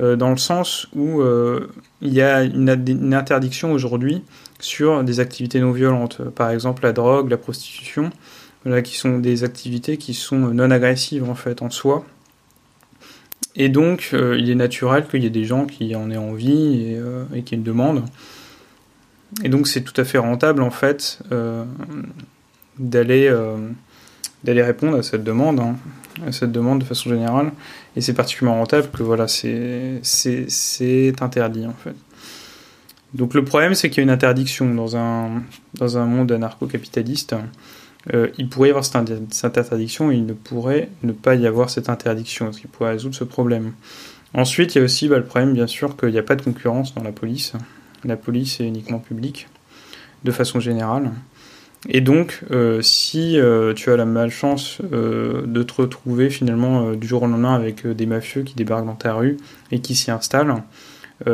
Euh, 0.00 0.16
dans 0.16 0.30
le 0.30 0.38
sens 0.38 0.88
où 0.94 1.20
euh, 1.20 1.68
il 2.00 2.14
y 2.14 2.22
a 2.22 2.44
une, 2.44 3.12
interdiction 3.12 3.72
aujourd'hui 3.72 4.22
sur 4.58 5.04
des 5.04 5.20
activités 5.20 5.60
non 5.60 5.72
violentes, 5.72 6.22
par 6.30 6.50
exemple 6.50 6.82
la 6.84 6.92
drogue, 6.92 7.28
la 7.30 7.36
prostitution, 7.36 8.10
qui 8.84 8.96
sont 8.96 9.18
des 9.18 9.44
activités 9.44 9.96
qui 9.96 10.14
sont 10.14 10.36
non 10.36 10.70
agressives 10.70 11.28
en 11.28 11.34
fait 11.34 11.62
en 11.62 11.70
soi. 11.70 12.04
Et 13.54 13.68
donc, 13.68 14.10
euh, 14.14 14.38
il 14.38 14.48
est 14.50 14.54
naturel 14.54 15.06
qu'il 15.06 15.22
y 15.22 15.26
ait 15.26 15.30
des 15.30 15.44
gens 15.44 15.66
qui 15.66 15.94
en 15.94 16.10
aient 16.10 16.16
envie 16.16 16.94
et, 16.94 17.00
et 17.34 17.42
qui 17.42 17.54
aient 17.54 17.58
une 17.58 17.64
demande. 17.64 18.04
Et 19.44 19.48
donc, 19.48 19.66
c'est 19.66 19.82
tout 19.82 19.98
à 20.00 20.04
fait 20.04 20.18
rentable 20.18 20.62
en 20.62 20.70
fait 20.70 21.18
d'aller 22.78 23.30
d'aller 24.44 24.62
répondre 24.62 24.98
à 24.98 25.02
cette 25.02 25.24
demande, 25.24 25.60
hein, 25.60 25.76
à 26.26 26.32
cette 26.32 26.52
demande 26.52 26.80
de 26.80 26.84
façon 26.84 27.10
générale. 27.10 27.52
Et 27.96 28.00
c'est 28.00 28.14
particulièrement 28.14 28.60
rentable 28.60 28.88
que 28.90 29.02
voilà, 29.02 29.28
c'est 29.28 30.00
interdit 31.20 31.66
en 31.66 31.74
fait. 31.74 31.94
Donc 33.14 33.34
le 33.34 33.44
problème, 33.44 33.74
c'est 33.74 33.90
qu'il 33.90 33.98
y 33.98 34.00
a 34.00 34.04
une 34.04 34.10
interdiction 34.10 34.74
dans 34.74 34.96
un, 34.96 35.42
dans 35.74 35.98
un 35.98 36.06
monde 36.06 36.32
anarcho-capitaliste. 36.32 37.34
Euh, 38.12 38.28
il 38.38 38.48
pourrait 38.48 38.68
y 38.68 38.70
avoir 38.70 38.84
cette, 38.84 38.96
interdiction 39.44 40.10
il 40.10 40.26
ne 40.26 40.32
pourrait 40.32 40.88
ne 41.02 41.12
pas 41.12 41.34
y 41.34 41.46
avoir 41.46 41.70
cette 41.70 41.88
interdiction, 41.88 42.52
ce 42.52 42.60
qui 42.60 42.66
pourrait 42.66 42.90
résoudre 42.90 43.14
ce 43.14 43.24
problème. 43.24 43.72
Ensuite, 44.34 44.74
il 44.74 44.78
y 44.78 44.80
a 44.80 44.84
aussi 44.84 45.08
bah, 45.08 45.18
le 45.18 45.24
problème, 45.24 45.52
bien 45.52 45.66
sûr, 45.66 45.96
qu'il 45.96 46.10
n'y 46.10 46.18
a 46.18 46.22
pas 46.22 46.36
de 46.36 46.42
concurrence 46.42 46.94
dans 46.94 47.02
la 47.02 47.12
police. 47.12 47.52
La 48.04 48.16
police 48.16 48.60
est 48.60 48.66
uniquement 48.66 48.98
publique, 48.98 49.48
de 50.24 50.32
façon 50.32 50.58
générale. 50.58 51.12
Et 51.88 52.00
donc, 52.00 52.42
euh, 52.50 52.80
si 52.80 53.38
euh, 53.38 53.74
tu 53.74 53.90
as 53.90 53.96
la 53.96 54.04
malchance 54.04 54.80
de 54.80 55.62
te 55.62 55.82
retrouver 55.82 56.30
finalement 56.30 56.92
du 56.92 57.06
jour 57.06 57.22
au 57.22 57.26
lendemain 57.26 57.54
avec 57.54 57.86
des 57.86 58.06
mafieux 58.06 58.42
qui 58.42 58.54
débarquent 58.54 58.86
dans 58.86 58.94
ta 58.94 59.14
rue 59.14 59.36
et 59.70 59.80
qui 59.80 59.94
s'y 59.94 60.10
installent, 60.10 60.62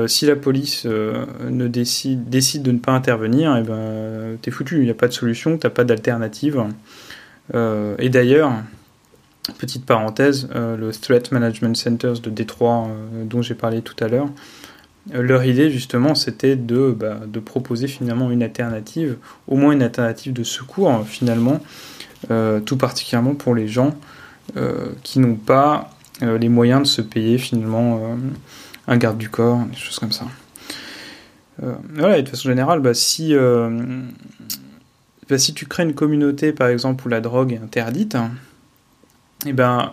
si 0.07 0.27
la 0.27 0.37
police 0.37 0.85
ne 0.85 1.67
décide, 1.67 2.29
décide 2.29 2.63
de 2.63 2.73
ne 2.73 2.79
pas 2.79 2.93
intervenir, 2.93 3.57
eh 3.57 3.63
ben, 3.63 4.37
t'es 4.43 4.51
foutu, 4.51 4.77
il 4.79 4.85
n'y 4.85 4.91
a 4.91 4.95
pas 4.95 5.09
de 5.09 5.13
solution, 5.15 5.57
t'as 5.57 5.71
pas 5.71 5.85
d'alternative. 5.85 6.63
et 7.55 8.09
d'ailleurs, 8.11 8.53
petite 9.59 9.87
parenthèse, 9.87 10.49
le 10.55 10.91
Threat 10.91 11.33
Management 11.33 11.75
Centers 11.75 12.21
de 12.21 12.29
Détroit 12.29 12.89
dont 13.25 13.41
j'ai 13.41 13.55
parlé 13.55 13.81
tout 13.81 13.97
à 14.05 14.09
l'heure, 14.09 14.29
euh, 15.15 15.23
leur 15.23 15.45
idée 15.45 15.71
justement 15.71 16.15
c'était 16.15 16.57
de, 16.57 16.95
bah, 16.99 17.21
de, 17.27 17.41
proposer 17.41 17.89
finalement 17.89 18.31
une 18.31 18.43
alternative, 18.43 19.17
au 19.47 19.57
moins 19.57 19.73
une 19.73 19.83
alternative 19.83 20.33
de 20.33 20.43
secours 20.43 21.05
finalement, 21.07 21.61
euh, 22.31 22.61
tout 22.61 22.77
particulièrement 22.77 23.35
pour 23.35 23.55
les 23.55 23.69
gens 23.69 23.95
euh, 24.57 24.89
qui 25.03 25.19
n'ont 25.19 25.37
pas 25.37 25.91
les 26.21 26.49
moyens 26.49 26.83
de 26.83 26.87
se 26.87 27.01
payer 27.01 27.39
finalement 27.39 28.01
un 28.89 28.97
garde 28.97 29.19
du 29.19 29.29
corps, 29.29 29.65
des 29.67 29.77
choses 29.77 29.99
comme 29.99 30.13
ça. 30.13 30.27
voilà, 31.95 32.19
et 32.19 32.23
de 32.23 32.29
façon 32.29 32.49
générale, 32.49 32.81
bah, 32.81 32.95
si, 32.95 33.35
bah, 35.29 35.39
si 35.39 35.55
tu 35.55 35.67
crées 35.67 35.85
une 35.85 35.95
communauté 35.95 36.53
par 36.53 36.69
exemple 36.69 37.07
où 37.07 37.09
la 37.09 37.21
drogue 37.21 37.53
est 37.53 37.59
interdite, 37.63 38.17
et 39.47 39.51
eh 39.51 39.53
ben 39.53 39.93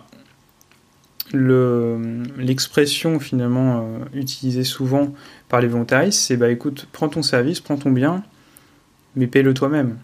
l'expression 1.33 3.19
finalement 3.19 3.81
euh, 3.81 4.05
utilisée 4.13 4.63
souvent 4.63 5.13
par 5.49 5.61
les 5.61 5.67
volontaristes, 5.67 6.19
c'est 6.19 6.37
bah 6.37 6.49
écoute, 6.49 6.87
prends 6.91 7.09
ton 7.09 7.21
service, 7.21 7.59
prends 7.59 7.77
ton 7.77 7.91
bien, 7.91 8.23
mais 9.15 9.27
paye-le 9.27 9.53
toi-même. 9.53 9.97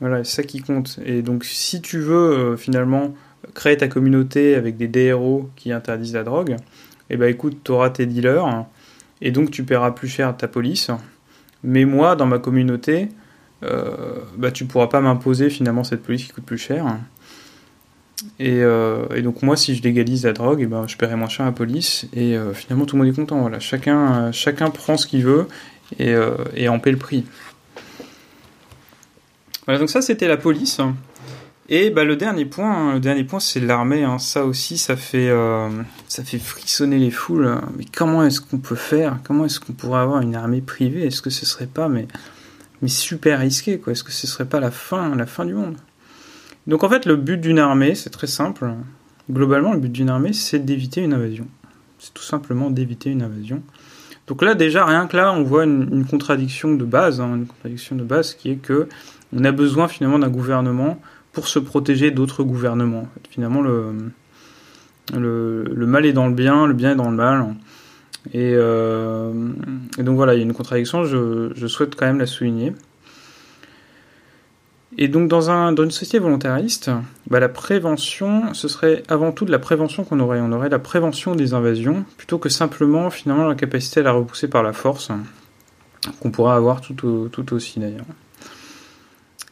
Voilà, 0.00 0.24
c'est 0.24 0.36
ça 0.36 0.42
qui 0.42 0.60
compte. 0.60 0.98
Et 1.04 1.22
donc, 1.22 1.44
si 1.44 1.82
tu 1.82 1.98
veux 1.98 2.14
euh, 2.14 2.56
finalement 2.56 3.14
créer 3.54 3.76
ta 3.76 3.88
communauté 3.88 4.54
avec 4.54 4.76
des 4.76 4.88
DRO 4.88 5.50
qui 5.56 5.72
interdisent 5.72 6.14
la 6.14 6.24
drogue, 6.24 6.56
eh 7.10 7.16
bah 7.16 7.28
écoute, 7.28 7.58
tu 7.64 7.72
auras 7.72 7.90
tes 7.90 8.06
dealers, 8.06 8.64
et 9.20 9.30
donc 9.30 9.50
tu 9.50 9.64
paieras 9.64 9.92
plus 9.92 10.08
cher 10.08 10.36
ta 10.36 10.48
police. 10.48 10.90
Mais 11.62 11.84
moi, 11.84 12.16
dans 12.16 12.26
ma 12.26 12.38
communauté, 12.38 13.08
euh, 13.62 14.20
bah 14.36 14.50
tu 14.50 14.64
pourras 14.64 14.86
pas 14.86 15.00
m'imposer 15.00 15.50
finalement 15.50 15.84
cette 15.84 16.02
police 16.02 16.24
qui 16.24 16.32
coûte 16.32 16.44
plus 16.44 16.58
cher. 16.58 16.86
Euh, 18.40 19.06
et, 19.14 19.22
donc 19.22 19.42
moi, 19.42 19.56
si 19.56 19.74
je 19.74 19.82
légalise 19.82 20.24
la 20.24 20.32
drogue, 20.32 20.60
et 20.60 20.64
eh 20.64 20.66
ben, 20.66 20.86
je 20.86 20.96
paierai 20.96 21.16
moins 21.16 21.28
cher 21.28 21.46
la 21.46 21.52
police. 21.52 22.06
Et 22.14 22.36
euh, 22.36 22.52
finalement, 22.52 22.86
tout 22.86 22.96
le 22.96 23.02
monde 23.02 23.12
est 23.12 23.16
content. 23.16 23.40
Voilà. 23.40 23.60
Chacun, 23.60 24.12
euh, 24.12 24.32
chacun 24.32 24.70
prend 24.70 24.96
ce 24.96 25.06
qu'il 25.06 25.24
veut 25.24 25.46
et, 25.98 26.14
et, 26.54 26.68
en 26.68 26.78
paie 26.78 26.92
le 26.92 26.96
prix. 26.96 27.24
Voilà, 29.66 29.80
donc 29.80 29.90
ça, 29.90 30.02
c'était 30.02 30.28
la 30.28 30.36
police. 30.36 30.80
Et 31.72 31.90
bah, 31.90 32.04
le 32.04 32.16
dernier 32.16 32.46
point, 32.46 32.70
hein, 32.70 32.94
le 32.94 33.00
dernier 33.00 33.22
point, 33.22 33.38
c'est 33.38 33.60
l'armée. 33.60 34.02
Hein. 34.02 34.18
Ça 34.18 34.44
aussi, 34.44 34.76
ça 34.76 34.96
fait, 34.96 35.32
ça 36.08 36.24
fait 36.24 36.38
frissonner 36.38 36.98
les 36.98 37.12
foules. 37.12 37.60
Mais 37.78 37.84
comment 37.84 38.24
est-ce 38.24 38.40
qu'on 38.40 38.58
peut 38.58 38.74
faire? 38.74 39.18
Comment 39.24 39.44
est-ce 39.44 39.60
qu'on 39.60 39.72
pourrait 39.72 40.00
avoir 40.00 40.20
une 40.20 40.34
armée 40.34 40.60
privée? 40.60 41.06
Est-ce 41.06 41.22
que 41.22 41.30
ce 41.30 41.46
serait 41.46 41.68
pas 41.68 41.88
mais, 41.88 42.08
super 42.88 43.38
risqué 43.38 43.78
quoi? 43.78 43.92
Est-ce 43.92 44.02
que 44.02 44.10
ce 44.10 44.26
serait 44.26 44.46
pas 44.46 44.58
la 44.58 44.72
fin, 44.72 45.14
la 45.14 45.26
fin 45.26 45.44
du 45.44 45.54
monde? 45.54 45.76
Donc 46.66 46.82
en 46.82 46.88
fait, 46.88 47.06
le 47.06 47.16
but 47.16 47.40
d'une 47.40 47.58
armée, 47.58 47.94
c'est 47.94 48.10
très 48.10 48.26
simple. 48.26 48.74
Globalement, 49.30 49.72
le 49.72 49.78
but 49.78 49.92
d'une 49.92 50.10
armée, 50.10 50.32
c'est 50.32 50.58
d'éviter 50.58 51.00
une 51.02 51.12
invasion. 51.12 51.46
C'est 52.00 52.12
tout 52.12 52.22
simplement 52.22 52.70
d'éviter 52.70 53.10
une 53.10 53.22
invasion. 53.22 53.62
Donc 54.26 54.42
là, 54.42 54.54
déjà, 54.54 54.84
rien 54.84 55.06
que 55.06 55.16
là, 55.16 55.32
on 55.32 55.42
voit 55.42 55.64
une, 55.64 56.04
contradiction 56.04 56.74
de 56.74 56.84
base, 56.84 57.20
hein, 57.20 57.34
une 57.36 57.46
contradiction 57.46 57.96
de 57.96 58.04
base 58.04 58.34
qui 58.34 58.50
est 58.50 58.56
que 58.56 58.88
on 59.32 59.44
a 59.44 59.52
besoin 59.52 59.86
finalement 59.86 60.18
d'un 60.18 60.28
gouvernement 60.28 61.00
pour 61.32 61.48
se 61.48 61.58
protéger 61.58 62.10
d'autres 62.10 62.42
gouvernements. 62.42 63.08
finalement, 63.30 63.62
le, 63.62 64.12
le, 65.14 65.86
mal 65.86 66.06
est 66.06 66.12
dans 66.12 66.26
le 66.26 66.34
bien, 66.34 66.66
le 66.66 66.74
bien 66.74 66.92
est 66.92 66.96
dans 66.96 67.10
le 67.10 67.16
mal. 67.16 67.54
Et, 68.32 68.52
euh, 68.54 69.32
donc 69.98 70.16
voilà, 70.16 70.34
il 70.34 70.38
y 70.38 70.40
a 70.40 70.44
une 70.44 70.52
contradiction, 70.52 71.04
je 71.04 71.66
souhaite 71.66 71.94
quand 71.94 72.06
même 72.06 72.18
la 72.18 72.26
souligner. 72.26 72.72
Et 74.98 75.08
donc 75.08 75.28
dans, 75.28 75.50
un, 75.50 75.72
dans 75.72 75.84
une 75.84 75.90
société 75.90 76.18
volontariste, 76.18 76.90
bah, 77.28 77.38
la 77.38 77.48
prévention, 77.48 78.52
ce 78.54 78.66
serait 78.66 79.02
avant 79.08 79.30
tout 79.30 79.44
de 79.44 79.52
la 79.52 79.58
prévention 79.58 80.04
qu'on 80.04 80.18
aurait. 80.20 80.40
On 80.40 80.52
aurait 80.52 80.68
la 80.68 80.78
prévention 80.78 81.34
des 81.36 81.54
invasions, 81.54 82.04
plutôt 82.16 82.38
que 82.38 82.48
simplement 82.48 83.08
finalement 83.10 83.46
la 83.46 83.54
capacité 83.54 84.00
à 84.00 84.02
la 84.02 84.12
repousser 84.12 84.48
par 84.48 84.62
la 84.62 84.72
force, 84.72 85.10
qu'on 86.20 86.30
pourra 86.30 86.56
avoir 86.56 86.80
tout, 86.80 87.28
tout 87.30 87.54
aussi 87.54 87.78
d'ailleurs. 87.78 88.04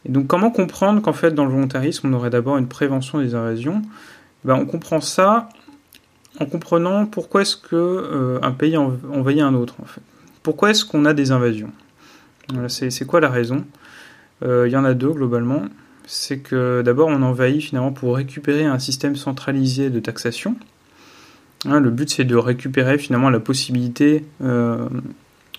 Et 0.05 0.11
donc 0.11 0.27
comment 0.27 0.51
comprendre 0.51 1.01
qu'en 1.01 1.13
fait 1.13 1.31
dans 1.31 1.45
le 1.45 1.51
volontarisme 1.51 2.07
on 2.09 2.13
aurait 2.13 2.29
d'abord 2.29 2.57
une 2.57 2.67
prévention 2.67 3.19
des 3.19 3.35
invasions? 3.35 3.81
Bah, 4.45 4.55
On 4.59 4.65
comprend 4.65 5.01
ça 5.01 5.49
en 6.39 6.45
comprenant 6.45 7.05
pourquoi 7.05 7.41
est-ce 7.41 7.57
que 7.57 7.75
euh, 7.75 8.39
un 8.41 8.51
pays 8.51 8.77
envahit 8.77 9.41
un 9.41 9.53
autre 9.53 9.75
en 9.81 9.85
fait. 9.85 10.01
Pourquoi 10.43 10.71
est-ce 10.71 10.85
qu'on 10.85 11.05
a 11.05 11.13
des 11.13 11.31
invasions? 11.31 11.71
C'est 12.67 13.05
quoi 13.05 13.19
la 13.19 13.29
raison? 13.29 13.65
Euh, 14.43 14.67
il 14.67 14.71
y 14.71 14.77
en 14.77 14.85
a 14.85 14.93
deux 14.93 15.11
globalement. 15.11 15.63
C'est 16.07 16.39
que 16.39 16.81
d'abord 16.81 17.09
on 17.09 17.21
envahit 17.21 17.61
finalement 17.61 17.91
pour 17.91 18.15
récupérer 18.15 18.65
un 18.65 18.79
système 18.79 19.15
centralisé 19.15 19.89
de 19.89 19.99
taxation. 19.99 20.55
Hein, 21.65 21.79
le 21.79 21.89
but 21.89 22.09
c'est 22.09 22.23
de 22.23 22.35
récupérer 22.35 22.97
finalement 22.97 23.29
la 23.29 23.39
possibilité 23.39 24.25
euh, 24.41 24.87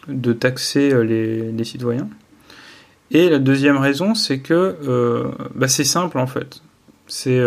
de 0.09 0.33
taxer 0.33 0.93
euh, 0.93 1.03
les, 1.03 1.65
citoyens. 1.65 2.09
Et 3.11 3.29
la 3.29 3.39
deuxième 3.39 3.77
raison 3.77 4.15
c'est 4.15 4.39
que 4.39 4.77
bah, 5.55 5.69
c'est 5.69 5.85
simple 5.85 6.19
en 6.19 6.27
fait. 6.27 6.63
C'est 7.07 7.43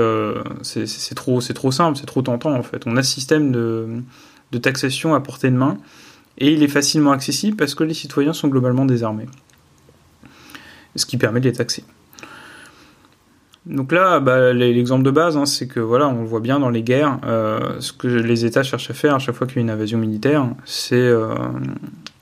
trop, 1.16 1.40
trop 1.42 1.72
simple, 1.72 1.98
c'est 1.98 2.06
trop 2.06 2.22
tentant 2.22 2.54
en 2.54 2.64
fait. 2.64 2.84
On 2.86 2.98
a 2.98 3.00
un 3.00 3.04
système 3.04 3.52
de, 3.52 3.88
de 4.52 4.58
taxation 4.58 5.16
à 5.16 5.22
portée 5.22 5.50
de 5.50 5.56
main 5.56 5.78
et 6.38 6.52
il 6.52 6.64
est 6.64 6.68
facilement 6.68 7.12
accessible 7.12 7.56
parce 7.56 7.76
que 7.76 7.84
les 7.84 7.94
citoyens 7.94 8.34
sont 8.34 8.50
globalement 8.50 8.86
désarmés 8.86 9.28
ce 10.96 11.06
qui 11.06 11.18
permet 11.18 11.40
de 11.40 11.46
les 11.46 11.54
taxer. 11.54 11.84
Donc 13.66 13.94
là, 13.94 14.20
bah, 14.20 14.52
l'exemple 14.52 15.04
de 15.04 15.12
base, 15.12 15.38
hein, 15.38 15.46
c'est 15.46 15.68
que 15.68 15.80
voilà, 15.80 16.10
on 16.10 16.22
le 16.22 16.28
voit 16.28 16.42
bien 16.42 16.60
dans 16.60 16.70
les 16.70 16.84
guerres, 16.84 17.20
euh, 17.26 17.80
ce 17.80 17.94
que 17.94 18.08
les 18.08 18.46
États 18.46 18.62
cherchent 18.62 18.90
à 18.90 18.94
faire 18.94 19.16
à 19.16 19.20
chaque 19.20 19.36
fois 19.36 19.48
qu'il 19.48 19.58
y 19.58 19.60
a 19.60 19.62
une 19.62 19.70
invasion 19.70 19.98
militaire, 19.98 20.48
c'est 20.66 20.96
euh, 20.96 21.34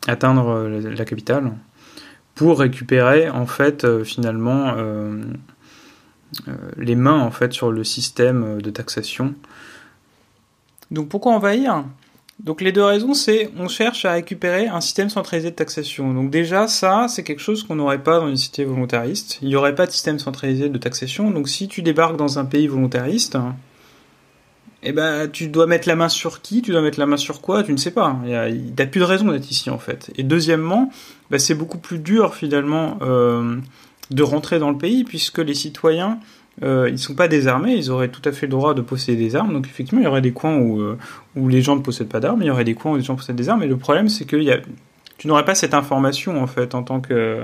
atteindre 0.08 0.68
la, 0.68 1.06
capitale 1.06 1.52
pour 2.42 2.58
récupérer 2.58 3.30
en 3.30 3.46
fait 3.46 3.86
euh, 3.86 4.04
finalement 4.04 4.76
les 6.76 6.96
mains 6.96 7.20
en 7.20 7.30
fait 7.30 7.54
sur 7.54 7.72
le 7.72 7.84
système 7.84 8.60
de 8.64 8.72
taxation. 8.72 9.36
Donc 10.90 11.08
pourquoi 11.08 11.34
envahir? 11.34 11.84
Donc 12.40 12.62
les 12.62 12.72
deux 12.72 12.84
raisons, 12.84 13.14
c'est 13.14 13.52
on 13.60 13.68
cherche 13.68 14.06
à 14.06 14.14
récupérer 14.14 14.68
un 14.68 14.82
système 14.82 15.12
centralisé 15.12 15.52
de 15.52 15.56
taxation. 15.56 16.16
Donc 16.16 16.32
déjà 16.32 16.68
ça, 16.68 17.06
c'est 17.10 17.22
quelque 17.22 17.44
chose 17.44 17.64
qu'on 17.64 17.76
n'aurait 17.76 18.02
pas 18.02 18.20
dans 18.20 18.28
une 18.28 18.38
cité 18.38 18.66
volontariste. 18.66 19.38
Il 19.44 19.50
n'y 19.50 19.56
aurait 19.56 19.76
pas 19.76 19.86
de 19.86 19.92
système 19.92 20.18
centralisé 20.18 20.68
de 20.68 20.78
taxation. 20.80 21.30
Donc 21.30 21.48
si 21.48 21.68
tu 21.68 21.84
débarques 21.84 22.18
dans 22.18 22.40
un 22.40 22.46
pays 22.46 22.66
volontariste, 22.68 23.38
eh 24.84 24.94
ben, 24.94 25.30
tu 25.30 25.48
dois 25.48 25.68
mettre 25.68 25.88
la 25.88 25.96
main 25.96 26.10
sur 26.10 26.42
qui? 26.42 26.62
Tu 26.62 26.72
dois 26.72 26.82
mettre 26.82 27.00
la 27.00 27.06
main 27.06 27.18
sur 27.18 27.42
quoi? 27.42 27.64
Tu 27.64 27.72
ne 27.72 27.78
sais 27.78 27.92
pas. 27.92 28.18
Il 28.26 28.64
n'y 28.64 28.88
plus 28.88 29.00
de 29.00 29.06
raison 29.06 29.32
d'être 29.32 29.50
ici, 29.52 29.70
en 29.70 29.78
fait. 29.78 30.12
Et 30.18 30.24
deuxièmement, 30.24 30.92
bah, 31.30 31.38
c'est 31.38 31.54
beaucoup 31.54 31.78
plus 31.78 32.00
dur, 32.00 32.34
finalement, 32.34 32.98
euh, 33.02 33.58
de 34.10 34.24
rentrer 34.24 34.58
dans 34.58 34.72
le 34.72 34.78
pays, 34.78 35.04
puisque 35.04 35.38
les 35.38 35.54
citoyens, 35.54 36.20
euh, 36.64 36.90
ils 36.90 36.94
ne 36.94 36.98
sont 36.98 37.14
pas 37.14 37.28
désarmés, 37.28 37.76
ils 37.76 37.92
auraient 37.92 38.10
tout 38.10 38.28
à 38.28 38.32
fait 38.32 38.48
le 38.48 38.52
droit 38.52 38.74
de 38.74 38.82
posséder 38.82 39.24
des 39.24 39.36
armes. 39.36 39.54
Donc, 39.54 39.68
effectivement, 39.68 40.02
il 40.02 40.06
y 40.06 40.08
aurait 40.08 40.22
des 40.22 40.34
coins 40.34 40.58
où, 40.58 40.82
euh, 40.82 40.98
les 41.36 41.62
gens 41.62 41.76
ne 41.76 41.82
possèdent 41.82 42.10
pas 42.10 42.20
d'armes, 42.20 42.42
il 42.42 42.48
y 42.48 42.52
aurait 42.52 42.64
des 42.64 42.74
coins 42.74 42.94
où 42.94 42.98
les 42.98 43.04
gens 43.04 43.16
possèdent 43.16 43.36
des 43.36 43.50
armes. 43.50 43.62
Et 43.62 43.68
le 43.68 43.78
problème, 43.78 44.10
c'est 44.10 44.26
que 44.26 44.62
tu 45.18 45.28
n'aurais 45.28 45.46
pas 45.46 45.54
cette 45.54 45.76
information, 45.76 46.42
en 46.42 46.48
fait, 46.48 46.74
en 46.74 46.82
tant 46.82 47.02
que, 47.02 47.44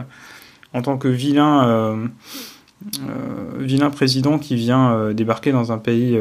en 0.73 0.81
tant 0.81 0.97
que 0.97 1.07
vilain 1.07 2.09
vilain 3.57 3.89
président 3.89 4.37
qui 4.37 4.55
vient 4.55 5.11
débarquer 5.11 5.51
dans 5.51 5.71
un 5.71 5.79
pays 5.79 6.19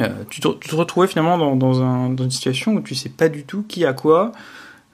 euh, 0.00 0.08
tu 0.30 0.40
te, 0.40 0.48
tu, 0.58 0.74
retrouvais 0.74 1.06
finalement 1.06 1.38
dans, 1.38 1.56
dans, 1.56 1.82
un, 1.82 2.10
dans, 2.10 2.24
une 2.24 2.30
situation 2.30 2.74
où 2.74 2.80
tu 2.80 2.94
sais 2.94 3.08
pas 3.08 3.28
du 3.28 3.44
tout 3.44 3.64
qui 3.66 3.84
a 3.84 3.92
quoi. 3.92 4.32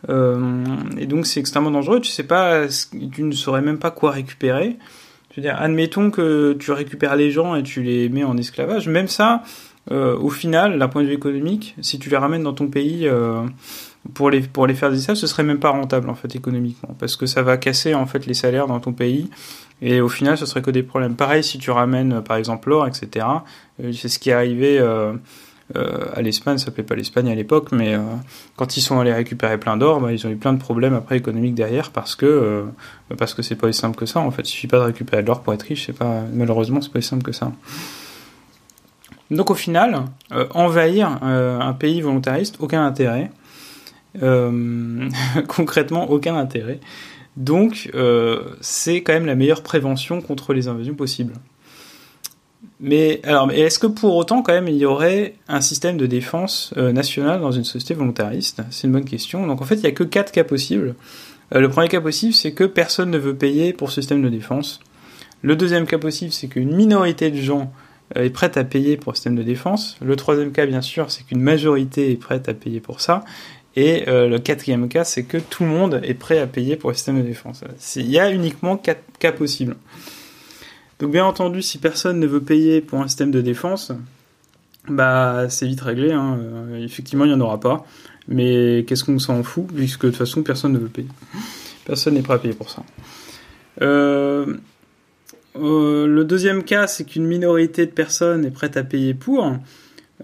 et 0.08 1.06
donc 1.06 1.26
c'est 1.26 1.40
extrêmement 1.40 1.70
dangereux. 1.70 2.00
Tu 2.00 3.22
ne 3.22 3.32
saurais 3.32 3.62
même 3.62 3.78
pas 3.78 3.90
quoi 3.90 4.10
récupérer. 4.10 4.76
Je 5.30 5.36
veux 5.36 5.42
dire, 5.42 5.56
admettons 5.60 6.10
que 6.10 6.56
tu 6.58 6.72
récupères 6.72 7.14
les 7.14 7.30
gens 7.30 7.54
et 7.54 7.62
tu 7.62 7.82
les 7.82 8.08
mets 8.08 8.24
en 8.24 8.36
esclavage. 8.36 8.88
Même 8.88 9.06
ça, 9.06 9.44
euh, 9.90 10.16
au 10.18 10.30
final, 10.30 10.78
d'un 10.78 10.88
point 10.88 11.02
de 11.02 11.08
vue 11.08 11.14
économique, 11.14 11.76
si 11.80 11.98
tu 11.98 12.10
les 12.10 12.16
ramènes 12.16 12.42
dans 12.42 12.52
ton 12.52 12.68
pays 12.68 13.06
euh, 13.06 13.42
pour 14.14 14.30
les 14.30 14.42
faire 14.74 14.90
des 14.90 14.98
esclaves, 14.98 15.16
ce 15.16 15.26
serait 15.26 15.44
même 15.44 15.60
pas 15.60 15.70
rentable 15.70 16.10
en 16.10 16.14
fait 16.14 16.34
économiquement, 16.34 16.94
parce 16.98 17.16
que 17.16 17.26
ça 17.26 17.42
va 17.42 17.56
casser 17.56 17.94
les 18.26 18.34
salaires 18.34 18.66
dans 18.66 18.80
ton 18.80 18.92
pays 18.92 19.30
et 19.82 20.00
au 20.00 20.08
final, 20.08 20.36
ce 20.36 20.46
serait 20.46 20.62
que 20.62 20.70
des 20.70 20.82
problèmes. 20.82 21.14
Pareil, 21.14 21.42
si 21.42 21.58
tu 21.58 21.70
ramènes, 21.70 22.14
euh, 22.14 22.20
par 22.20 22.36
exemple, 22.36 22.68
l'or, 22.68 22.86
etc. 22.86 23.26
Euh, 23.82 23.92
c'est 23.92 24.08
ce 24.08 24.18
qui 24.18 24.30
est 24.30 24.34
arrivé 24.34 24.78
euh, 24.78 25.14
à 26.14 26.20
l'Espagne, 26.20 26.58
ça 26.58 26.66
s'appelait 26.66 26.82
pas 26.82 26.96
l'Espagne 26.96 27.30
à 27.30 27.34
l'époque, 27.34 27.68
mais 27.70 27.96
quand 28.56 28.76
ils 28.76 28.80
sont 28.80 28.98
allés 28.98 29.12
récupérer 29.12 29.56
plein 29.56 29.76
d'or, 29.76 30.00
bah, 30.00 30.12
ils 30.12 30.26
ont 30.26 30.30
eu 30.30 30.36
plein 30.36 30.52
de 30.52 30.58
problèmes 30.58 30.94
après 30.94 31.16
économiques 31.16 31.54
derrière 31.54 31.92
parce 31.92 32.16
que 32.16 32.64
parce 33.16 33.34
que 33.34 33.42
c'est 33.42 33.54
pas 33.54 33.68
aussi 33.68 33.78
simple 33.78 33.96
que 33.96 34.04
ça. 34.04 34.18
En 34.18 34.32
fait, 34.32 34.42
il 34.42 34.50
suffit 34.50 34.66
pas 34.66 34.78
de 34.78 34.82
récupérer 34.82 35.22
de 35.22 35.28
l'or 35.28 35.42
pour 35.42 35.54
être 35.54 35.62
riche. 35.62 35.86
C'est 35.86 35.96
pas 35.96 36.22
malheureusement, 36.34 36.80
c'est 36.80 36.92
pas 36.92 36.98
aussi 36.98 37.06
simple 37.06 37.22
que 37.22 37.30
ça. 37.30 37.52
Donc 39.30 39.50
au 39.50 39.54
final, 39.54 40.06
envahir 40.54 41.22
un 41.22 41.72
pays 41.74 42.00
volontariste, 42.00 42.56
aucun 42.58 42.84
intérêt. 42.84 43.30
concrètement, 45.46 46.10
aucun 46.10 46.34
intérêt. 46.34 46.80
Donc, 47.36 47.90
euh, 47.94 48.54
c'est 48.60 49.02
quand 49.02 49.12
même 49.12 49.26
la 49.26 49.34
meilleure 49.34 49.62
prévention 49.62 50.20
contre 50.20 50.52
les 50.52 50.68
invasions 50.68 50.94
possibles. 50.94 51.34
Mais 52.80 53.20
alors, 53.24 53.50
est-ce 53.50 53.78
que 53.78 53.86
pour 53.86 54.16
autant, 54.16 54.42
quand 54.42 54.52
même, 54.52 54.68
il 54.68 54.76
y 54.76 54.86
aurait 54.86 55.34
un 55.48 55.60
système 55.60 55.96
de 55.96 56.06
défense 56.06 56.72
euh, 56.76 56.92
nationale 56.92 57.40
dans 57.40 57.52
une 57.52 57.64
société 57.64 57.94
volontariste? 57.94 58.62
C'est 58.70 58.86
une 58.86 58.92
bonne 58.92 59.04
question. 59.04 59.46
Donc, 59.46 59.60
en 59.60 59.64
fait, 59.64 59.76
il 59.76 59.82
n'y 59.82 59.86
a 59.86 59.92
que 59.92 60.04
quatre 60.04 60.32
cas 60.32 60.44
possibles. 60.44 60.94
Euh, 61.54 61.60
le 61.60 61.68
premier 61.68 61.88
cas 61.88 62.00
possible, 62.00 62.32
c'est 62.32 62.52
que 62.52 62.64
personne 62.64 63.10
ne 63.10 63.18
veut 63.18 63.34
payer 63.34 63.72
pour 63.72 63.90
ce 63.90 64.00
système 64.00 64.22
de 64.22 64.28
défense. 64.28 64.80
Le 65.42 65.56
deuxième 65.56 65.86
cas 65.86 65.98
possible, 65.98 66.32
c'est 66.32 66.48
qu'une 66.48 66.74
minorité 66.74 67.30
de 67.30 67.36
gens 67.36 67.72
est 68.14 68.30
prête 68.30 68.56
à 68.56 68.64
payer 68.64 68.96
pour 68.96 69.14
ce 69.14 69.18
système 69.18 69.36
de 69.36 69.42
défense. 69.42 69.96
Le 70.02 70.16
troisième 70.16 70.50
cas, 70.50 70.66
bien 70.66 70.82
sûr, 70.82 71.10
c'est 71.10 71.24
qu'une 71.24 71.40
majorité 71.40 72.10
est 72.10 72.16
prête 72.16 72.48
à 72.48 72.54
payer 72.54 72.80
pour 72.80 73.00
ça. 73.00 73.24
Et 73.76 74.08
euh, 74.08 74.28
le 74.28 74.38
quatrième 74.38 74.88
cas, 74.88 75.04
c'est 75.04 75.22
que 75.22 75.38
tout 75.38 75.62
le 75.62 75.68
monde 75.68 76.00
est 76.02 76.14
prêt 76.14 76.38
à 76.38 76.46
payer 76.46 76.76
pour 76.76 76.90
le 76.90 76.96
système 76.96 77.22
de 77.22 77.26
défense. 77.26 77.62
Il 77.96 78.10
y 78.10 78.18
a 78.18 78.30
uniquement 78.30 78.76
quatre 78.76 79.02
cas 79.18 79.32
possibles. 79.32 79.76
Donc 80.98 81.12
bien 81.12 81.24
entendu, 81.24 81.62
si 81.62 81.78
personne 81.78 82.18
ne 82.18 82.26
veut 82.26 82.42
payer 82.42 82.80
pour 82.80 83.00
un 83.00 83.06
système 83.06 83.30
de 83.30 83.40
défense, 83.40 83.92
bah 84.88 85.48
c'est 85.48 85.66
vite 85.66 85.80
réglé. 85.80 86.12
Hein. 86.12 86.38
Euh, 86.40 86.84
effectivement, 86.84 87.24
il 87.24 87.28
n'y 87.28 87.34
en 87.34 87.40
aura 87.40 87.60
pas. 87.60 87.86
Mais 88.28 88.84
qu'est-ce 88.86 89.04
qu'on 89.04 89.18
s'en 89.18 89.42
fout, 89.42 89.66
puisque 89.74 90.04
de 90.04 90.10
toute 90.10 90.18
façon, 90.18 90.42
personne 90.42 90.72
ne 90.72 90.78
veut 90.78 90.88
payer. 90.88 91.08
Personne 91.84 92.14
n'est 92.14 92.22
prêt 92.22 92.34
à 92.34 92.38
payer 92.38 92.54
pour 92.54 92.70
ça. 92.70 92.82
Euh, 93.82 94.56
le 95.54 96.22
deuxième 96.22 96.64
cas, 96.64 96.86
c'est 96.86 97.04
qu'une 97.04 97.24
minorité 97.24 97.86
de 97.86 97.90
personnes 97.90 98.44
est 98.44 98.50
prête 98.50 98.76
à 98.76 98.82
payer 98.84 99.14
pour. 99.14 99.56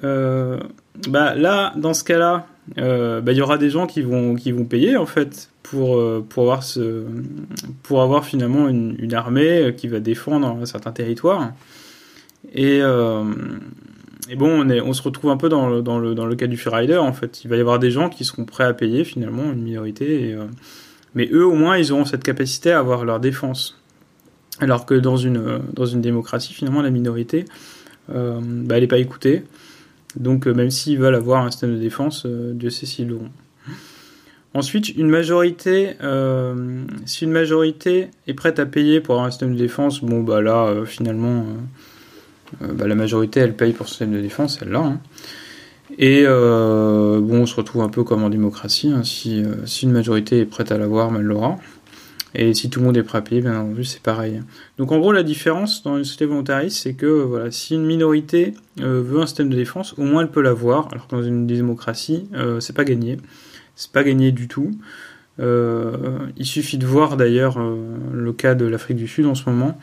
bah 0.03 1.35
là, 1.35 1.73
dans 1.77 1.95
ce 1.95 2.05
cas-là, 2.05 2.47
euh, 2.79 3.21
bah, 3.21 3.33
il 3.33 3.39
y 3.39 3.41
aura 3.41 3.59
des 3.59 3.71
gens 3.71 3.87
qui 3.87 4.03
vont, 4.03 4.37
payer 4.69 4.97
en 4.97 5.07
fait 5.07 5.51
pour, 5.63 5.99
euh, 5.99 6.25
avoir, 7.91 8.25
finalement 8.25 8.69
une, 8.69 9.15
armée 9.15 9.75
qui 9.77 9.89
va 9.89 10.01
défendre 10.01 10.49
un 10.61 10.67
certain 10.67 10.93
territoire. 10.93 11.53
Et, 12.53 12.81
euh, 12.83 13.25
bon, 14.37 14.69
on, 14.69 14.93
se 14.93 15.03
retrouve 15.03 15.31
un 15.31 15.37
peu 15.37 15.49
dans 15.49 15.69
le, 15.69 16.35
cas 16.35 16.47
du 16.47 16.57
Freerider 16.57 16.97
en 16.97 17.13
fait. 17.13 17.45
Il 17.45 17.51
va 17.51 17.57
y 17.57 17.61
avoir 17.61 17.79
des 17.79 17.91
gens 17.91 18.09
qui 18.09 18.25
seront 18.25 18.45
prêts 18.45 18.65
à 18.65 18.75
payer 18.75 19.05
finalement, 19.05 19.53
une 19.53 19.63
minorité. 19.63 20.37
Mais 21.15 21.29
eux 21.33 21.47
au 21.47 21.55
moins 21.55 21.79
ils 21.79 21.93
auront 21.93 22.05
cette 22.05 22.25
capacité 22.25 22.73
à 22.73 22.81
avoir 22.81 23.05
leur 23.05 23.21
défense. 23.21 23.81
Alors 24.59 24.87
que 24.87 24.95
dans 24.95 25.17
une, 25.17 25.61
dans 25.73 25.87
une 25.87 26.01
démocratie 26.01 26.53
finalement 26.53 26.83
la 26.83 26.91
minorité, 26.91 27.45
bah, 28.09 28.41
elle 28.71 28.81
n'est 28.81 28.87
pas 28.87 28.99
écoutée. 28.99 29.45
Donc 30.17 30.47
euh, 30.47 30.55
même 30.55 30.71
s'ils 30.71 30.99
veulent 30.99 31.15
avoir 31.15 31.45
un 31.45 31.51
système 31.51 31.75
de 31.75 31.81
défense, 31.81 32.25
euh, 32.27 32.53
Dieu 32.55 32.71
sait 32.71 32.87
s'ils 32.87 33.09
l'auront. 33.09 33.31
Ensuite, 34.55 34.89
une 34.97 35.11
majorité, 35.11 35.97
euh, 36.03 36.85
si 37.05 37.25
une 37.25 37.31
majorité 37.31 38.09
est 38.27 38.33
prête 38.33 38.59
à 38.59 38.65
payer 38.65 39.01
pour 39.03 39.15
avoir 39.15 39.27
un 39.27 39.31
système 39.31 39.53
de 39.53 39.59
défense, 39.59 40.03
bon 40.03 40.23
bah 40.23 40.41
là 40.41 40.75
finalement, 40.87 41.45
bah, 42.63 42.87
la 42.87 42.95
majorité 42.95 43.41
elle 43.41 43.55
paye 43.55 43.75
pour 43.75 43.87
ce 43.87 43.93
système 43.93 44.13
de 44.13 44.21
défense, 44.21 44.59
elle 44.63 44.71
l'a. 44.71 44.79
Hein. 44.79 45.01
Et 45.99 46.25
bon, 46.25 47.43
on 47.43 47.47
se 47.47 47.55
retrouve 47.55 47.83
un 47.83 47.91
peu 47.91 48.03
comme 48.03 48.25
en 48.25 48.31
démocratie, 48.31 48.91
hein. 48.97 49.05
si, 49.05 49.43
si, 49.67 49.85
une 49.85 49.93
majorité 49.93 50.41
est 50.41 50.47
prête 50.47 50.73
à 50.73 50.79
l'avoir, 50.79 51.11
bah, 51.11 51.19
elle 51.21 51.27
l'aura. 51.27 51.59
Et 52.35 52.53
si 52.55 52.69
tout 52.69 52.81
le 52.81 52.87
monde 52.87 52.97
est 52.97 53.03
prêt 53.03 53.19
à 53.19 53.23
payer, 53.23 53.41
bien 53.41 53.59
entendu, 53.59 53.85
c'est 53.85 54.03
pareil. 54.03 54.43
Donc 54.79 54.93
en 54.93 54.99
gros, 54.99 55.13
la 55.13 55.23
différence 55.23 55.83
dans 55.83 55.97
une 55.97 56.05
société 56.05 56.27
volontariste, 56.27 56.79
c'est 56.79 56.95
que 56.95 57.07
voilà, 57.07 57.51
si 57.51 57.75
une 57.75 57.87
minorité 57.87 58.55
euh, 58.81 59.01
veut 59.03 59.21
un 59.21 59.27
système 59.27 59.49
de 59.49 59.57
défense, 59.57 59.95
au 59.99 60.03
moins 60.03 60.23
elle 60.23 60.31
peut 60.31 60.43
l'avoir, 60.43 60.89
alors 60.93 61.07
que 61.07 61.17
dans 61.17 61.23
une 61.23 61.47
démocratie, 61.47 62.29
euh, 62.35 62.61
c'est 62.61 62.75
pas 62.75 62.85
gagné. 62.85 63.17
C'est 63.75 63.93
pas 63.93 64.05
gagné 64.05 64.33
du 64.33 64.49
tout. 64.49 64.73
Euh, 65.39 66.19
il 66.37 66.47
suffit 66.47 66.79
de 66.79 66.87
voir 66.87 67.17
d'ailleurs 67.17 67.59
le 67.59 68.33
cas 68.33 68.55
de 68.55 68.65
l'Afrique 68.65 68.97
du 68.97 69.09
Sud 69.09 69.27
en 69.27 69.35
ce 69.35 69.49
moment, 69.49 69.79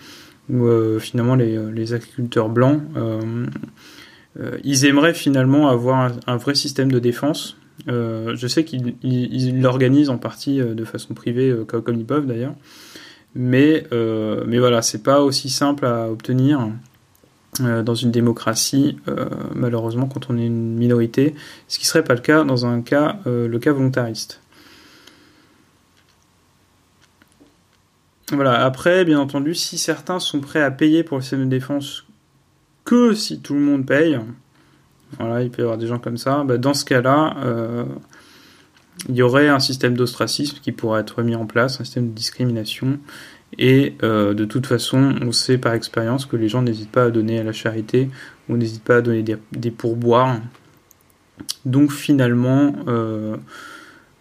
où 0.49 0.67
finalement 0.99 1.35
les, 1.35 1.93
agriculteurs 1.93 2.49
blancs, 2.49 2.81
ils 4.63 4.85
aimeraient 4.85 5.13
finalement 5.13 5.69
avoir 5.69 6.11
un 6.25 6.37
vrai 6.37 6.55
système 6.55 6.91
de 6.91 6.97
défense 6.97 7.55
euh, 7.87 8.35
je 8.35 8.47
sais 8.47 8.63
qu'ils 8.63 9.61
l'organisent 9.61 10.09
en 10.09 10.17
partie 10.17 10.61
euh, 10.61 10.73
de 10.73 10.85
façon 10.85 11.13
privée, 11.13 11.49
euh, 11.49 11.65
comme 11.65 11.99
ils 11.99 12.05
peuvent 12.05 12.25
d'ailleurs. 12.25 12.55
Mais, 13.35 13.87
mais 14.45 14.59
voilà, 14.59 14.83
c'est 14.83 15.01
pas 15.01 15.21
aussi 15.21 15.49
simple 15.49 15.87
à 15.87 16.07
obtenir 16.11 16.69
dans 17.59 17.95
une 17.95 18.11
démocratie, 18.11 18.97
malheureusement, 19.55 20.05
quand 20.05 20.29
on 20.29 20.37
est 20.37 20.45
une 20.45 20.75
minorité, 20.75 21.33
ce 21.67 21.79
qui 21.79 21.87
serait 21.87 22.03
pas 22.03 22.13
le 22.13 22.19
cas 22.19 22.43
dans 22.43 22.67
un 22.67 22.83
cas, 22.83 23.17
le 23.25 23.57
cas 23.57 23.71
volontariste. 23.71 24.39
Voilà, 28.31 28.63
après, 28.63 29.03
bien 29.03 29.19
entendu, 29.19 29.55
si 29.55 29.79
certains 29.79 30.19
sont 30.19 30.39
prêts 30.39 30.61
à 30.61 30.69
payer 30.69 31.03
pour 31.03 31.17
le 31.17 31.23
système 31.23 31.45
de 31.45 31.49
défense 31.49 32.05
que 32.85 33.15
si 33.15 33.39
tout 33.39 33.55
le 33.55 33.61
monde 33.61 33.83
paye, 33.83 34.19
voilà, 35.19 35.41
il 35.41 35.49
peut 35.49 35.61
y 35.61 35.63
avoir 35.63 35.77
des 35.77 35.87
gens 35.87 35.99
comme 35.99 36.17
ça. 36.17 36.43
Bah, 36.43 36.57
dans 36.57 36.73
ce 36.73 36.85
cas-là, 36.85 37.35
euh, 37.43 37.85
il 39.09 39.15
y 39.15 39.21
aurait 39.21 39.49
un 39.49 39.59
système 39.59 39.95
d'ostracisme 39.95 40.57
qui 40.61 40.71
pourrait 40.71 41.01
être 41.01 41.21
mis 41.23 41.35
en 41.35 41.45
place, 41.45 41.79
un 41.79 41.83
système 41.83 42.09
de 42.09 42.13
discrimination. 42.13 42.99
Et 43.57 43.95
euh, 44.03 44.33
de 44.33 44.45
toute 44.45 44.65
façon, 44.65 45.15
on 45.21 45.31
sait 45.31 45.57
par 45.57 45.73
expérience 45.73 46.25
que 46.25 46.35
les 46.35 46.49
gens 46.49 46.61
n'hésitent 46.61 46.91
pas 46.91 47.05
à 47.05 47.09
donner 47.11 47.39
à 47.39 47.43
la 47.43 47.53
charité 47.53 48.09
ou 48.49 48.57
n'hésitent 48.57 48.83
pas 48.83 48.97
à 48.97 49.01
donner 49.01 49.23
des, 49.23 49.71
pourboires. 49.71 50.39
Donc 51.65 51.91
finalement, 51.91 52.73
euh, 52.87 53.37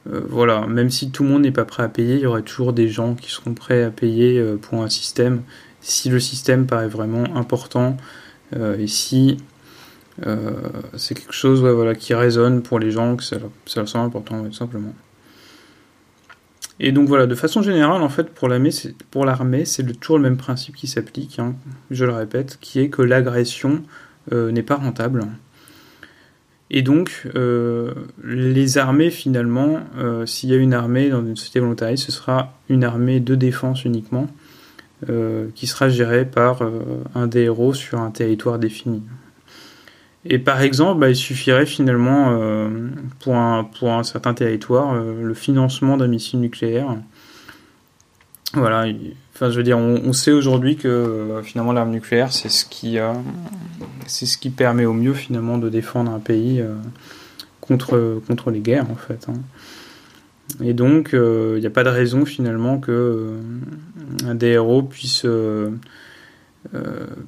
voilà, 0.04 0.66
même 0.66 0.90
si 0.90 1.10
tout 1.10 1.22
le 1.22 1.30
monde 1.30 1.42
n'est 1.42 1.52
pas 1.52 1.64
prêt 1.64 1.82
à 1.82 1.88
payer, 1.88 2.16
il 2.16 2.20
y 2.20 2.26
aurait 2.26 2.42
toujours 2.42 2.72
des 2.72 2.88
gens 2.88 3.14
qui 3.14 3.30
seront 3.30 3.54
prêts 3.54 3.84
à 3.84 3.90
payer 3.90 4.42
pour 4.60 4.82
un 4.82 4.88
système 4.88 5.42
si 5.80 6.10
le 6.10 6.20
système 6.20 6.66
paraît 6.66 6.88
vraiment 6.88 7.24
important 7.36 7.96
et 8.54 8.86
si 8.86 9.38
euh, 10.26 10.52
c'est 10.96 11.14
quelque 11.14 11.32
chose 11.32 11.64
qui 11.98 12.14
résonne 12.14 12.62
pour 12.62 12.78
les 12.78 12.90
gens, 12.90 13.16
que 13.16 13.24
ça, 13.24 13.36
ça 13.66 13.86
semble 13.86 14.06
important, 14.06 14.44
tout 14.44 14.52
simplement. 14.52 14.94
Et 16.80 16.92
donc 16.92 17.08
voilà, 17.08 17.26
de 17.26 17.34
façon 17.34 17.62
générale, 17.62 18.02
en 18.02 18.08
fait, 18.08 18.30
pour 18.30 18.48
l'armée, 18.48 18.70
c'est 19.64 20.00
toujours 20.00 20.18
le 20.18 20.22
même 20.22 20.36
principe 20.36 20.76
qui 20.76 20.86
s'applique, 20.86 21.38
hein, 21.38 21.54
je 21.90 22.04
le 22.04 22.12
répète, 22.12 22.58
qui 22.60 22.80
est 22.80 22.88
que 22.88 23.02
l'agression 23.02 23.82
euh, 24.32 24.50
n'est 24.50 24.62
pas 24.62 24.76
rentable. 24.76 25.26
Et 26.70 26.82
donc, 26.82 27.28
euh, 27.34 27.92
les 28.24 28.78
armées, 28.78 29.10
finalement, 29.10 29.80
s'il 30.24 30.48
y 30.48 30.54
a 30.54 30.56
une 30.56 30.72
armée 30.72 31.10
dans 31.10 31.20
une 31.20 31.36
société 31.36 31.60
volontariste, 31.60 32.06
ce 32.06 32.12
sera 32.12 32.58
une 32.70 32.82
armée 32.82 33.20
de 33.20 33.34
défense 33.34 33.84
uniquement, 33.84 34.26
qui 35.54 35.66
sera 35.66 35.88
gérée 35.90 36.24
par 36.24 36.62
un 37.14 37.26
des 37.26 37.42
héros 37.42 37.74
sur 37.74 38.00
un 38.00 38.10
territoire 38.10 38.58
défini. 38.58 39.02
Et 40.24 40.38
par 40.38 40.62
exemple, 40.62 41.00
bah, 41.00 41.10
il 41.10 41.16
suffirait 41.16 41.66
finalement 41.66 42.38
pour, 43.20 43.34
un, 43.34 43.64
pour 43.64 43.92
un 43.92 44.04
certain 44.04 44.34
territoire 44.34 44.94
le 44.94 45.34
financement 45.34 45.96
d'un 45.96 46.06
missile 46.06 46.40
nucléaire. 46.40 46.96
Voilà, 48.54 48.86
enfin 49.34 49.50
je 49.50 49.56
veux 49.56 49.62
dire, 49.62 49.78
on, 49.78 50.12
sait 50.12 50.30
aujourd'hui 50.30 50.76
que 50.76 51.40
finalement 51.42 51.72
l'arme 51.72 51.90
nucléaire 51.90 52.32
c'est 52.32 52.50
ce 52.50 52.66
qui 52.66 52.98
c'est 54.06 54.26
ce 54.26 54.38
qui 54.38 54.50
permet 54.50 54.84
au 54.84 54.92
mieux 54.92 55.14
finalement 55.14 55.58
de 55.58 55.68
défendre 55.68 56.12
un 56.12 56.20
pays 56.20 56.62
contre 57.60 58.50
les 58.50 58.60
guerres 58.60 58.90
en 58.90 58.96
fait. 58.96 59.26
Hein. 59.28 59.40
Et 60.60 60.74
donc, 60.74 61.10
il 61.12 61.18
euh, 61.18 61.60
n'y 61.60 61.66
a 61.66 61.70
pas 61.70 61.84
de 61.84 61.88
raison 61.88 62.24
finalement 62.24 62.78
que 62.78 62.92
euh, 62.92 63.38
un 64.26 64.34
DRO 64.34 64.82
puisse, 64.82 65.22
euh, 65.24 65.70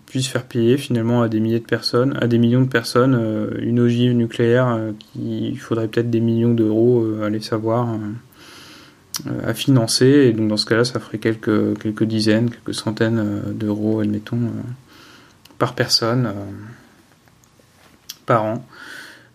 puisse 0.06 0.28
faire 0.28 0.44
payer 0.44 0.76
finalement 0.76 1.22
à 1.22 1.28
des 1.28 1.40
milliers 1.40 1.60
de 1.60 1.64
personnes, 1.64 2.16
à 2.20 2.26
des 2.26 2.38
millions 2.38 2.62
de 2.62 2.68
personnes, 2.68 3.50
une 3.58 3.80
ogive 3.80 4.12
nucléaire 4.12 4.78
qui 4.98 5.48
il 5.48 5.58
faudrait 5.58 5.88
peut-être 5.88 6.10
des 6.10 6.20
millions 6.20 6.54
d'euros, 6.54 7.04
aller 7.22 7.40
savoir, 7.40 7.98
à 9.44 9.52
financer. 9.52 10.06
Et 10.06 10.32
donc 10.32 10.48
dans 10.48 10.56
ce 10.56 10.66
cas-là, 10.66 10.84
ça 10.84 11.00
ferait 11.00 11.18
quelques, 11.18 12.04
dizaines, 12.04 12.48
quelques 12.48 12.74
centaines 12.74 13.42
d'euros, 13.52 14.00
admettons, 14.00 14.38
par 15.58 15.74
personne, 15.74 16.32
par 18.26 18.44
an. 18.44 18.64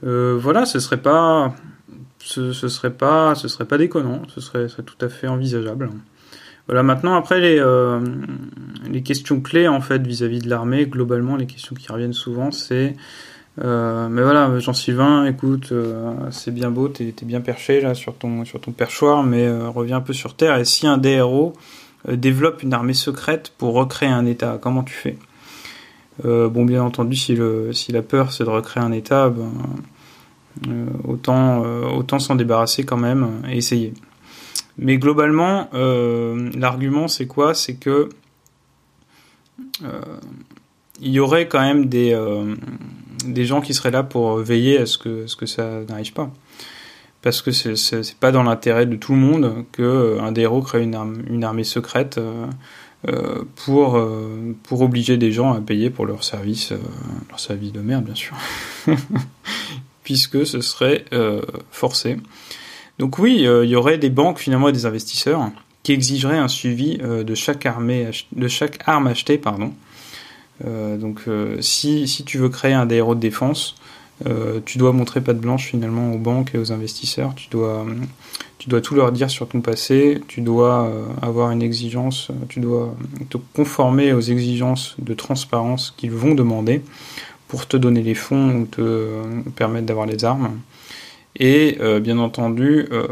voilà, 0.01 0.65
ce 0.65 0.79
serait 0.79 1.01
pas 1.01 1.53
ce, 2.19 2.53
ce 2.53 2.67
serait 2.67 2.91
pas 2.91 3.35
ce 3.35 3.47
serait 3.47 3.65
pas 3.65 3.77
déconnant, 3.77 4.21
ce 4.33 4.41
serait, 4.41 4.67
tout 4.67 5.05
à 5.05 5.09
fait 5.09 5.27
envisageable. 5.27 5.89
Voilà, 6.70 6.84
maintenant 6.84 7.15
après 7.15 7.39
les, 7.39 7.59
euh, 7.59 7.99
les 8.88 9.01
questions 9.01 9.41
clés 9.41 9.67
en 9.67 9.82
fait 9.82 10.05
vis-à-vis 10.05 10.39
de 10.39 10.49
l'armée, 10.49 10.86
globalement 10.86 11.36
les 11.36 11.47
questions 11.47 11.76
qui 11.76 11.91
reviennent 11.91 12.13
souvent 12.13 12.51
c'est 12.51 12.95
euh, 13.61 14.07
mais 14.07 14.22
voilà, 14.22 14.57
Jean-Sylvain, 14.59 15.26
écoute, 15.26 15.74
euh, 15.74 16.13
c'est 16.32 16.53
bien 16.53 16.72
beau, 16.72 16.88
t'es 16.88 17.07
es 17.07 17.26
bien 17.26 17.41
perché 17.41 17.82
là 17.82 17.93
sur 17.93 18.15
ton, 18.15 18.45
sur 18.45 18.61
ton 18.61 18.72
perchoir, 18.72 19.24
mais 19.24 19.49
reviens 19.51 19.97
un 19.97 20.01
peu 20.01 20.13
sur 20.13 20.34
Terre. 20.36 20.55
Et 20.57 20.63
si 20.63 20.88
un 20.88 20.97
DRO 20.97 21.51
développe 22.07 22.63
une 22.63 22.74
armée 22.74 22.93
secrète 22.93 23.51
pour 23.57 23.74
recréer 23.74 24.07
un 24.07 24.26
État, 24.26 24.57
comment 24.61 24.84
tu 24.84 24.93
fais? 24.93 25.17
Bon, 26.24 26.63
bien 26.63 26.84
entendu, 26.84 27.17
si, 27.17 27.36
le, 27.36 27.74
si 27.74 27.91
la 27.91 28.01
peur 28.01 28.32
c'est 28.32 28.45
de 28.45 28.49
recréer 28.49 28.82
un 28.82 28.93
État, 28.93 29.30
ben, 29.30 29.51
euh, 30.67 30.88
autant 31.07 31.63
euh, 31.63 31.88
autant 31.88 32.20
s'en 32.20 32.36
débarrasser 32.36 32.84
quand 32.84 32.97
même 32.97 33.41
et 33.49 33.57
essayer. 33.57 33.93
Mais 34.80 34.97
globalement, 34.97 35.69
euh, 35.73 36.49
l'argument 36.57 37.07
c'est 37.07 37.27
quoi? 37.27 37.53
C'est 37.53 37.75
que 37.75 38.09
il 41.01 41.11
y 41.11 41.19
aurait 41.19 41.47
quand 41.47 41.61
même 41.61 41.86
des, 41.86 42.17
des 43.25 43.45
gens 43.45 43.61
qui 43.61 43.73
seraient 43.73 43.91
là 43.91 44.03
pour 44.03 44.38
veiller 44.38 44.77
à 44.80 44.86
ce 44.86 44.97
que, 44.97 45.27
ce 45.27 45.36
que 45.36 45.45
ça 45.45 45.82
n'arrive 45.88 46.13
pas. 46.13 46.30
Parce 47.21 47.41
que 47.41 47.51
c'est 47.51 48.15
pas 48.19 48.32
dans 48.32 48.43
l'intérêt 48.43 48.86
de 48.86 48.95
tout 48.95 49.13
le 49.13 49.19
monde 49.19 49.65
qu'un 49.71 50.32
des 50.32 50.41
héros 50.41 50.61
crée 50.61 50.84
une, 50.84 51.23
une 51.30 51.43
armée 51.43 51.63
secrète 51.63 52.19
pour, 53.55 54.07
pour 54.63 54.82
obliger 54.82 55.17
des 55.17 55.32
gens 55.32 55.53
à 55.53 55.61
payer 55.61 55.89
pour 55.89 56.05
leur 56.05 56.23
service, 56.25 56.73
leur 57.30 57.39
service 57.39 57.71
de 57.71 57.82
merde, 57.82 58.05
bien 58.05 58.15
sûr. 58.15 58.36
puisque 60.09 60.43
ce 60.43 60.59
serait 60.61 61.05
euh, 61.13 61.43
forcé. 61.69 62.17
Donc 62.99 63.17
oui, 63.17 63.47
euh, 63.47 63.65
il 63.65 63.71
y 63.71 63.75
aurait 63.75 63.97
des 63.97 64.09
banques 64.09 64.39
finalement 64.39 64.69
et 64.69 64.73
des 64.73 64.85
investisseurs 64.85 65.49
qui 65.83 65.93
exigeraient 65.93 66.37
un 66.37 66.47
suivi 66.49 66.99
euh, 67.01 67.23
de 67.23 67.33
chaque 67.33 67.65
armée, 67.65 68.09
de 68.33 68.47
chaque 68.47 68.79
arme 68.85 69.07
achetée, 69.07 69.37
pardon. 69.37 69.73
donc 70.63 71.21
si, 71.61 72.23
tu 72.25 72.37
veux 72.37 72.49
créer 72.49 72.73
un 72.73 72.85
DRO 72.85 73.15
de 73.15 73.21
défense, 73.21 73.75
tu 74.65 74.77
dois 74.77 74.91
montrer 74.91 75.21
patte 75.21 75.39
blanche 75.39 75.67
finalement 75.67 76.11
aux 76.11 76.17
banques 76.17 76.53
et 76.53 76.57
aux 76.57 76.73
investisseurs. 76.73 77.33
Tu 77.35 77.47
dois, 77.49 77.85
tu 78.57 78.67
dois 78.67 78.81
tout 78.81 78.93
leur 78.93 79.13
dire 79.13 79.29
sur 79.29 79.47
ton 79.47 79.61
passé. 79.61 80.21
Tu 80.27 80.41
dois 80.41 80.91
avoir 81.21 81.51
une 81.51 81.61
exigence. 81.61 82.27
Tu 82.49 82.59
dois 82.59 82.93
te 83.29 83.37
conformer 83.53 84.11
aux 84.11 84.19
exigences 84.19 84.97
de 84.99 85.13
transparence 85.13 85.93
qu'ils 85.95 86.11
vont 86.11 86.35
demander 86.35 86.81
pour 87.49 87.67
te 87.67 87.75
donner 87.75 88.01
les 88.01 88.13
fonds 88.13 88.61
ou 88.61 88.65
te 88.65 88.79
euh, 88.79 89.23
permettre 89.57 89.87
d'avoir 89.87 90.05
les 90.05 90.23
armes. 90.23 90.61
Et 91.36 91.77
euh, 91.80 91.99
bien 91.99 92.17
entendu, 92.17 92.88
euh, 92.91 93.07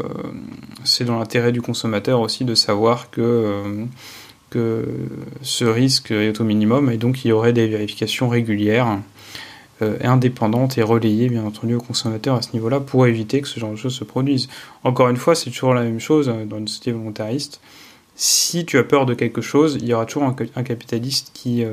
c'est 0.84 1.04
dans 1.04 1.18
l'intérêt 1.18 1.52
du 1.52 1.62
consommateur 1.62 2.20
aussi 2.20 2.44
de 2.44 2.54
savoir 2.54 3.10
que, 3.10 3.86
que 4.50 4.84
ce 5.42 5.64
risque 5.64 6.10
est 6.10 6.40
au 6.40 6.44
minimum 6.44 6.90
et 6.90 6.96
donc 6.96 7.24
il 7.24 7.28
y 7.28 7.32
aurait 7.32 7.52
des 7.52 7.66
vérifications 7.68 8.28
régulières, 8.28 8.98
indépendantes 10.02 10.76
et 10.76 10.82
relayées 10.82 11.28
bien 11.28 11.44
entendu 11.44 11.76
au 11.76 11.80
consommateur 11.80 12.34
à 12.34 12.42
ce 12.42 12.52
niveau-là 12.52 12.80
pour 12.80 13.06
éviter 13.06 13.40
que 13.40 13.46
ce 13.46 13.60
genre 13.60 13.70
de 13.70 13.76
choses 13.76 13.94
se 13.94 14.02
produisent. 14.02 14.48
Encore 14.82 15.08
une 15.08 15.16
fois, 15.16 15.36
c'est 15.36 15.50
toujours 15.50 15.72
la 15.72 15.84
même 15.84 16.00
chose 16.00 16.26
dans 16.26 16.58
une 16.58 16.66
société 16.66 16.90
volontariste. 16.90 17.60
Si 18.16 18.66
tu 18.66 18.76
as 18.78 18.82
peur 18.82 19.06
de 19.06 19.14
quelque 19.14 19.40
chose, 19.40 19.78
il 19.80 19.86
y 19.86 19.94
aura 19.94 20.04
toujours 20.04 20.24
un, 20.24 20.62
capitaliste 20.64 21.30
qui, 21.32 21.64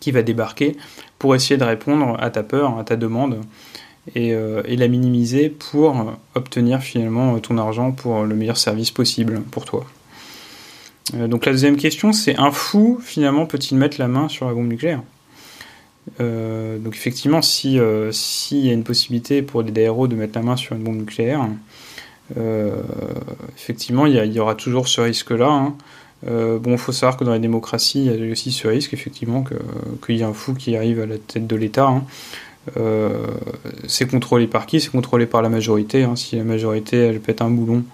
qui 0.00 0.10
va 0.10 0.22
débarquer 0.22 0.74
pour 1.18 1.34
essayer 1.34 1.58
de 1.58 1.64
répondre 1.64 2.16
à 2.18 2.30
ta 2.30 2.42
peur, 2.42 2.78
à 2.78 2.84
ta 2.84 2.96
demande, 2.96 3.40
et, 4.14 4.32
euh, 4.32 4.62
la 4.66 4.88
minimiser 4.88 5.48
pour 5.48 6.16
obtenir 6.34 6.80
finalement 6.80 7.38
ton 7.40 7.58
argent 7.58 7.92
pour 7.92 8.24
le 8.24 8.34
meilleur 8.34 8.56
service 8.56 8.90
possible 8.90 9.42
pour 9.50 9.64
toi. 9.64 9.84
Euh, 11.14 11.28
donc 11.28 11.46
la 11.46 11.52
deuxième 11.52 11.76
question, 11.76 12.12
c'est 12.12 12.36
un 12.36 12.50
fou 12.50 12.98
finalement 13.02 13.46
peut-il 13.46 13.76
mettre 13.76 13.98
la 13.98 14.08
main 14.08 14.28
sur 14.28 14.46
la 14.46 14.54
bombe 14.54 14.68
nucléaire? 14.68 15.02
Euh, 16.20 16.78
donc 16.78 16.94
effectivement, 16.94 17.42
si 17.42 17.78
s'il 18.12 18.66
y 18.66 18.70
a 18.70 18.72
une 18.72 18.84
possibilité 18.84 19.42
pour 19.42 19.64
des 19.64 19.72
DRO 19.86 20.06
de 20.06 20.14
mettre 20.14 20.38
la 20.38 20.44
main 20.44 20.56
sur 20.56 20.76
une 20.76 20.82
bombe 20.82 20.98
nucléaire, 20.98 21.48
effectivement, 23.56 24.06
il 24.06 24.14
y, 24.14 24.40
aura 24.40 24.54
toujours 24.54 24.88
ce 24.88 25.00
risque-là. 25.00 25.48
Hein. 25.48 25.74
Bon, 26.24 26.72
il 26.72 26.78
faut 26.78 26.92
savoir 26.92 27.16
que 27.16 27.24
dans 27.24 27.30
la 27.30 27.38
démocratie, 27.38 28.04
il 28.06 28.24
y 28.24 28.28
a 28.28 28.32
aussi 28.32 28.50
ce 28.50 28.66
risque, 28.66 28.94
effectivement, 28.94 29.44
qu'il 30.04 30.16
y 30.16 30.20
ait 30.20 30.24
un 30.24 30.32
fou 30.32 30.54
qui 30.54 30.76
arrive 30.76 31.00
à 31.00 31.06
la 31.06 31.18
tête 31.18 31.46
de 31.46 31.56
l'État. 31.56 31.86
Hein. 31.86 32.04
Euh, 32.76 33.26
c'est 33.86 34.10
contrôlé 34.10 34.46
par 34.46 34.66
qui? 34.66 34.80
C'est 34.80 34.90
contrôlé 34.90 35.26
par 35.26 35.42
la 35.42 35.48
majorité. 35.48 36.04
Hein. 36.04 36.16
Si 36.16 36.36
la 36.36 36.44
majorité, 36.44 36.96
elle 36.98 37.20
pète 37.20 37.42
un 37.42 37.50
boulon, 37.50 37.84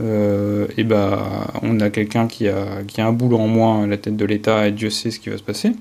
euh, 0.00 0.66
et 0.76 0.84
ben, 0.84 1.18
on 1.62 1.80
a 1.80 1.90
quelqu'un 1.90 2.26
qui 2.26 2.48
a, 2.48 2.82
qui 2.86 3.00
a 3.00 3.06
un 3.06 3.12
boulon 3.12 3.42
en 3.42 3.48
moins 3.48 3.86
la 3.86 3.96
tête 3.96 4.16
de 4.16 4.24
l'État, 4.24 4.68
et 4.68 4.72
Dieu 4.72 4.90
sait 4.90 5.10
ce 5.10 5.20
qui 5.20 5.30
va 5.30 5.38
se 5.38 5.42
passer. 5.42 5.72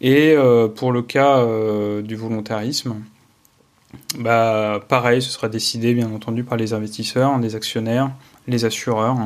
Et 0.00 0.36
pour 0.74 0.92
le 0.92 1.02
cas 1.02 1.46
du 2.02 2.16
volontarisme, 2.16 2.96
bah, 4.18 4.80
pareil, 4.88 5.22
ce 5.22 5.30
sera 5.30 5.48
décidé, 5.48 5.94
bien 5.94 6.10
entendu, 6.10 6.44
par 6.44 6.58
les 6.58 6.72
investisseurs, 6.72 7.38
les 7.38 7.54
actionnaires, 7.54 8.10
les 8.46 8.64
assureurs. 8.64 9.16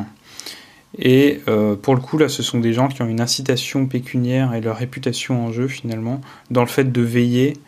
Et 0.96 1.40
euh, 1.48 1.76
pour 1.76 1.94
le 1.94 2.00
coup, 2.00 2.18
là, 2.18 2.28
ce 2.28 2.42
sont 2.42 2.60
des 2.60 2.72
gens 2.72 2.88
qui 2.88 3.02
ont 3.02 3.06
une 3.06 3.20
incitation 3.20 3.86
pécuniaire 3.86 4.54
et 4.54 4.60
leur 4.60 4.76
réputation 4.76 5.44
en 5.44 5.52
jeu, 5.52 5.68
finalement, 5.68 6.20
dans 6.50 6.62
le 6.62 6.68
fait 6.68 6.90
de 6.90 7.02
veiller 7.02 7.54
euh, 7.54 7.58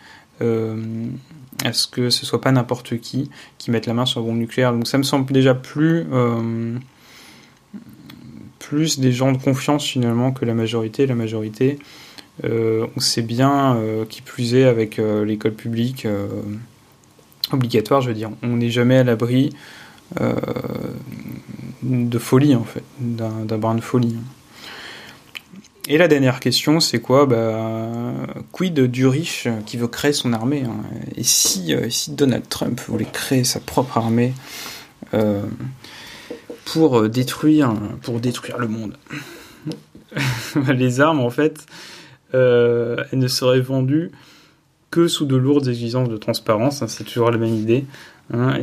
à 0.41 1.73
ce 1.73 1.87
que 1.87 2.11
ce 2.11 2.25
soit 2.25 2.41
pas 2.41 2.53
n'importe 2.53 2.99
qui 2.99 3.31
qui 3.59 3.71
mette 3.71 3.87
la 3.87 3.95
main 3.95 4.07
sur 4.07 4.21
la 4.21 4.27
bombe 4.27 4.39
nucléaire? 4.39 4.73
Donc 4.73 4.87
ça 4.87 4.99
me 4.99 5.03
semble 5.03 5.33
déjà 5.33 5.55
plus, 5.55 6.07
euh, 6.13 6.77
plus 8.59 8.99
des 8.99 9.13
gens 9.13 9.33
de 9.33 9.39
confiance, 9.39 9.85
finalement, 9.85 10.33
que 10.33 10.45
la 10.45 10.55
majorité. 10.55 11.07
La 11.07 11.15
majorité, 11.15 11.79
on 12.43 13.01
sait 13.01 13.23
bien, 13.23 13.79
qui 14.09 14.23
plus 14.23 14.55
est 14.55 14.65
avec 14.65 14.99
l'école 14.99 15.53
publique 15.53 16.07
obligatoire, 17.53 18.01
je 18.01 18.09
veux 18.09 18.15
dire, 18.15 18.31
on 18.43 18.57
n'est 18.57 18.71
jamais 18.71 18.99
à 18.99 19.05
l'abri 19.05 19.51
euh, 20.21 20.35
de 21.83 22.19
folie 22.19 22.55
en 22.55 22.65
fait, 22.65 22.83
d'un 22.99 23.59
brin 23.59 23.75
de 23.75 23.81
folie. 23.81 24.17
Et 25.89 25.99
la 25.99 26.09
dernière 26.09 26.41
question, 26.41 26.79
c'est 26.81 27.01
quoi? 27.01 27.27
Bah, 27.27 27.89
Quid 28.53 28.81
du 28.81 29.07
riche 29.07 29.49
qui 29.67 29.77
veut 29.77 29.89
créer 29.89 30.13
son 30.13 30.33
armée 30.33 30.65
hein? 30.65 30.83
Et 31.17 31.25
si, 31.25 31.75
euh, 31.75 31.89
si 31.91 32.13
Donald 32.13 32.49
Trump 32.49 32.81
voulait 32.87 33.07
créer 33.11 33.45
sa 33.45 33.61
propre 33.61 33.99
armée 33.99 34.33
euh, 35.15 35.43
pour, 36.65 37.09
détruire, 37.09 37.75
pour 38.03 38.21
détruire 38.21 38.59
le 38.59 38.69
monde? 38.69 38.97
Les 40.75 41.01
armes, 41.01 41.21
en 41.21 41.31
fait, 41.31 41.67
elles 42.33 43.07
ne 43.13 43.29
seraient 43.29 43.61
vendues 43.61 44.11
que 44.91 45.07
sous 45.07 45.25
de 45.25 45.37
lourdes 45.37 45.69
exigences 45.69 46.09
de 46.09 46.17
transparence, 46.17 46.83
hein, 46.83 46.89
c'est 46.89 47.05
toujours 47.05 47.31
la 47.31 47.39
même 47.39 47.55
idée. 47.55 47.85
Hein, 48.33 48.59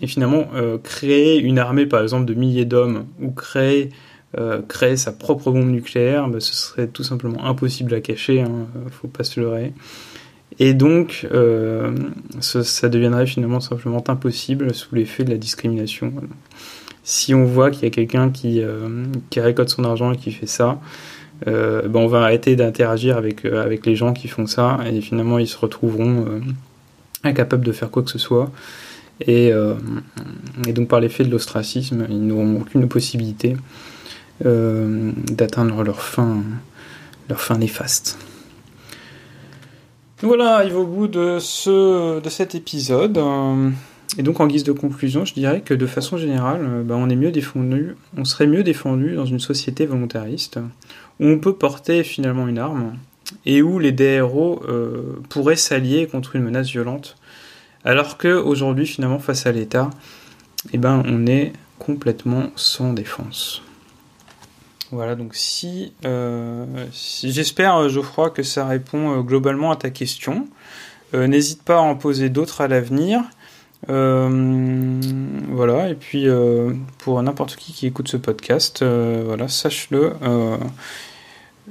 et, 0.00 0.06
finalement, 0.06 0.46
euh, 0.54 0.78
créer 0.78 1.38
une 1.38 1.58
armée, 1.58 1.86
par 1.86 2.02
exemple, 2.02 2.26
de 2.26 2.34
milliers 2.34 2.64
d'hommes, 2.64 3.06
ou 3.20 3.30
créer, 3.30 3.90
euh, 4.36 4.62
créer 4.66 4.96
sa 4.96 5.12
propre 5.12 5.52
bombe 5.52 5.70
nucléaire, 5.70 6.28
bah, 6.28 6.40
ce 6.40 6.54
serait 6.54 6.88
tout 6.88 7.04
simplement 7.04 7.44
impossible 7.44 7.94
à 7.94 8.00
cacher, 8.00 8.40
hein, 8.40 8.66
faut 8.90 9.06
pas 9.06 9.22
se 9.22 9.38
leurrer. 9.38 9.72
Et 10.58 10.74
donc, 10.74 11.26
euh, 11.32 11.92
ça, 12.40 12.88
deviendrait 12.88 13.26
finalement 13.26 13.60
simplement 13.60 14.02
impossible 14.08 14.74
sous 14.74 14.94
l'effet 14.94 15.24
de 15.24 15.30
la 15.30 15.36
discrimination. 15.36 16.12
Si 17.04 17.34
on 17.34 17.44
voit 17.44 17.70
qu'il 17.70 17.84
y 17.84 17.86
a 17.86 17.90
quelqu'un 17.90 18.30
qui, 18.30 18.62
qui 19.30 19.40
récolte 19.40 19.68
son 19.68 19.84
argent 19.84 20.12
et 20.12 20.16
qui 20.16 20.30
fait 20.30 20.46
ça, 20.46 20.80
ben, 21.44 21.90
on 21.94 22.06
va 22.06 22.22
arrêter 22.22 22.56
d'interagir 22.56 23.16
avec, 23.16 23.42
les 23.42 23.96
gens 23.96 24.12
qui 24.12 24.28
font 24.28 24.46
ça 24.46 24.78
et 24.86 25.00
finalement 25.00 25.38
ils 25.38 25.48
se 25.48 25.58
retrouveront 25.58 26.40
incapables 27.24 27.64
de 27.64 27.72
faire 27.72 27.90
quoi 27.90 28.02
que 28.02 28.10
ce 28.10 28.18
soit. 28.18 28.50
Et 29.26 29.52
donc 30.72 30.88
par 30.88 31.00
l'effet 31.00 31.24
de 31.24 31.30
l'ostracisme, 31.30 32.06
ils 32.08 32.26
n'auront 32.26 32.60
aucune 32.60 32.88
possibilité 32.88 33.56
d'atteindre 34.40 35.82
leur 35.84 36.02
fin, 36.02 36.42
leur 37.28 37.40
fin 37.40 37.56
néfaste. 37.56 38.18
Voilà, 40.22 40.56
arrive 40.56 40.76
au 40.76 40.86
bout 40.86 41.06
de, 41.06 41.38
ce, 41.40 42.20
de 42.20 42.28
cet 42.28 42.54
épisode. 42.54 43.18
Et 44.18 44.22
donc 44.22 44.40
en 44.40 44.46
guise 44.46 44.64
de 44.64 44.72
conclusion, 44.72 45.24
je 45.24 45.34
dirais 45.34 45.60
que 45.60 45.74
de 45.74 45.86
façon 45.86 46.16
générale, 46.16 46.60
euh, 46.62 46.82
bah, 46.82 46.94
on 46.96 47.08
est 47.08 47.16
mieux 47.16 47.32
défendu, 47.32 47.96
on 48.16 48.24
serait 48.24 48.46
mieux 48.46 48.62
défendu 48.62 49.14
dans 49.14 49.26
une 49.26 49.40
société 49.40 49.86
volontariste 49.86 50.58
où 51.20 51.26
on 51.26 51.38
peut 51.38 51.54
porter 51.54 52.04
finalement 52.04 52.46
une 52.46 52.58
arme 52.58 52.94
et 53.44 53.62
où 53.62 53.78
les 53.78 53.92
DRO 53.92 54.62
euh, 54.68 55.20
pourraient 55.30 55.56
s'allier 55.56 56.06
contre 56.06 56.36
une 56.36 56.42
menace 56.42 56.68
violente, 56.68 57.16
alors 57.84 58.16
que 58.16 58.28
aujourd'hui 58.28 58.86
finalement 58.86 59.18
face 59.18 59.46
à 59.46 59.52
l'État, 59.52 59.90
eh 60.72 60.78
ben 60.78 61.02
on 61.06 61.26
est 61.26 61.52
complètement 61.78 62.50
sans 62.54 62.92
défense. 62.92 63.63
Voilà, 64.94 65.14
donc 65.16 65.34
si, 65.34 65.92
euh, 66.04 66.64
j'espère 66.92 67.88
Geoffroy 67.88 68.30
que 68.30 68.42
ça 68.42 68.66
répond 68.66 69.20
globalement 69.20 69.70
à 69.70 69.76
ta 69.76 69.90
question. 69.90 70.48
N'hésite 71.12 71.62
pas 71.62 71.78
à 71.78 71.80
en 71.80 71.94
poser 71.94 72.28
d'autres 72.28 72.60
à 72.60 72.68
l'avenir. 72.68 73.22
Euh, 73.90 75.00
voilà, 75.50 75.90
et 75.90 75.94
puis 75.94 76.28
euh, 76.28 76.72
pour 76.98 77.22
n'importe 77.22 77.56
qui 77.56 77.72
qui 77.72 77.86
écoute 77.86 78.08
ce 78.08 78.16
podcast, 78.16 78.82
euh, 78.82 79.22
voilà, 79.26 79.48
sache-le. 79.48 80.14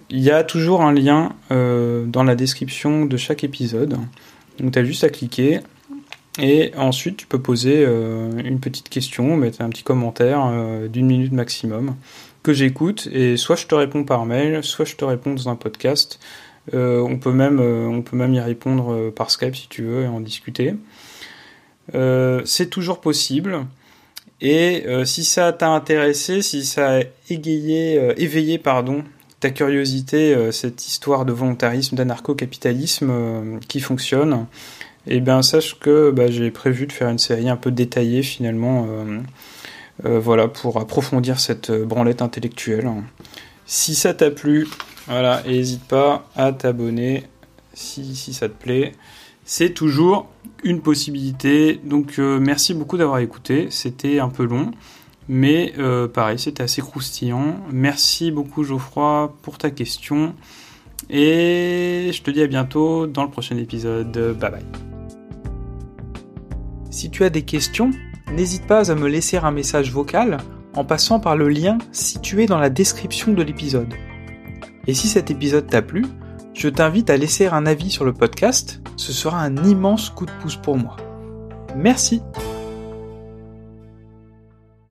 il 0.10 0.20
y 0.20 0.32
a 0.32 0.44
toujours 0.44 0.82
un 0.82 0.94
lien 0.94 1.34
dans 1.50 2.24
la 2.24 2.36
description 2.36 3.06
de 3.06 3.18
chaque 3.18 3.44
épisode. 3.44 3.98
Donc 4.60 4.74
tu 4.74 4.80
as 4.80 4.84
juste 4.84 5.04
à 5.04 5.10
cliquer. 5.10 5.62
Et 6.40 6.72
ensuite, 6.78 7.18
tu 7.18 7.28
peux 7.28 7.40
poser 7.40 7.84
une 7.84 8.60
petite 8.60 8.90
question, 8.90 9.38
mettre 9.38 9.62
un 9.62 9.70
petit 9.70 9.84
commentaire 9.84 10.52
d'une 10.90 11.06
minute 11.06 11.32
maximum 11.32 11.96
que 12.44 12.54
j'écoute. 12.54 13.08
Et 13.12 13.38
soit 13.38 13.56
je 13.56 13.68
te 13.68 13.76
réponds 13.76 14.04
par 14.04 14.26
mail, 14.26 14.64
soit 14.64 14.86
je 14.86 14.96
te 14.96 15.06
réponds 15.06 15.34
dans 15.34 15.50
un 15.50 15.56
podcast. 15.56 16.20
on, 16.72 17.18
peut 17.18 17.32
même, 17.32 17.60
on 17.60 18.02
peut 18.02 18.16
même 18.18 18.34
y 18.34 18.40
répondre 18.40 19.10
par 19.12 19.32
Skype 19.32 19.56
si 19.56 19.68
tu 19.68 19.84
veux 19.84 20.04
et 20.04 20.08
en 20.08 20.20
discuter. 20.20 20.76
Euh, 21.96 22.42
c'est 22.46 22.70
toujours 22.70 23.02
possible. 23.02 23.66
Et 24.42 24.84
euh, 24.88 25.06
si 25.06 25.24
ça 25.24 25.54
t'a 25.54 25.70
intéressé, 25.70 26.42
si 26.42 26.66
ça 26.66 27.00
a 27.00 27.02
égayé, 27.30 27.98
euh, 27.98 28.14
éveillé 28.18 28.58
pardon, 28.58 29.04
ta 29.40 29.50
curiosité, 29.50 30.52
cette 30.52 30.88
histoire 30.88 31.26
de 31.26 31.34
volontarisme, 31.34 31.98
d'anarcho-capitalisme 31.98 33.60
qui 33.68 33.82
fonctionne, 33.82 34.46
eh 35.06 35.20
bien 35.20 35.42
sache 35.42 35.78
que 35.80 36.12
bah, 36.12 36.32
j'ai 36.32 36.50
prévu 36.50 36.88
de 36.88 36.94
faire 36.94 37.10
une 37.10 37.18
série 37.18 37.50
un 37.50 37.58
peu 37.58 37.70
détaillée 37.70 38.24
finalement, 38.24 38.88
voilà, 40.04 40.48
pour 40.48 40.80
approfondir 40.80 41.40
cette 41.40 41.72
branlette 41.72 42.22
intellectuelle. 42.22 42.90
Si 43.66 43.96
ça 43.96 44.14
t'a 44.14 44.32
plu, 44.32 44.68
voilà, 45.08 45.44
n'hésite 45.44 45.84
pas 45.84 46.28
à 46.36 46.52
t'abonner 46.52 47.24
si, 47.74 48.16
si 48.16 48.34
ça 48.34 48.50
te 48.50 48.54
plaît 48.54 48.94
c'est 49.46 49.74
toujours 49.74 50.28
une 50.64 50.82
possibilité. 50.82 51.80
Donc 51.84 52.20
euh, 52.20 52.40
merci 52.40 52.74
beaucoup 52.74 52.98
d'avoir 52.98 53.20
écouté. 53.20 53.68
C'était 53.70 54.20
un 54.20 54.30
peu 54.30 54.46
long, 54.46 54.72
mais 55.28 55.74
euh, 55.78 56.08
pareil, 56.08 56.40
c'était 56.40 56.64
assez 56.64 56.82
croustillant. 56.82 57.58
Merci 57.72 58.32
beaucoup 58.32 58.64
Geoffroy 58.64 59.36
pour 59.42 59.58
ta 59.58 59.70
question. 59.70 60.34
Et 61.10 62.12
je 62.14 62.22
te 62.22 62.32
dis 62.32 62.42
à 62.42 62.48
bientôt 62.48 63.08
dans 63.08 63.24
le 63.24 63.30
prochain 63.30 63.58
épisode. 63.58 64.38
Bye 64.40 64.52
bye. 64.52 64.66
Si 66.90 67.10
tu 67.10 67.24
as 67.24 67.30
des 67.30 67.42
questions, 67.42 67.92
n'hésite 68.32 68.68
pas 68.68 68.92
à 68.92 68.96
me 68.96 69.08
laisser 69.08 69.38
un 69.38 69.52
message 69.52 69.92
vocal 69.92 70.38
en 70.76 70.86
passant 70.86 71.20
par 71.20 71.36
le 71.36 71.50
lien 71.50 71.78
situé 71.92 72.46
dans 72.46 72.60
la 72.60 72.70
description 72.70 73.34
de 73.34 73.44
l'épisode. 73.44 73.94
Et 74.88 74.94
si 74.94 75.08
cet 75.08 75.32
épisode 75.32 75.68
t'a 75.68 75.82
plu, 75.82 76.06
je 76.54 76.68
t'invite 76.70 77.10
à 77.10 77.18
laisser 77.18 77.48
un 77.48 77.66
avis 77.66 77.90
sur 77.90 78.06
le 78.06 78.14
podcast, 78.14 78.82
ce 78.96 79.14
sera 79.14 79.42
un 79.42 79.56
immense 79.64 80.10
coup 80.10 80.26
de 80.26 80.32
pouce 80.42 80.58
pour 80.58 80.78
moi. 80.78 80.98
Merci 81.76 82.22